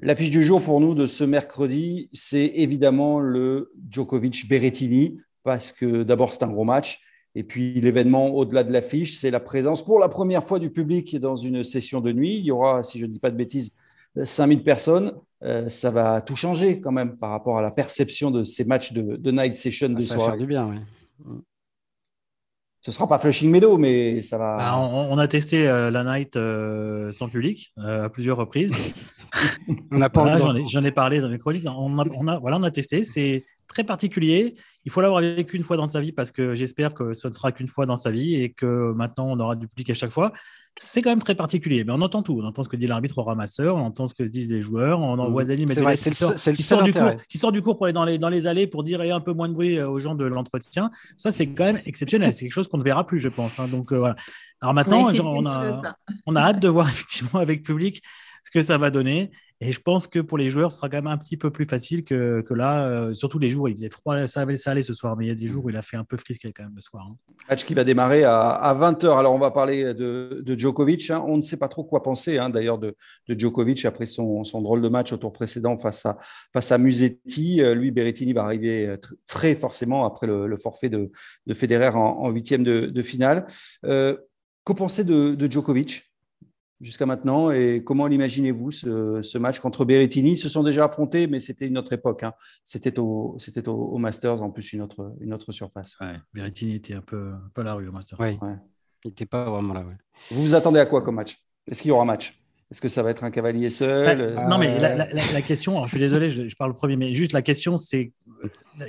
L'affiche 0.00 0.30
du 0.30 0.44
jour 0.44 0.62
pour 0.62 0.80
nous 0.80 0.94
de 0.94 1.06
ce 1.06 1.24
mercredi, 1.24 2.08
c'est 2.12 2.52
évidemment 2.54 3.18
le 3.18 3.72
Djokovic-Berrettini, 3.90 5.18
parce 5.42 5.72
que 5.72 6.04
d'abord 6.04 6.32
c'est 6.32 6.44
un 6.44 6.48
gros 6.48 6.64
match, 6.64 7.00
et 7.34 7.42
puis 7.42 7.80
l'événement 7.80 8.28
au-delà 8.28 8.62
de 8.62 8.72
l'affiche, 8.72 9.18
c'est 9.18 9.30
la 9.30 9.40
présence 9.40 9.84
pour 9.84 9.98
la 9.98 10.08
première 10.08 10.44
fois 10.44 10.58
du 10.58 10.70
public 10.70 11.16
dans 11.16 11.36
une 11.36 11.64
session 11.64 12.00
de 12.00 12.12
nuit. 12.12 12.36
Il 12.36 12.44
y 12.44 12.50
aura, 12.50 12.82
si 12.82 12.98
je 12.98 13.06
ne 13.06 13.12
dis 13.12 13.18
pas 13.18 13.30
de 13.30 13.36
bêtises, 13.36 13.76
5000 14.22 14.62
personnes. 14.62 15.12
Euh, 15.44 15.68
ça 15.68 15.90
va 15.90 16.20
tout 16.20 16.34
changer 16.34 16.80
quand 16.80 16.90
même 16.90 17.16
par 17.16 17.30
rapport 17.30 17.58
à 17.58 17.62
la 17.62 17.70
perception 17.70 18.30
de 18.30 18.44
ces 18.44 18.64
matchs 18.64 18.92
de, 18.92 19.30
night 19.30 19.54
session 19.54 19.88
de 19.88 20.00
ça 20.00 20.14
soirée. 20.14 20.20
Ça 20.20 20.24
va 20.24 20.30
faire 20.32 20.36
du 20.36 20.46
bien, 20.46 20.68
oui. 20.68 21.38
Ce 22.80 22.92
sera 22.92 23.08
pas 23.08 23.18
Flushing 23.18 23.50
Meadow, 23.50 23.76
mais 23.76 24.22
ça 24.22 24.38
va. 24.38 24.56
Bah, 24.56 24.78
on, 24.78 25.18
a 25.18 25.26
testé 25.26 25.68
euh, 25.68 25.90
la 25.90 26.04
night 26.04 26.36
euh, 26.36 27.10
sans 27.10 27.28
public 27.28 27.72
euh, 27.78 28.04
à 28.04 28.08
plusieurs 28.08 28.36
reprises. 28.36 28.72
on 29.90 30.00
a 30.00 30.08
pas 30.08 30.38
j'en, 30.66 30.84
ai, 30.84 30.92
parlé 30.92 31.20
dans 31.20 31.28
mes 31.28 31.38
chroniques. 31.38 31.66
On 31.68 31.98
a, 31.98 32.38
voilà, 32.38 32.56
on 32.56 32.62
a 32.62 32.70
testé. 32.70 33.02
C'est 33.02 33.44
très 33.68 33.84
particulier. 33.84 34.54
Il 34.84 34.90
faut 34.90 35.00
l'avoir 35.00 35.20
vécu 35.20 35.56
une 35.56 35.62
fois 35.62 35.76
dans 35.76 35.86
sa 35.86 36.00
vie 36.00 36.12
parce 36.12 36.32
que 36.32 36.54
j'espère 36.54 36.94
que 36.94 37.12
ce 37.12 37.28
ne 37.28 37.32
sera 37.32 37.52
qu'une 37.52 37.68
fois 37.68 37.86
dans 37.86 37.96
sa 37.96 38.10
vie 38.10 38.34
et 38.36 38.50
que 38.50 38.92
maintenant 38.92 39.28
on 39.28 39.38
aura 39.38 39.54
du 39.54 39.68
public 39.68 39.90
à 39.90 39.94
chaque 39.94 40.10
fois. 40.10 40.32
C'est 40.80 41.02
quand 41.02 41.10
même 41.10 41.22
très 41.22 41.34
particulier. 41.34 41.84
Mais 41.84 41.92
on 41.92 42.00
entend 42.00 42.22
tout. 42.22 42.38
On 42.40 42.44
entend 42.44 42.62
ce 42.62 42.68
que 42.68 42.76
dit 42.76 42.86
l'arbitre 42.86 43.18
au 43.18 43.22
ramasseur, 43.22 43.76
on 43.76 43.80
entend 43.80 44.06
ce 44.06 44.14
que 44.14 44.22
disent 44.22 44.50
les 44.50 44.62
joueurs, 44.62 45.00
on 45.00 45.18
envoie 45.18 45.44
mmh. 45.44 45.48
Dani 45.48 45.64
qui, 45.66 46.14
sort, 46.14 46.34
qui, 46.34 46.62
sort 46.62 46.82
du 46.82 46.92
cours, 46.92 47.16
qui 47.28 47.38
sort 47.38 47.52
du 47.52 47.62
cours 47.62 47.76
pour 47.76 47.86
aller 47.86 47.92
dans 47.92 48.04
les, 48.04 48.18
dans 48.18 48.28
les 48.28 48.46
allées 48.46 48.66
pour 48.66 48.84
dire 48.84 49.00
un 49.00 49.20
peu 49.20 49.32
moins 49.32 49.48
de 49.48 49.54
bruit 49.54 49.78
euh, 49.78 49.88
aux 49.88 49.98
gens 49.98 50.14
de 50.14 50.24
l'entretien. 50.24 50.90
Ça, 51.16 51.32
c'est 51.32 51.48
quand 51.48 51.64
même 51.64 51.80
exceptionnel. 51.84 52.32
C'est 52.32 52.46
quelque 52.46 52.54
chose 52.54 52.68
qu'on 52.68 52.78
ne 52.78 52.84
verra 52.84 53.06
plus, 53.06 53.18
je 53.18 53.28
pense. 53.28 53.58
Hein. 53.60 53.68
Donc 53.68 53.92
euh, 53.92 53.98
voilà. 53.98 54.16
Alors 54.60 54.74
maintenant, 54.74 55.10
on, 55.12 55.46
a, 55.46 55.72
on 56.26 56.34
a 56.34 56.40
hâte 56.40 56.60
de 56.60 56.68
voir 56.68 56.88
effectivement 56.88 57.40
avec 57.40 57.62
public 57.62 58.02
ce 58.44 58.50
que 58.50 58.62
ça 58.62 58.78
va 58.78 58.90
donner. 58.90 59.30
Et 59.60 59.72
je 59.72 59.80
pense 59.80 60.06
que 60.06 60.20
pour 60.20 60.38
les 60.38 60.50
joueurs, 60.50 60.70
ce 60.70 60.78
sera 60.78 60.88
quand 60.88 60.98
même 60.98 61.08
un 61.08 61.18
petit 61.18 61.36
peu 61.36 61.50
plus 61.50 61.64
facile 61.64 62.04
que, 62.04 62.42
que 62.42 62.54
là. 62.54 62.86
Euh, 62.88 63.12
surtout 63.12 63.40
les 63.40 63.48
jours 63.48 63.64
où 63.64 63.68
il 63.68 63.74
faisait 63.74 63.88
froid, 63.88 64.26
ça 64.28 64.42
allait, 64.42 64.56
ça 64.56 64.70
allait 64.70 64.82
ce 64.82 64.94
soir, 64.94 65.16
mais 65.16 65.26
il 65.26 65.28
y 65.28 65.32
a 65.32 65.34
des 65.34 65.48
jours 65.48 65.64
où 65.64 65.70
il 65.70 65.76
a 65.76 65.82
fait 65.82 65.96
un 65.96 66.04
peu 66.04 66.16
frisqué 66.16 66.52
quand 66.52 66.62
même 66.62 66.74
le 66.76 66.80
soir. 66.80 67.08
Hein. 67.10 67.16
Match 67.48 67.64
qui 67.64 67.74
va 67.74 67.82
démarrer 67.82 68.22
à, 68.22 68.50
à 68.50 68.74
20h. 68.74 69.18
Alors 69.18 69.34
on 69.34 69.38
va 69.38 69.50
parler 69.50 69.94
de, 69.94 70.42
de 70.44 70.58
Djokovic. 70.58 71.10
Hein. 71.10 71.24
On 71.26 71.36
ne 71.36 71.42
sait 71.42 71.56
pas 71.56 71.68
trop 71.68 71.82
quoi 71.82 72.04
penser 72.04 72.38
hein, 72.38 72.50
d'ailleurs 72.50 72.78
de, 72.78 72.94
de, 73.28 73.38
Djokovic 73.38 73.84
après 73.84 74.06
son, 74.06 74.44
son, 74.44 74.62
drôle 74.62 74.80
de 74.80 74.88
match 74.88 75.12
au 75.12 75.16
tour 75.16 75.32
précédent 75.32 75.76
face 75.76 76.06
à, 76.06 76.18
face 76.52 76.70
à 76.70 76.78
Musetti. 76.78 77.60
Euh, 77.60 77.74
lui, 77.74 77.90
Berrettini 77.90 78.32
va 78.32 78.44
arriver 78.44 78.96
frais 79.26 79.56
forcément 79.56 80.06
après 80.06 80.28
le, 80.28 80.46
le 80.46 80.56
forfait 80.56 80.88
de, 80.88 81.10
de 81.46 81.54
Federer 81.54 81.90
en 81.94 82.30
huitième 82.30 82.62
de, 82.62 82.86
de, 82.86 83.02
finale. 83.02 83.46
Euh, 83.84 84.16
Qu'en 84.68 84.74
pensez 84.74 85.02
de, 85.02 85.34
de 85.34 85.50
Djokovic? 85.50 86.07
Jusqu'à 86.80 87.06
maintenant 87.06 87.50
et 87.50 87.82
comment 87.84 88.06
l'imaginez-vous 88.06 88.70
ce, 88.70 89.38
match 89.38 89.60
contre 89.60 89.84
Berrettini? 89.84 90.32
Ils 90.32 90.38
se 90.38 90.48
sont 90.48 90.62
déjà 90.62 90.84
affrontés, 90.84 91.26
mais 91.26 91.40
c'était 91.40 91.66
une 91.66 91.78
autre 91.78 91.92
époque. 91.92 92.22
Hein. 92.22 92.32
C'était 92.64 92.98
au, 92.98 93.36
c'était 93.38 93.68
au, 93.68 93.98
Masters, 93.98 94.42
en 94.42 94.50
plus 94.50 94.72
une 94.72 94.82
autre, 94.82 95.14
une 95.20 95.32
autre 95.32 95.52
surface. 95.52 95.96
Ouais, 96.00 96.16
Berrettini 96.32 96.76
était 96.76 96.94
un 96.94 97.02
peu, 97.02 97.32
un 97.32 97.50
peu 97.54 97.62
à 97.62 97.64
la 97.64 97.74
rue 97.74 97.88
au 97.88 97.92
Masters. 97.92 98.18
Ouais. 98.20 98.38
Il 99.04 99.08
n'était 99.08 99.26
pas 99.26 99.50
vraiment 99.50 99.74
là. 99.74 99.84
Vous 100.30 100.42
vous 100.42 100.54
attendez 100.54 100.80
à 100.80 100.86
quoi 100.86 101.02
comme 101.02 101.16
match? 101.16 101.38
Est-ce 101.66 101.82
qu'il 101.82 101.90
y 101.90 101.92
aura 101.92 102.04
match? 102.04 102.40
Est-ce 102.70 102.80
que 102.80 102.88
ça 102.88 103.02
va 103.02 103.10
être 103.10 103.24
un 103.24 103.30
cavalier 103.30 103.70
seul? 103.70 104.34
Non, 104.48 104.58
mais 104.58 104.78
la, 104.78 104.94
la, 104.94 105.42
question, 105.42 105.72
alors 105.72 105.86
je 105.86 105.92
suis 105.92 106.00
désolé, 106.00 106.30
je, 106.30 106.48
je, 106.48 106.56
parle 106.56 106.70
le 106.70 106.76
premier, 106.76 106.96
mais 106.96 107.14
juste 107.14 107.32
la 107.32 107.40
question, 107.40 107.78
c'est, 107.78 108.12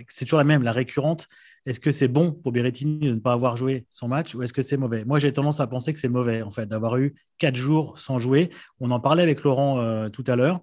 c'est 0.09 0.25
toujours 0.25 0.39
la 0.39 0.43
même, 0.43 0.63
la 0.63 0.73
récurrente. 0.73 1.27
Est-ce 1.65 1.79
que 1.79 1.91
c'est 1.91 2.07
bon 2.07 2.31
pour 2.31 2.51
Berrettini 2.51 2.99
de 2.99 3.13
ne 3.13 3.19
pas 3.19 3.33
avoir 3.33 3.55
joué 3.55 3.85
son 3.89 4.07
match 4.07 4.35
ou 4.35 4.43
est-ce 4.43 4.53
que 4.53 4.61
c'est 4.61 4.77
mauvais? 4.77 5.05
Moi, 5.05 5.19
j'ai 5.19 5.31
tendance 5.31 5.59
à 5.59 5.67
penser 5.67 5.93
que 5.93 5.99
c'est 5.99 6.09
mauvais, 6.09 6.41
en 6.41 6.51
fait, 6.51 6.65
d'avoir 6.65 6.97
eu 6.97 7.15
quatre 7.37 7.55
jours 7.55 7.99
sans 7.99 8.19
jouer. 8.19 8.49
On 8.79 8.91
en 8.91 8.99
parlait 8.99 9.23
avec 9.23 9.43
Laurent 9.43 9.79
euh, 9.79 10.09
tout 10.09 10.23
à 10.27 10.35
l'heure. 10.35 10.61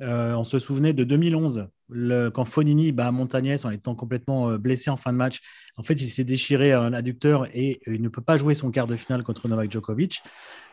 Euh, 0.00 0.34
on 0.34 0.44
se 0.44 0.58
souvenait 0.58 0.92
de 0.92 1.02
2011, 1.04 1.68
le, 1.88 2.28
quand 2.28 2.44
Fonini 2.44 2.92
bat 2.92 3.10
Montagnès 3.10 3.64
en 3.64 3.70
étant 3.70 3.94
complètement 3.94 4.50
euh, 4.50 4.58
blessé 4.58 4.90
en 4.90 4.96
fin 4.96 5.12
de 5.12 5.18
match. 5.18 5.40
En 5.76 5.82
fait, 5.82 5.94
il 5.94 6.08
s'est 6.08 6.24
déchiré 6.24 6.72
un 6.72 6.92
adducteur 6.92 7.46
et 7.52 7.80
il 7.86 8.00
ne 8.02 8.08
peut 8.08 8.22
pas 8.22 8.36
jouer 8.36 8.54
son 8.54 8.70
quart 8.70 8.86
de 8.86 8.96
finale 8.96 9.22
contre 9.22 9.48
Novak 9.48 9.72
Djokovic. 9.72 10.22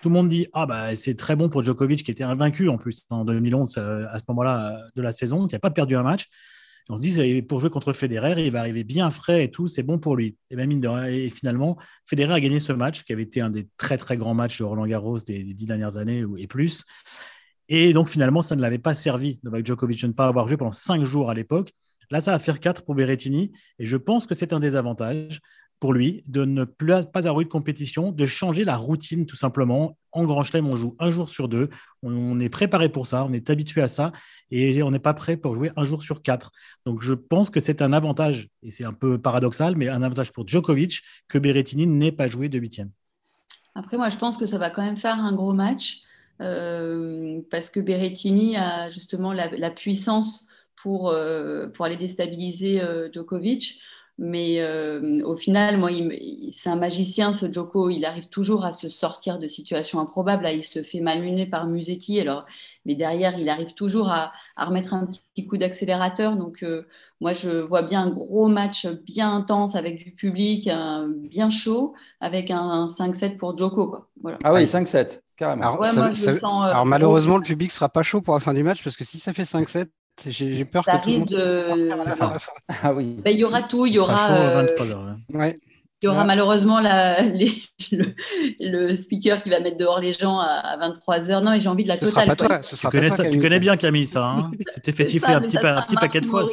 Tout 0.02 0.10
le 0.10 0.14
monde 0.14 0.28
dit 0.28 0.48
Ah, 0.54 0.66
bah, 0.66 0.96
c'est 0.96 1.16
très 1.16 1.36
bon 1.36 1.50
pour 1.50 1.64
Djokovic 1.64 2.04
qui 2.04 2.12
était 2.12 2.24
invaincu 2.24 2.70
en 2.70 2.78
plus 2.78 3.06
en 3.10 3.26
2011 3.26 3.78
à 3.78 4.20
ce 4.20 4.24
moment-là 4.30 4.80
de 4.96 5.02
la 5.02 5.12
saison, 5.12 5.48
qui 5.48 5.56
n'a 5.56 5.60
pas 5.60 5.72
perdu 5.72 5.96
un 5.96 6.04
match 6.04 6.30
on 6.90 6.98
se 6.98 7.02
dit, 7.02 7.42
pour 7.42 7.60
jouer 7.60 7.70
contre 7.70 7.94
Federer, 7.94 8.46
il 8.46 8.52
va 8.52 8.60
arriver 8.60 8.84
bien 8.84 9.10
frais 9.10 9.46
et 9.46 9.52
tout, 9.52 9.68
c'est 9.68 9.82
bon 9.82 9.98
pour 9.98 10.16
lui. 10.16 10.38
Et, 10.52 10.56
bien, 10.56 10.68
mine 10.68 10.86
et 11.08 11.30
finalement, 11.30 11.78
Federer 12.06 12.34
a 12.34 12.40
gagné 12.40 12.60
ce 12.60 12.74
match, 12.74 13.04
qui 13.04 13.14
avait 13.14 13.24
été 13.24 13.42
un 13.42 13.50
des 13.50 13.68
très 13.78 13.98
très 13.98 14.18
grands 14.18 14.36
matchs 14.36 14.60
de 14.60 14.66
Roland 14.66 14.86
Garros 14.86 15.18
des, 15.20 15.44
dix 15.44 15.66
dernières 15.66 15.98
années 15.98 16.24
et 16.38 16.48
plus. 16.48 16.86
Et 17.70 17.94
donc 17.94 18.10
finalement, 18.10 18.42
ça 18.42 18.56
ne 18.56 18.62
l'avait 18.62 18.78
pas 18.78 18.96
servi, 18.96 19.40
Novak 19.44 19.66
Djokovic, 19.66 20.02
de 20.02 20.08
ne 20.08 20.14
pas 20.14 20.28
avoir 20.28 20.48
joué 20.48 20.58
pendant 20.58 20.72
cinq 20.72 21.04
jours 21.04 21.30
à 21.30 21.34
l'époque. 21.34 21.74
Là, 22.12 22.22
ça 22.22 22.32
va 22.32 22.40
faire 22.40 22.60
quatre 22.60 22.84
pour 22.84 22.96
Berrettini. 22.96 23.52
Et 23.80 23.86
je 23.86 23.98
pense 23.98 24.28
que 24.28 24.36
c'est 24.36 24.54
un 24.54 24.60
désavantage 24.60 25.42
pour 25.80 25.92
lui 25.92 26.24
de 26.28 26.46
ne 26.46 26.64
pas 26.64 27.02
avoir 27.28 27.42
eu 27.42 27.46
de 27.46 27.50
compétition, 27.50 28.12
de 28.12 28.26
changer 28.26 28.64
la 28.64 28.78
routine 28.78 29.26
tout 29.26 29.36
simplement. 29.36 29.98
En 30.12 30.24
Grand 30.24 30.44
Chelem, 30.44 30.68
on 30.68 30.76
joue 30.76 30.96
un 31.00 31.10
jour 31.10 31.28
sur 31.28 31.50
deux. 31.50 31.70
On 32.02 32.40
est 32.40 32.50
préparé 32.50 32.90
pour 32.90 33.08
ça, 33.08 33.26
on 33.26 33.34
est 33.34 33.50
habitué 33.50 33.82
à 33.82 33.88
ça 33.88 34.12
et 34.52 34.82
on 34.84 34.92
n'est 34.92 35.00
pas 35.00 35.14
prêt 35.14 35.36
pour 35.36 35.54
jouer 35.56 35.72
un 35.76 35.84
jour 35.84 36.02
sur 36.02 36.22
quatre. 36.22 36.52
Donc 36.86 37.02
je 37.02 37.14
pense 37.14 37.50
que 37.50 37.60
c'est 37.60 37.82
un 37.82 37.92
avantage, 37.92 38.48
et 38.64 38.72
c'est 38.72 38.86
un 38.86 38.94
peu 38.94 39.18
paradoxal, 39.18 39.76
mais 39.76 39.90
un 39.90 40.02
avantage 40.02 40.32
pour 40.32 40.48
Djokovic 40.48 41.02
que 41.28 41.38
Berrettini 41.38 41.88
n'ait 41.88 42.14
pas 42.14 42.30
joué 42.30 42.48
de 42.48 42.58
huitième. 42.58 42.92
Après, 43.76 43.98
moi, 43.98 44.10
je 44.10 44.18
pense 44.18 44.38
que 44.38 44.46
ça 44.46 44.58
va 44.58 44.70
quand 44.70 44.84
même 44.84 44.96
faire 44.96 45.20
un 45.20 45.34
gros 45.34 45.52
match 45.52 46.04
parce 46.40 47.70
que 47.70 47.80
Berrettini 47.80 48.58
a 48.58 48.90
justement 48.90 49.34
la, 49.34 49.72
puissance 49.72 50.48
pour, 50.76 51.10
euh, 51.10 51.68
pour 51.68 51.86
aller 51.86 51.98
déstabiliser 51.98 52.82
euh, 52.82 53.10
Djokovic. 53.12 53.82
Mais 54.18 54.62
euh, 54.62 55.22
au 55.26 55.36
final, 55.36 55.78
moi, 55.78 55.90
c'est 56.52 56.70
un 56.70 56.78
magicien, 56.78 57.34
ce 57.34 57.52
Joko. 57.52 57.90
Il 57.90 58.06
arrive 58.06 58.30
toujours 58.30 58.64
à 58.64 58.72
se 58.72 58.88
sortir 58.88 59.40
de 59.40 59.48
situations 59.48 60.00
improbables. 60.00 60.44
Là, 60.44 60.54
il 60.54 60.64
se 60.64 60.84
fait 60.84 61.02
malmener 61.02 61.46
par 61.46 61.68
Musetti. 61.68 62.22
Alors, 62.22 62.46
mais 62.86 62.96
derrière, 62.96 63.38
il 63.38 63.50
arrive 63.50 63.74
toujours 63.74 64.10
à, 64.10 64.32
remettre 64.58 64.94
un 64.94 65.06
petit 65.06 65.46
coup 65.46 65.58
d'accélérateur. 65.58 66.38
Donc, 66.38 66.64
euh, 66.64 66.88
moi, 67.20 67.34
je 67.34 67.50
vois 67.50 67.82
bien 67.82 68.04
un 68.04 68.10
gros 68.10 68.48
match 68.48 68.88
bien 68.88 69.36
intense 69.36 69.76
avec 69.76 70.02
du 70.02 70.12
public, 70.12 70.70
bien 71.30 71.50
chaud, 71.50 71.94
avec 72.22 72.52
un, 72.52 72.86
5-7 72.86 73.38
pour 73.38 73.58
Joko. 73.58 73.98
Ah 74.44 74.54
oui, 74.54 74.64
5-7, 74.64 75.22
carrément. 75.36 75.82
Alors, 75.82 75.86
euh, 75.86 76.84
malheureusement, 76.86 77.38
le 77.38 77.44
public 77.44 77.72
sera 77.72 77.90
pas 77.90 78.04
chaud 78.04 78.22
pour 78.22 78.34
la 78.34 78.40
fin 78.40 78.54
du 78.54 78.64
match 78.64 78.84
parce 78.84 78.96
que 78.96 79.04
si 79.04 79.20
ça 79.20 79.34
fait 79.34 79.44
5-7, 79.44 79.88
j'ai 80.28 80.66
peur 80.66 80.84
que 80.84 81.04
tout 81.04 81.10
le 81.10 81.18
monde 81.20 81.28
de... 81.28 82.50
Ah 82.82 82.94
oui. 82.94 83.18
Ben, 83.24 83.32
il 83.32 83.40
y 83.40 83.44
aura 83.44 83.64
tout, 83.64 83.86
il 83.86 83.94
y 83.94 84.00
aura. 84.00 84.32
Euh, 84.32 84.68
il 86.02 86.06
y 86.06 86.08
aura 86.10 86.26
malheureusement 86.26 86.80
la, 86.80 87.22
le, 88.60 88.96
speaker 88.96 89.42
qui 89.42 89.50
va 89.50 89.60
mettre 89.60 89.78
dehors 89.78 90.00
les 90.00 90.14
gens 90.14 90.40
à, 90.40 90.78
23h. 90.78 91.42
Non, 91.42 91.54
et 91.54 91.60
j'ai 91.60 91.70
envie 91.70 91.84
de 91.84 91.88
la 91.88 91.98
ce 91.98 92.06
totale. 92.06 92.62
tu, 92.62 92.88
connais, 92.88 93.10
ça, 93.10 93.30
tu 93.30 93.40
connais 93.40 93.60
bien 93.60 93.78
Camille, 93.78 94.06
ça. 94.06 94.26
Hein 94.26 94.52
tu 94.76 94.82
t'es 94.82 94.92
fait 94.92 95.06
siffler 95.06 95.34
un 95.34 95.42
petit, 95.42 95.58
un 95.58 95.82
petit 95.82 95.96
paquet 95.96 96.22
de 96.22 96.26
fois. 96.26 96.46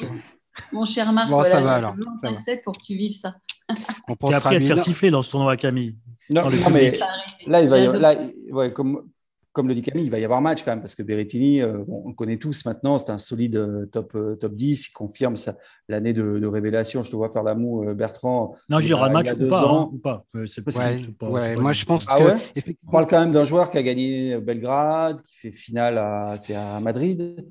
Mon 0.72 0.84
cher 0.84 1.12
Marc, 1.12 1.30
bon, 1.30 1.42
ça 1.42 1.60
va 1.60 1.74
alors. 1.74 1.94
pour 2.64 2.76
que 2.76 2.82
tu 2.82 2.94
vives 2.94 3.16
ça. 3.16 3.34
On 4.08 4.16
tu 4.16 4.34
as 4.34 4.38
appris 4.38 4.56
à 4.56 4.60
te 4.60 4.64
faire 4.64 4.78
siffler 4.78 5.10
dans 5.10 5.22
ce 5.22 5.30
tournoi, 5.30 5.56
Camille. 5.56 5.96
Non, 6.30 6.48
non 6.48 6.70
mais 6.70 6.98
là, 7.46 7.62
il 7.62 7.68
va 7.68 7.78
y 7.78 7.86
avoir, 7.86 8.00
là, 8.00 8.14
ouais, 8.50 8.72
comme, 8.72 9.08
comme 9.52 9.68
le 9.68 9.74
dit 9.74 9.82
Camille, 9.82 10.04
il 10.04 10.10
va 10.10 10.18
y 10.18 10.24
avoir 10.24 10.40
match 10.40 10.64
quand 10.64 10.70
même, 10.70 10.80
parce 10.80 10.94
que 10.94 11.02
Berrettini, 11.02 11.60
euh, 11.60 11.84
on 11.88 12.08
le 12.08 12.14
connaît 12.14 12.38
tous 12.38 12.64
maintenant, 12.64 12.98
c'est 12.98 13.10
un 13.10 13.18
solide 13.18 13.56
euh, 13.56 13.86
top, 13.86 14.14
euh, 14.14 14.34
top 14.36 14.54
10, 14.54 14.88
il 14.88 14.92
confirme 14.92 15.34
l'année 15.88 16.14
de, 16.14 16.46
révélation. 16.46 17.02
Je 17.02 17.10
te 17.10 17.16
vois 17.16 17.28
faire 17.28 17.42
la 17.42 17.54
moue, 17.54 17.84
Bertrand. 17.94 18.54
Non, 18.68 18.80
il 18.80 18.88
y 18.88 18.92
aura 18.92 19.10
match 19.10 19.32
ou 19.32 19.48
pas, 19.48 19.62
hein, 19.62 19.88
ou 19.92 19.98
pas. 19.98 20.24
C'est 20.46 20.62
possible. 20.62 21.14
Ouais, 21.22 21.56
moi, 21.56 21.72
je 21.72 21.84
pense 21.84 22.06
ah 22.08 22.16
que. 22.16 22.70
On 22.86 22.90
parle 22.90 23.06
quand 23.06 23.20
même 23.20 23.32
d'un 23.32 23.44
joueur 23.44 23.70
qui 23.70 23.78
a 23.78 23.82
gagné 23.82 24.38
Belgrade, 24.38 25.22
qui 25.22 25.36
fait 25.36 25.52
finale 25.52 25.98
à, 25.98 26.36
à 26.54 26.80
Madrid. 26.80 27.46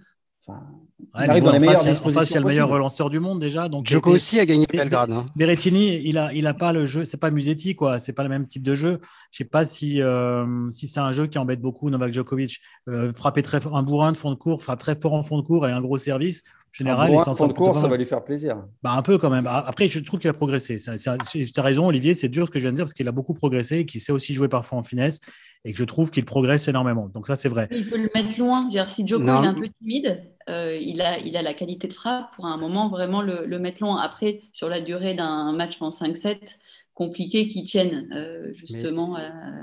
Enfin, 1.13 1.25
il 1.25 1.29
arrive 1.29 1.43
dans 1.43 1.51
les 1.51 1.59
meilleures 1.59 1.83
dispositions. 1.83 2.23
Il 2.23 2.33
y 2.33 2.37
a 2.37 2.39
le 2.39 2.45
meilleur 2.45 2.69
relanceur 2.69 3.09
du 3.09 3.19
monde 3.19 3.39
déjà. 3.39 3.67
Donc 3.69 3.87
Joko 3.87 4.11
aussi 4.11 4.39
a 4.39 4.45
gagné 4.45 4.65
Belgrade. 4.71 5.11
Hein. 5.11 5.25
Berrettini, 5.35 6.01
il 6.05 6.17
a, 6.17 6.33
il 6.33 6.47
a 6.47 6.53
pas 6.53 6.73
le 6.73 6.85
jeu. 6.85 7.05
C'est 7.05 7.17
pas 7.17 7.31
Musetti 7.31 7.75
quoi. 7.75 7.99
C'est 7.99 8.13
pas 8.13 8.23
le 8.23 8.29
même 8.29 8.45
type 8.45 8.63
de 8.63 8.75
jeu. 8.75 8.99
Je 9.31 9.37
sais 9.37 9.45
pas 9.45 9.65
si 9.65 10.01
euh, 10.01 10.69
si 10.69 10.87
c'est 10.87 10.99
un 10.99 11.11
jeu 11.11 11.27
qui 11.27 11.37
embête 11.37 11.61
beaucoup 11.61 11.89
Novak 11.89 12.13
Djokovic. 12.13 12.59
Euh, 12.87 13.11
frapper 13.13 13.41
très 13.41 13.59
fort, 13.59 13.75
un 13.75 13.83
bourrin 13.83 14.11
de 14.11 14.17
fond 14.17 14.31
de 14.31 14.35
cours, 14.35 14.63
frappe 14.63 14.79
très 14.79 14.95
fort 14.95 15.13
en 15.13 15.23
fond 15.23 15.37
de 15.37 15.43
cours 15.43 15.67
et 15.67 15.71
un 15.71 15.81
gros 15.81 15.97
service. 15.97 16.43
En 16.45 16.73
général, 16.73 17.13
un 17.13 17.35
fond 17.35 17.47
de 17.47 17.53
cours, 17.53 17.75
ça 17.75 17.89
va 17.89 17.97
lui 17.97 18.05
faire 18.05 18.23
plaisir. 18.23 18.63
Bah, 18.81 18.93
un 18.93 19.01
peu 19.01 19.17
quand 19.17 19.29
même. 19.29 19.45
Après, 19.45 19.89
je 19.89 19.99
trouve 19.99 20.21
qu'il 20.21 20.29
a 20.29 20.33
progressé. 20.33 20.77
Tu 20.77 21.59
as 21.59 21.61
raison, 21.61 21.87
Olivier. 21.87 22.13
C'est 22.13 22.29
dur 22.29 22.47
ce 22.47 22.51
que 22.51 22.59
je 22.59 22.63
viens 22.63 22.71
de 22.71 22.77
dire 22.77 22.85
parce 22.85 22.93
qu'il 22.93 23.07
a 23.09 23.11
beaucoup 23.11 23.33
progressé 23.33 23.79
et 23.79 23.85
qu'il 23.85 23.99
sait 23.99 24.13
aussi 24.13 24.33
jouer 24.33 24.47
parfois 24.47 24.77
en 24.77 24.83
finesse 24.83 25.19
et 25.63 25.73
que 25.73 25.77
je 25.77 25.83
trouve 25.83 26.11
qu'il 26.11 26.25
progresse 26.25 26.67
énormément. 26.67 27.07
Donc 27.09 27.27
ça, 27.27 27.35
c'est 27.35 27.49
vrai. 27.49 27.67
Il 27.71 27.87
peut 27.87 27.97
le 27.97 28.09
mettre 28.15 28.37
loin. 28.39 28.67
si 28.87 29.05
Djoko 29.05 29.25
est 29.25 29.29
un 29.29 29.53
peu 29.53 29.69
timide, 29.79 30.23
euh, 30.49 30.77
il, 30.79 31.01
a, 31.01 31.19
il 31.19 31.37
a 31.37 31.41
la 31.41 31.53
qualité 31.53 31.87
de 31.87 31.93
frappe 31.93 32.33
pour 32.35 32.45
un 32.45 32.57
moment 32.57 32.89
vraiment 32.89 33.21
le, 33.21 33.59
mettre 33.59 33.83
loin. 33.83 33.97
Après, 34.01 34.41
sur 34.51 34.69
la 34.69 34.81
durée 34.81 35.13
d'un 35.13 35.51
match 35.53 35.81
en 35.81 35.89
5-7, 35.89 36.57
compliqué 36.93 37.47
qu'il 37.47 37.63
tienne 37.63 38.09
euh, 38.13 38.51
justement. 38.53 39.17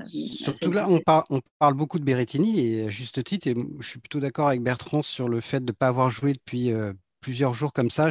surtout 0.06 0.72
là, 0.72 0.88
on, 0.88 1.00
on, 1.30 1.40
parle 1.58 1.74
beaucoup 1.74 1.98
de 1.98 2.04
Berrettini 2.04 2.60
et 2.60 2.84
à 2.86 2.88
juste 2.88 3.22
titre, 3.22 3.48
et 3.48 3.54
je 3.80 3.88
suis 3.88 4.00
plutôt 4.00 4.20
d'accord 4.20 4.48
avec 4.48 4.62
Bertrand 4.62 5.02
sur 5.02 5.28
le 5.28 5.40
fait 5.40 5.60
de 5.60 5.72
ne 5.72 5.76
pas 5.76 5.88
avoir 5.88 6.10
joué 6.10 6.32
depuis 6.32 6.72
euh, 6.72 6.92
plusieurs 7.20 7.54
jours 7.54 7.72
comme 7.72 7.90
ça. 7.90 8.08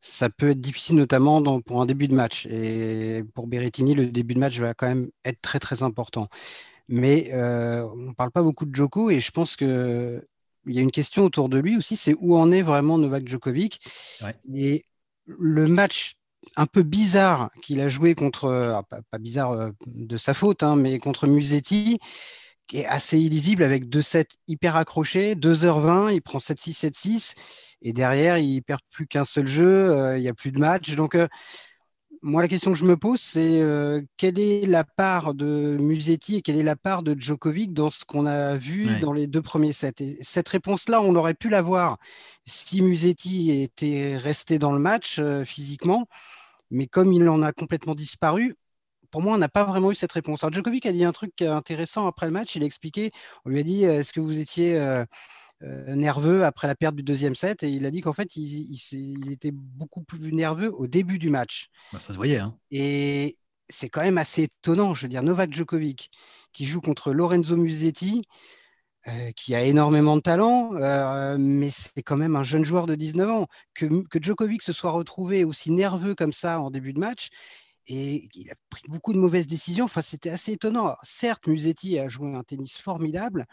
ça 0.00 0.28
peut 0.30 0.50
être 0.50 0.60
difficile, 0.60 0.96
notamment 0.96 1.40
dans, 1.40 1.60
pour 1.60 1.80
un 1.80 1.86
début 1.86 2.08
de 2.08 2.14
match. 2.14 2.46
Et 2.46 3.22
pour 3.34 3.46
Berrettini, 3.46 3.94
le 3.94 4.06
début 4.06 4.34
de 4.34 4.40
match 4.40 4.58
va 4.60 4.74
quand 4.74 4.86
même 4.86 5.10
être 5.24 5.40
très 5.40 5.58
très 5.58 5.82
important. 5.82 6.28
Mais 6.88 7.30
on 7.34 7.96
ne 7.96 8.14
parle 8.14 8.30
pas 8.30 8.42
beaucoup 8.42 8.66
de 8.66 8.74
Joko 8.74 9.10
et 9.10 9.20
je 9.20 9.30
pense 9.30 9.56
que 9.56 10.24
il 10.66 10.74
y 10.74 10.78
a 10.78 10.82
une 10.82 10.90
question 10.90 11.24
autour 11.24 11.48
de 11.48 11.58
lui 11.58 11.76
aussi, 11.76 11.96
c'est 11.96 12.14
où 12.18 12.36
en 12.36 12.50
est 12.50 12.62
vraiment 12.62 12.98
Novak 12.98 13.28
Djokovic. 13.28 13.80
Et 14.54 14.84
le 15.26 15.68
match 15.68 16.16
un 16.56 16.66
peu 16.66 16.82
bizarre 16.82 17.50
qu'il 17.62 17.80
a 17.80 17.88
joué 17.88 18.14
contre, 18.14 18.82
pas, 18.88 19.18
bizarre 19.18 19.52
euh, 19.52 19.70
de 19.86 20.16
sa 20.16 20.34
faute, 20.34 20.62
hein, 20.62 20.76
mais 20.76 20.98
contre 20.98 21.26
Musetti, 21.26 21.98
qui 22.66 22.78
est 22.78 22.86
assez 22.86 23.18
illisible 23.18 23.62
avec 23.62 23.88
deux 23.88 24.02
sets 24.02 24.28
hyper 24.48 24.76
accrochés, 24.76 25.34
2h20, 25.34 26.14
il 26.14 26.22
prend 26.22 26.38
7-6, 26.38 26.86
7-6, 26.86 27.34
et 27.82 27.92
derrière, 27.92 28.38
il 28.38 28.62
perd 28.62 28.80
plus 28.90 29.06
qu'un 29.06 29.24
seul 29.24 29.46
jeu, 29.46 30.16
il 30.16 30.22
n'y 30.22 30.28
a 30.28 30.34
plus 30.34 30.50
de 30.50 30.58
match. 30.58 30.94
Donc, 30.96 31.16
moi, 32.26 32.42
la 32.42 32.48
question 32.48 32.72
que 32.72 32.78
je 32.78 32.84
me 32.84 32.96
pose, 32.96 33.20
c'est 33.20 33.60
euh, 33.60 34.02
quelle 34.16 34.40
est 34.40 34.66
la 34.66 34.82
part 34.82 35.32
de 35.32 35.76
Musetti 35.78 36.36
et 36.36 36.42
quelle 36.42 36.58
est 36.58 36.64
la 36.64 36.74
part 36.74 37.04
de 37.04 37.14
Djokovic 37.16 37.72
dans 37.72 37.88
ce 37.88 38.04
qu'on 38.04 38.26
a 38.26 38.56
vu 38.56 38.98
dans 38.98 39.12
les 39.12 39.28
deux 39.28 39.42
premiers 39.42 39.72
sets? 39.72 39.94
Et 40.00 40.18
Cette 40.22 40.48
réponse-là, 40.48 41.00
on 41.00 41.14
aurait 41.14 41.34
pu 41.34 41.48
l'avoir 41.48 41.98
si 42.44 42.82
Musetti 42.82 43.62
était 43.62 44.16
resté 44.16 44.58
dans 44.58 44.72
le 44.72 44.80
match 44.80 45.20
euh, 45.20 45.44
physiquement, 45.44 46.08
mais 46.72 46.88
comme 46.88 47.12
il 47.12 47.28
en 47.28 47.42
a 47.42 47.52
complètement 47.52 47.94
disparu, 47.94 48.56
pour 49.12 49.22
moi, 49.22 49.34
on 49.34 49.38
n'a 49.38 49.48
pas 49.48 49.64
vraiment 49.64 49.92
eu 49.92 49.94
cette 49.94 50.12
réponse. 50.12 50.42
Alors, 50.42 50.52
Djokovic 50.52 50.84
a 50.84 50.92
dit 50.92 51.04
un 51.04 51.12
truc 51.12 51.40
intéressant 51.42 52.08
après 52.08 52.26
le 52.26 52.32
match. 52.32 52.56
Il 52.56 52.64
a 52.64 52.66
expliqué, 52.66 53.12
on 53.44 53.50
lui 53.50 53.60
a 53.60 53.62
dit, 53.62 53.84
est-ce 53.84 54.12
que 54.12 54.20
vous 54.20 54.40
étiez 54.40 54.76
euh, 54.76 55.04
euh, 55.04 55.04
nerveux 55.62 56.44
après 56.44 56.66
la 56.66 56.74
perte 56.74 56.94
du 56.94 57.02
deuxième 57.02 57.34
set 57.34 57.62
et 57.62 57.70
il 57.70 57.86
a 57.86 57.90
dit 57.90 58.02
qu'en 58.02 58.12
fait 58.12 58.36
il, 58.36 59.32
était 59.32 59.52
beaucoup 59.52 60.02
plus 60.02 60.32
nerveux 60.32 60.72
au 60.74 60.86
début 60.86 61.18
du 61.18 61.30
match. 61.30 61.68
Bah, 61.92 62.00
ça 62.00 62.12
se 62.12 62.16
voyait. 62.16 62.38
Hein. 62.38 62.56
Et 62.70 63.38
c'est 63.68 63.88
quand 63.88 64.02
même 64.02 64.18
assez 64.18 64.44
étonnant, 64.44 64.94
je 64.94 65.02
veux 65.02 65.08
dire, 65.08 65.22
Novak 65.22 65.52
Djokovic 65.52 66.10
qui 66.52 66.66
joue 66.66 66.80
contre 66.80 67.12
Lorenzo 67.12 67.56
Musetti, 67.56 68.22
euh, 69.08 69.30
qui 69.36 69.54
a 69.54 69.62
énormément 69.62 70.16
de 70.16 70.22
talent, 70.22 70.74
euh, 70.74 71.36
mais 71.38 71.70
c'est 71.70 72.02
quand 72.02 72.16
même 72.16 72.34
un 72.34 72.42
jeune 72.42 72.64
joueur 72.64 72.86
de 72.86 72.94
19 72.94 73.30
ans. 73.30 73.46
Que, 73.74 73.86
que, 74.08 74.18
Djokovic 74.20 74.62
se 74.62 74.72
soit 74.72 74.90
retrouvé 74.90 75.44
aussi 75.44 75.70
nerveux 75.70 76.14
comme 76.14 76.32
ça 76.32 76.60
en 76.60 76.70
début 76.70 76.92
de 76.92 76.98
match, 76.98 77.28
et 77.86 78.28
il 78.34 78.50
a 78.50 78.54
pris 78.68 78.82
beaucoup 78.88 79.12
de 79.12 79.18
mauvaises 79.18 79.46
décisions. 79.46 79.84
Enfin, 79.84 80.02
c'était 80.02 80.30
assez 80.30 80.52
étonnant. 80.52 80.96
certes, 81.02 81.46
Musetti 81.46 81.98
a 82.00 82.08
joué 82.08 82.34
un 82.34 82.42
tennis 82.42 82.78
formidable, 82.78 83.46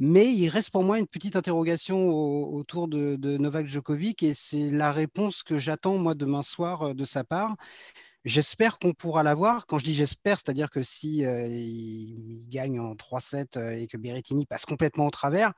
mais 0.00 0.32
il 0.32 0.48
reste 0.48 0.70
pour 0.70 0.82
moi 0.82 0.98
une 0.98 1.06
petite 1.06 1.36
interrogation 1.36 2.08
autour 2.08 2.88
de, 2.88 3.16
Novak 3.36 3.66
Djokovic 3.66 4.22
et 4.22 4.32
c'est 4.34 4.70
la 4.70 4.92
réponse 4.92 5.42
que 5.42 5.58
j'attends 5.58 5.98
moi 5.98 6.14
demain 6.14 6.42
soir 6.42 6.82
euh, 6.82 6.94
de 6.94 7.04
sa 7.04 7.22
part. 7.22 7.54
J'espère 8.26 8.78
qu'on 8.78 8.92
pourra 8.92 9.22
l'avoir. 9.22 9.66
Quand 9.66 9.78
je 9.78 9.84
dis 9.84 9.94
j'espère, 9.94 10.38
c'est-à-dire 10.38 10.68
que 10.68 10.82
si 10.82 11.20
il, 11.20 12.46
gagne 12.50 12.78
en 12.78 12.94
3-7 12.94 13.56
euh, 13.56 13.70
et 13.72 13.86
que 13.86 13.96
Berrettini 13.96 14.44
passe 14.44 14.66
complètement 14.66 15.06
au 15.06 15.10
travers, 15.10 15.54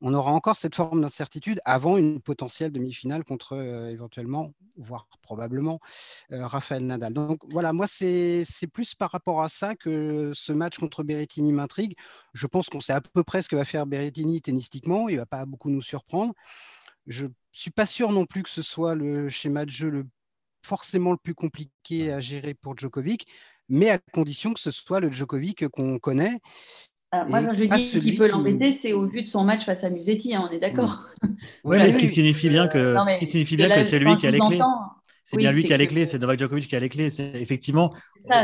on 0.00 0.12
aura 0.14 0.32
encore 0.32 0.56
cette 0.56 0.74
forme 0.74 1.02
d'incertitude 1.02 1.60
avant 1.64 1.96
une 1.98 2.20
potentielle 2.20 2.72
demi-finale 2.72 3.22
contre 3.22 3.56
éventuellement, 3.90 4.54
voire 4.76 5.06
probablement, 5.22 5.78
euh, 6.32 6.46
Raphaël 6.46 6.84
Nadal. 6.84 7.12
Donc 7.12 7.40
voilà, 7.50 7.72
moi, 7.72 7.86
c'est 7.86 8.44
plus 8.72 8.94
par 8.96 9.12
rapport 9.12 9.42
à 9.42 9.48
ça 9.48 9.76
que 9.76 10.32
ce 10.34 10.52
match 10.52 10.78
contre 10.78 11.04
Berrettini 11.04 11.52
m'intrigue. 11.52 11.94
Je 12.32 12.46
pense 12.48 12.70
qu'on 12.70 12.80
sait 12.80 12.92
à 12.92 13.00
peu 13.00 13.22
près 13.22 13.42
ce 13.42 13.48
que 13.48 13.56
va 13.56 13.64
faire 13.64 13.86
Berrettini 13.86 14.40
tennistiquement. 14.40 15.08
Il 15.08 15.14
ne 15.14 15.20
va 15.20 15.26
pas 15.26 15.46
beaucoup 15.46 15.70
nous 15.70 15.82
surprendre. 15.82 16.34
Je 17.06 17.26
ne 17.26 17.32
suis 17.52 17.70
pas 17.70 17.86
sûr 17.86 18.10
non 18.10 18.26
plus 18.26 18.42
que 18.42 18.50
ce 18.50 18.62
soit 18.62 18.94
le 18.94 19.28
schéma 19.28 19.64
de 19.64 19.70
jeu 19.70 19.90
le, 19.90 20.06
forcément 20.64 21.12
le 21.12 21.16
plus 21.16 21.34
compliqué 21.34 22.12
à 22.12 22.20
gérer 22.20 22.54
pour 22.54 22.76
Djokovic 22.78 23.26
mais 23.68 23.90
à 23.90 23.98
condition 23.98 24.52
que 24.52 24.60
ce 24.60 24.70
soit 24.70 25.00
le 25.00 25.10
Djokovic 25.10 25.68
qu'on 25.68 25.98
connaît 25.98 26.38
moi, 27.28 27.42
quand 27.42 27.54
je 27.54 27.64
dis 27.64 28.00
qu'il 28.00 28.16
peut 28.16 28.30
l'embêter, 28.30 28.72
c'est 28.72 28.92
au 28.92 29.08
vu 29.08 29.22
de 29.22 29.26
son 29.26 29.42
match 29.42 29.64
face 29.64 29.82
à 29.82 29.90
Musetti, 29.90 30.34
hein, 30.34 30.46
on 30.48 30.54
est 30.54 30.60
d'accord. 30.60 31.06
Oui, 31.64 31.76
mais 31.76 31.90
ce 31.90 31.98
qui 31.98 32.06
signifie 32.06 32.48
bien 32.48 32.68
que, 32.68 32.96
signifie 33.22 33.56
bien 33.56 33.68
que 33.68 33.82
c'est 33.82 33.98
lui 33.98 34.16
qui 34.16 34.26
a 34.26 34.30
les 34.30 34.38
clés. 34.38 34.60
C'est 35.24 35.36
bien 35.36 35.52
lui 35.52 35.64
qui 35.64 35.72
a 35.72 35.76
les 35.76 35.86
clés, 35.86 36.06
c'est 36.06 36.18
Novak 36.18 36.38
Djokovic 36.38 36.68
qui 36.68 36.76
a 36.76 36.80
les 36.80 36.88
clés. 36.88 37.08
Effectivement, 37.34 37.90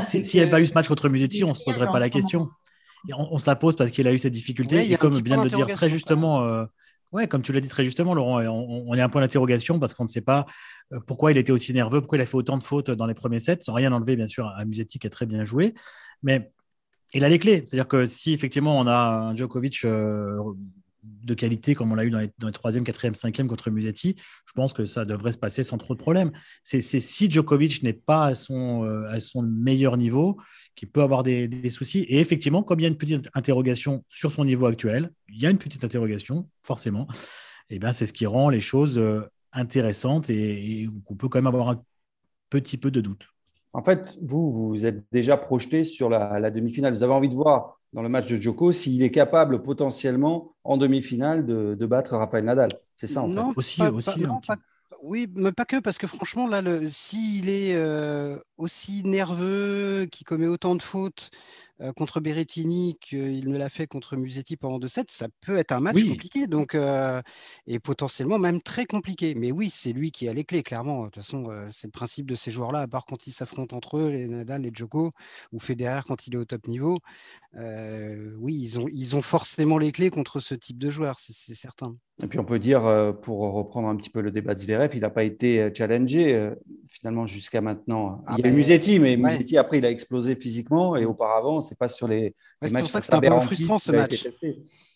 s'il 0.02 0.22
n'y 0.22 0.40
avait 0.40 0.50
pas 0.50 0.60
eu 0.60 0.66
ce 0.66 0.74
match 0.74 0.88
contre 0.88 1.08
Musetti, 1.08 1.44
on 1.44 1.50
ne 1.50 1.54
se 1.54 1.64
poserait 1.64 1.86
pas 1.86 2.00
la 2.00 2.10
question. 2.10 2.48
on, 3.16 3.38
se 3.38 3.46
la 3.46 3.54
pose 3.54 3.76
parce 3.76 3.92
qu'il 3.92 4.08
a 4.08 4.12
eu 4.12 4.18
cette 4.18 4.32
difficulté. 4.32 4.90
et 4.90 4.96
comme 4.96 5.12
vient 5.12 5.38
de 5.38 5.44
le 5.44 5.50
dire 5.50 5.66
très 5.68 5.88
justement, 5.88 6.42
euh, 6.42 6.64
ouais, 7.16 7.26
comme 7.26 7.42
tu 7.42 7.52
l'as 7.52 7.60
dit 7.60 7.68
très 7.68 7.84
justement, 7.84 8.14
Laurent, 8.14 8.40
on, 8.42 8.94
est 8.94 9.00
un 9.00 9.08
point 9.08 9.22
d'interrogation 9.22 9.78
parce 9.78 9.94
qu'on 9.94 10.04
ne 10.04 10.08
sait 10.08 10.20
pas 10.20 10.46
euh, 10.92 11.00
pourquoi 11.06 11.32
il 11.32 11.38
était 11.38 11.52
aussi 11.52 11.72
nerveux, 11.72 12.00
pourquoi 12.00 12.18
il 12.18 12.20
a 12.20 12.26
fait 12.26 12.36
autant 12.36 12.58
de 12.58 12.62
fautes 12.62 12.90
dans 12.90 13.06
les 13.06 13.14
premiers 13.14 13.38
sets, 13.38 13.58
sans 13.62 13.72
rien 13.72 13.92
enlever, 13.92 14.16
bien 14.16 14.26
sûr, 14.26 14.46
à 14.48 14.64
Musetti 14.64 14.98
qui 14.98 15.06
a 15.06 15.10
très 15.10 15.26
bien 15.26 15.44
joué. 15.44 15.74
Mais 16.22 16.52
il 17.14 17.24
a 17.24 17.28
les 17.28 17.38
clés. 17.38 17.62
C'est-à-dire 17.64 17.88
que 17.88 18.04
si 18.04 18.32
effectivement 18.32 18.78
on 18.78 18.86
a 18.86 19.30
un 19.30 19.36
Djokovic 19.36 19.84
euh, 19.84 20.38
de 21.02 21.34
qualité 21.34 21.74
comme 21.74 21.92
on 21.92 21.94
l'a 21.94 22.04
eu 22.04 22.10
dans 22.10 22.18
les, 22.18 22.30
dans 22.38 22.48
les 22.48 22.52
3e, 22.52 22.82
4e, 22.82 23.14
5e 23.14 23.46
contre 23.46 23.70
Musetti, 23.70 24.16
je 24.18 24.52
pense 24.52 24.72
que 24.72 24.84
ça 24.84 25.04
devrait 25.04 25.32
se 25.32 25.38
passer 25.38 25.64
sans 25.64 25.78
trop 25.78 25.94
de 25.94 25.98
problèmes. 25.98 26.32
C'est 26.62 26.80
si 26.80 27.30
Djokovic 27.30 27.82
n'est 27.82 27.94
pas 27.94 28.26
à 28.26 28.34
son, 28.34 28.84
euh, 28.84 29.08
à 29.08 29.20
son 29.20 29.42
meilleur 29.42 29.96
niveau 29.96 30.36
qu'il 30.76 30.88
peut 30.88 31.02
avoir 31.02 31.24
des, 31.24 31.70
soucis. 31.70 32.00
Et 32.08 32.20
effectivement, 32.20 32.62
comme 32.62 32.78
il 32.80 32.84
y 32.84 32.86
a 32.86 32.88
une 32.88 32.96
petite 32.96 33.28
interrogation 33.34 34.04
sur 34.08 34.30
son 34.30 34.44
niveau 34.44 34.66
actuel, 34.66 35.10
il 35.28 35.40
y 35.40 35.46
a 35.46 35.50
une 35.50 35.58
petite 35.58 35.84
interrogation, 35.84 36.48
forcément, 36.62 37.08
et 37.68 37.76
eh 37.76 37.78
bien 37.80 37.92
c'est 37.92 38.06
ce 38.06 38.12
qui 38.12 38.26
rend 38.26 38.48
les 38.48 38.60
choses 38.60 38.98
euh, 38.98 39.22
intéressantes 39.52 40.30
et, 40.30 40.82
et 40.82 40.90
on 41.08 41.16
peut 41.16 41.28
quand 41.28 41.38
même 41.38 41.48
avoir 41.48 41.70
un 41.70 41.82
petit 42.50 42.76
peu 42.76 42.92
de 42.92 43.00
doute. 43.00 43.26
En 43.76 43.82
fait, 43.82 44.18
vous, 44.22 44.50
vous 44.50 44.86
êtes 44.86 45.04
déjà 45.12 45.36
projeté 45.36 45.84
sur 45.84 46.08
la, 46.08 46.50
demi-finale. 46.50 46.94
Vous 46.94 47.02
avez 47.02 47.12
envie 47.12 47.28
de 47.28 47.34
voir 47.34 47.78
dans 47.92 48.00
le 48.00 48.08
match 48.08 48.26
de 48.26 48.36
Djoko 48.36 48.72
s'il 48.72 49.02
est 49.02 49.10
capable 49.10 49.62
potentiellement 49.62 50.54
en 50.64 50.78
demi-finale 50.78 51.44
de, 51.44 51.86
battre 51.86 52.16
Rafael 52.16 52.44
Nadal. 52.44 52.70
C'est 52.94 53.06
ça, 53.06 53.22
en 53.22 53.28
fait. 53.28 53.40
Aussi, 53.54 53.82
aussi, 53.82 54.24
oui, 55.06 55.28
mais 55.36 55.52
pas 55.52 55.64
que, 55.64 55.76
parce 55.78 55.98
que 55.98 56.08
franchement, 56.08 56.48
là, 56.48 56.62
s'il 56.90 57.48
est 57.48 57.74
euh, 57.74 58.38
aussi 58.56 59.04
nerveux, 59.04 60.06
qui 60.10 60.24
commet 60.24 60.48
autant 60.48 60.74
de 60.74 60.82
fautes 60.82 61.30
euh, 61.82 61.92
contre 61.92 62.20
Berrettini 62.20 62.96
qu'il 63.00 63.50
ne 63.50 63.58
l'a 63.58 63.68
fait 63.68 63.86
contre 63.86 64.16
Musetti 64.16 64.56
pendant 64.56 64.78
2 64.78 64.88
sets, 64.88 65.04
ça 65.08 65.26
peut 65.42 65.58
être 65.58 65.72
un 65.72 65.80
match 65.80 66.02
compliqué, 66.02 66.46
donc, 66.46 66.74
euh, 66.74 67.20
et 67.66 67.78
potentiellement 67.78 68.38
même 68.38 68.62
très 68.62 68.86
compliqué. 68.86 69.34
Mais 69.34 69.52
oui, 69.52 69.68
c'est 69.68 69.92
lui 69.92 70.10
qui 70.10 70.26
a 70.28 70.32
les 70.32 70.44
clés, 70.44 70.62
clairement. 70.62 71.00
De 71.00 71.04
toute 71.06 71.16
façon, 71.16 71.44
c'est 71.70 71.88
le 71.88 71.92
principe 71.92 72.26
de 72.26 72.34
ces 72.34 72.50
joueurs-là, 72.50 72.80
à 72.80 72.86
part 72.86 73.04
quand 73.04 73.26
ils 73.26 73.32
s'affrontent 73.32 73.76
entre 73.76 73.98
eux, 73.98 74.08
les 74.08 74.26
Nadal, 74.26 74.62
les 74.62 74.70
Djoko, 74.72 75.12
ou 75.52 75.58
Federer 75.58 76.00
quand 76.06 76.26
il 76.26 76.34
est 76.34 76.38
au 76.38 76.44
top 76.44 76.66
niveau. 76.66 76.98
oui, 77.54 78.54
ils 78.54 78.78
ont, 78.78 78.86
ils 78.90 79.14
ont 79.14 79.22
forcément 79.22 79.76
les 79.76 79.92
clés 79.92 80.10
contre 80.10 80.40
ce 80.40 80.54
type 80.54 80.78
de 80.78 80.88
joueurs, 80.88 81.18
c'est 81.18 81.54
certain. 81.54 81.96
Et 82.22 82.26
puis 82.26 82.38
on 82.38 82.44
peut 82.44 82.58
dire, 82.58 83.14
pour 83.22 83.40
reprendre 83.52 83.88
un 83.88 83.96
petit 83.96 84.08
peu 84.08 84.22
le 84.22 84.30
débat 84.30 84.54
de 84.54 84.60
Zverev, 84.60 84.92
il 84.94 85.00
n'a 85.00 85.10
pas 85.10 85.24
été 85.24 85.70
challengé 85.74 86.50
finalement 86.88 87.26
jusqu'à 87.26 87.60
maintenant. 87.60 88.24
il 88.30 88.38
y 88.38 88.40
a 88.40 88.42
ben, 88.44 88.54
Musetti, 88.54 88.98
mais 88.98 89.18
Musetti 89.18 89.58
après 89.58 89.78
il 89.78 89.84
a 89.84 89.90
explosé 89.90 90.34
physiquement 90.36 90.96
et 90.96 91.04
aupausavant, 91.04 91.60
c'est 91.66 91.78
pas 91.78 91.88
sur 91.88 92.08
les. 92.08 92.34
C'est 92.62 92.72
pour 92.78 92.90
ça 92.90 93.00
que 93.00 93.06
c'est 93.06 93.14
un 93.14 93.20
peu 93.20 93.40
frustrant 93.40 93.78
ce 93.78 93.92
match. 93.92 94.28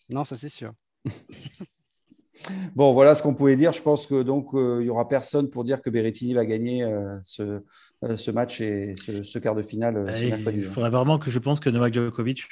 Non, 0.09 0.25
ça 0.25 0.35
c'est 0.37 0.49
sûr. 0.49 0.69
Bon, 2.75 2.93
voilà 2.93 3.15
ce 3.15 3.23
qu'on 3.23 3.33
pouvait 3.33 3.55
dire. 3.55 3.73
Je 3.73 3.81
pense 3.81 4.07
que 4.07 4.23
donc 4.23 4.49
il 4.53 4.79
n'y 4.79 4.89
aura 4.89 5.07
personne 5.07 5.49
pour 5.49 5.63
dire 5.63 5.81
que 5.81 5.89
Berrettini 5.89 6.33
va 6.33 6.45
gagner 6.45 6.85
ce, 7.23 7.61
ce, 8.15 8.31
match 8.31 8.61
et 8.61 8.95
ce, 8.97 9.39
quart 9.39 9.55
de 9.55 9.61
finale. 9.61 10.05
il 10.53 10.63
faudrait 10.63 10.89
vraiment 10.89 11.19
que 11.19 11.29
je 11.29 11.39
pense 11.39 11.59
que 11.59 11.69
Novak 11.69 11.93
Djokovic 11.93 12.47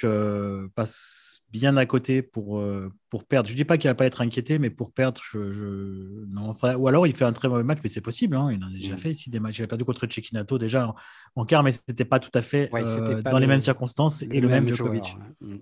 passe 0.74 1.30
bien 1.52 1.76
à 1.76 1.86
côté 1.86 2.22
pour, 2.22 2.58
euh, 2.58 2.92
pour 3.08 3.24
perdre. 3.24 3.48
Je 3.48 3.54
ne 3.54 3.56
dis 3.56 3.64
pas 3.64 3.76
qu'il 3.76 3.88
ne 3.88 3.92
va 3.92 3.96
pas 3.96 4.06
être 4.06 4.20
inquiété, 4.20 4.58
mais 4.58 4.70
pour 4.70 4.92
perdre, 4.92 5.20
je, 5.22 6.24
Non, 6.28 6.54
ou 6.78 6.88
alors 6.88 7.06
il 7.06 7.14
fait 7.14 7.24
un 7.24 7.32
très 7.32 7.48
mauvais 7.48 7.64
match, 7.64 7.78
mais 7.82 7.88
c'est 7.88 8.00
possible. 8.00 8.36
Hein. 8.36 8.50
Il 8.52 8.62
en 8.62 8.68
a 8.68 8.70
déjà 8.70 8.94
mm. 8.94 8.98
fait 8.98 9.10
ici 9.10 9.30
des 9.30 9.40
matchs. 9.40 9.58
Il 9.58 9.64
a 9.64 9.66
perdu 9.66 9.84
contre 9.84 10.06
Cecchinato 10.10 10.58
déjà 10.58 10.94
en, 11.34 11.44
quart, 11.44 11.62
mais 11.62 11.72
ce 11.72 11.80
n'était 11.88 12.04
pas 12.04 12.20
tout 12.20 12.30
à 12.34 12.42
fait 12.42 12.70
euh, 12.74 13.22
dans 13.22 13.38
les 13.38 13.46
mêmes 13.46 13.60
circonstances 13.60 14.22
et 14.22 14.40
le, 14.40 14.48
même, 14.48 14.68
Djokovic. 14.68 15.16
Mm. 15.40 15.56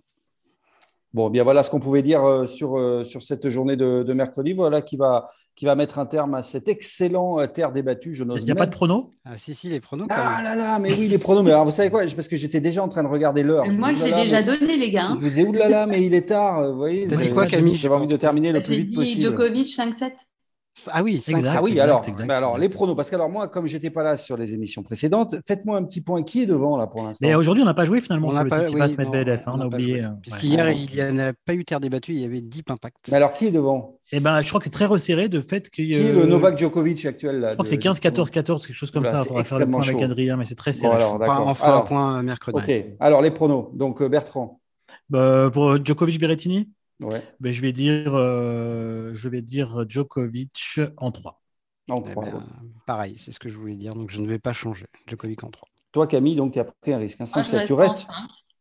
Bon, 1.14 1.30
bien 1.30 1.42
voilà 1.44 1.62
ce 1.62 1.70
qu'on 1.70 1.80
pouvait 1.80 2.02
dire 2.02 2.24
euh, 2.24 2.46
sur, 2.46 3.04
sur 3.04 3.22
cette 3.22 3.48
journée 3.48 3.76
de, 3.76 4.02
de 4.02 4.12
mercredi. 4.12 4.52
Voilà 4.52 4.82
qui 4.82 4.96
va 4.96 5.30
qui 5.58 5.64
va 5.64 5.74
mettre 5.74 5.98
un 5.98 6.06
terme 6.06 6.34
à 6.36 6.44
cet 6.44 6.68
excellent 6.68 7.40
euh, 7.40 7.48
terre 7.48 7.72
débattu. 7.72 8.16
Il 8.16 8.44
n'y 8.44 8.50
a 8.52 8.54
pas 8.54 8.66
de 8.66 8.70
pronos 8.70 9.10
Ah 9.24 9.36
si, 9.36 9.56
si, 9.56 9.68
les 9.68 9.80
pronos. 9.80 10.06
Ah 10.08 10.40
là 10.40 10.54
là, 10.54 10.78
mais 10.78 10.94
oui, 10.94 11.08
les 11.08 11.18
pronos. 11.18 11.42
Mais 11.42 11.50
alors, 11.50 11.64
vous 11.64 11.72
savez 11.72 11.90
quoi? 11.90 12.04
Parce 12.14 12.28
que 12.28 12.36
j'étais 12.36 12.60
déjà 12.60 12.80
en 12.80 12.88
train 12.88 13.02
de 13.02 13.08
regarder 13.08 13.42
l'heure. 13.42 13.66
Moi, 13.72 13.92
je 13.92 14.04
l'ai 14.04 14.12
déjà 14.12 14.40
donné, 14.40 14.76
les 14.76 14.92
gars. 14.92 15.10
Je 15.14 15.18
me 15.18 15.28
disais, 15.28 15.42
oulala, 15.44 15.86
mais 15.86 16.06
il 16.06 16.14
est 16.14 16.28
tard. 16.28 16.62
Vous 16.70 16.76
voyez, 16.78 17.08
T'as 17.08 17.16
dit 17.16 17.30
quoi, 17.30 17.44
Camille 17.44 17.74
J'avais 17.74 17.96
envie 17.96 18.06
de 18.06 18.16
terminer 18.16 18.52
le 18.52 18.62
plus 18.62 18.76
vite 18.82 18.94
possible. 18.94 19.22
Djokovic 19.22 19.68
5-7. 19.68 20.12
Ah 20.92 21.02
oui, 21.02 21.16
exact, 21.16 21.56
ah 21.56 21.62
oui 21.62 21.78
alors, 21.80 22.04
alors 22.28 22.58
les 22.58 22.68
pronos. 22.68 22.94
Parce 22.94 23.10
que 23.10 23.14
alors 23.14 23.28
moi, 23.28 23.48
comme 23.48 23.66
j'étais 23.66 23.90
pas 23.90 24.02
là 24.02 24.16
sur 24.16 24.36
les 24.36 24.54
émissions 24.54 24.82
précédentes, 24.82 25.36
faites-moi 25.46 25.76
un 25.76 25.84
petit 25.84 26.00
point. 26.00 26.22
Qui 26.22 26.42
est 26.42 26.46
devant 26.46 26.76
là 26.76 26.86
pour 26.86 27.02
l'instant? 27.02 27.26
Mais 27.26 27.34
aujourd'hui, 27.34 27.62
on 27.62 27.66
n'a 27.66 27.74
pas 27.74 27.84
joué 27.84 28.00
finalement 28.00 28.28
on 28.28 28.32
sur 28.32 28.44
le 28.44 28.50
pas, 28.50 28.62
oui, 28.62 28.96
Medvedev. 28.96 29.42
Hein, 29.46 29.52
on, 29.54 29.60
a 29.60 29.66
oublié. 29.66 30.04
Euh, 30.04 30.08
Puisqu'hier, 30.20 30.70
il 30.70 30.90
n'y 30.92 31.02
en 31.02 31.18
a 31.18 31.32
pas 31.32 31.54
eu 31.54 31.64
terre 31.64 31.80
débattue, 31.80 32.12
il 32.12 32.20
y 32.20 32.24
avait 32.24 32.40
Deep 32.40 32.70
Impact. 32.70 33.08
Mais 33.10 33.16
alors, 33.16 33.32
qui 33.32 33.46
est 33.46 33.50
devant? 33.50 33.98
Eh 34.12 34.20
ben, 34.20 34.40
je 34.42 34.48
crois 34.48 34.60
que 34.60 34.64
c'est 34.64 34.70
très 34.70 34.86
resserré 34.86 35.28
de 35.28 35.40
fait 35.40 35.68
que. 35.70 35.76
Qui 35.76 35.94
est 35.94 36.12
le 36.12 36.26
Novak 36.26 36.58
Djokovic 36.58 37.04
actuel 37.06 37.40
là, 37.40 37.48
Je 37.50 37.52
crois 37.54 37.64
que 37.64 37.68
c'est 37.68 37.78
15, 37.78 38.00
14, 38.00 38.30
14, 38.30 38.66
quelque 38.66 38.76
chose 38.76 38.90
comme 38.90 39.04
ça. 39.04 39.24
On 39.30 39.34
va 39.34 39.44
faire 39.44 39.58
le 39.58 39.70
point 39.70 39.82
avec 39.82 40.02
Adrien, 40.02 40.36
mais 40.36 40.44
c'est 40.44 40.54
très 40.54 40.72
serré. 40.72 40.96
Bon, 40.98 41.20
alors, 41.20 41.46
on 41.46 41.54
fera 41.54 41.76
un 41.76 41.80
point 41.82 42.22
mercredi. 42.22 42.58
Ok. 42.58 42.84
Alors 43.00 43.22
les 43.22 43.30
pronos. 43.30 43.70
Donc 43.74 44.02
euh, 44.02 44.08
Bertrand. 44.08 44.60
Bah, 45.10 45.50
pour 45.52 45.84
Djokovic 45.84 46.18
Berrettini. 46.20 46.70
Ouais. 47.00 47.22
Ben, 47.40 47.52
je 47.52 47.62
vais 47.62 47.72
dire, 47.72 48.14
euh, 48.14 49.12
je 49.14 49.28
vais 49.28 49.42
dire 49.42 49.84
Djokovic 49.88 50.80
en 50.96 51.12
3. 51.12 51.40
En 51.90 52.00
3. 52.00 52.24
Eh 52.26 52.30
ben, 52.30 52.44
pareil, 52.86 53.16
c'est 53.18 53.32
ce 53.32 53.38
que 53.38 53.48
je 53.48 53.56
voulais 53.56 53.76
dire. 53.76 53.94
Donc 53.94 54.10
je 54.10 54.20
ne 54.20 54.26
vais 54.26 54.38
pas 54.38 54.52
changer. 54.52 54.86
Djokovic 55.06 55.44
en 55.44 55.50
3. 55.50 55.68
Toi, 55.92 56.06
Camille, 56.06 56.36
donc 56.36 56.52
tu 56.52 56.58
as 56.58 56.64
pris 56.64 56.92
un 56.92 56.98
risque. 56.98 57.20
Un 57.20 57.26
5, 57.26 57.64
tu 57.66 57.72
restes 57.72 58.08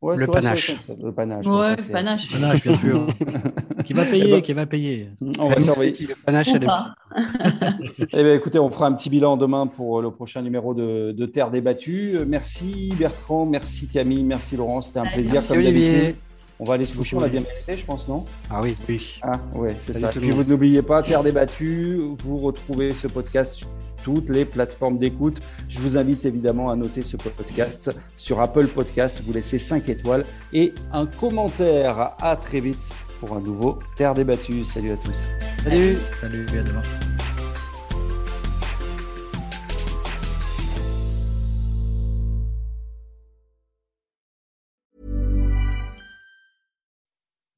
le, 0.03 0.27
panache. 0.27 0.75
le 1.01 1.11
panache. 1.11 1.47
Ouais, 1.47 1.75
le 1.75 1.91
panache. 1.91 2.31
panache, 2.31 2.63
bien 2.63 2.77
sûr. 2.77 3.07
qui 3.85 3.93
va 3.93 4.05
payer, 4.05 4.25
eh 4.27 4.31
ben, 4.31 4.41
qui 4.41 4.53
va 4.53 4.65
payer. 4.65 5.09
On 5.39 5.47
va 5.47 5.59
surveiller. 5.59 6.07
Le 6.07 6.15
panache, 6.23 6.49
eh 8.13 8.23
bien, 8.23 8.33
écoutez, 8.35 8.59
on 8.59 8.69
fera 8.69 8.87
un 8.87 8.93
petit 8.93 9.09
bilan 9.09 9.37
demain 9.37 9.65
pour 9.65 10.01
le 10.01 10.11
prochain 10.11 10.43
numéro 10.43 10.73
de, 10.73 11.13
de 11.13 11.25
Terre 11.25 11.49
débattue. 11.49 12.19
Merci 12.27 12.93
Bertrand, 12.97 13.45
merci 13.45 13.87
Camille, 13.87 14.23
merci 14.23 14.55
Laurent. 14.55 14.81
C'était 14.81 14.99
un 14.99 15.05
plaisir 15.05 15.33
merci 15.33 15.47
comme 15.47 15.63
d'habitude. 15.63 16.17
On 16.59 16.65
va 16.65 16.73
aller 16.73 16.85
se 16.85 16.95
coucher, 16.95 17.15
on 17.15 17.19
l'a 17.19 17.27
bien 17.27 17.41
mérité, 17.41 17.77
je 17.77 17.85
pense, 17.85 18.07
non? 18.07 18.25
Ah 18.49 18.61
oui, 18.63 18.75
oui. 18.89 19.19
Ah 19.21 19.39
ouais, 19.53 19.75
c'est 19.79 19.93
ça. 19.93 20.09
Puis 20.09 20.31
vous 20.31 20.43
n'oubliez 20.43 20.81
pas, 20.81 21.03
Terre 21.03 21.23
débattue, 21.23 21.99
vous 22.17 22.39
retrouvez 22.39 22.93
ce 22.93 23.07
podcast 23.07 23.53
sur 23.53 23.67
toutes 24.03 24.29
les 24.29 24.45
plateformes 24.45 24.97
d'écoute. 24.97 25.39
Je 25.67 25.79
vous 25.79 25.97
invite 25.97 26.25
évidemment 26.25 26.69
à 26.69 26.75
noter 26.75 27.01
ce 27.01 27.17
podcast 27.17 27.91
sur 28.15 28.39
Apple 28.39 28.67
Podcast, 28.67 29.21
vous 29.23 29.33
laissez 29.33 29.59
5 29.59 29.87
étoiles 29.89 30.25
et 30.53 30.73
un 30.93 31.05
commentaire. 31.05 32.13
À 32.21 32.35
très 32.35 32.59
vite 32.59 32.89
pour 33.19 33.35
un 33.35 33.41
nouveau 33.41 33.79
Terre 33.95 34.13
débattue. 34.13 34.63
Salut 34.63 34.91
à 34.91 34.97
tous. 34.97 35.27
Salut. 35.63 35.97
Salut, 36.21 36.45
à 36.57 36.63
demain. 36.63 37.16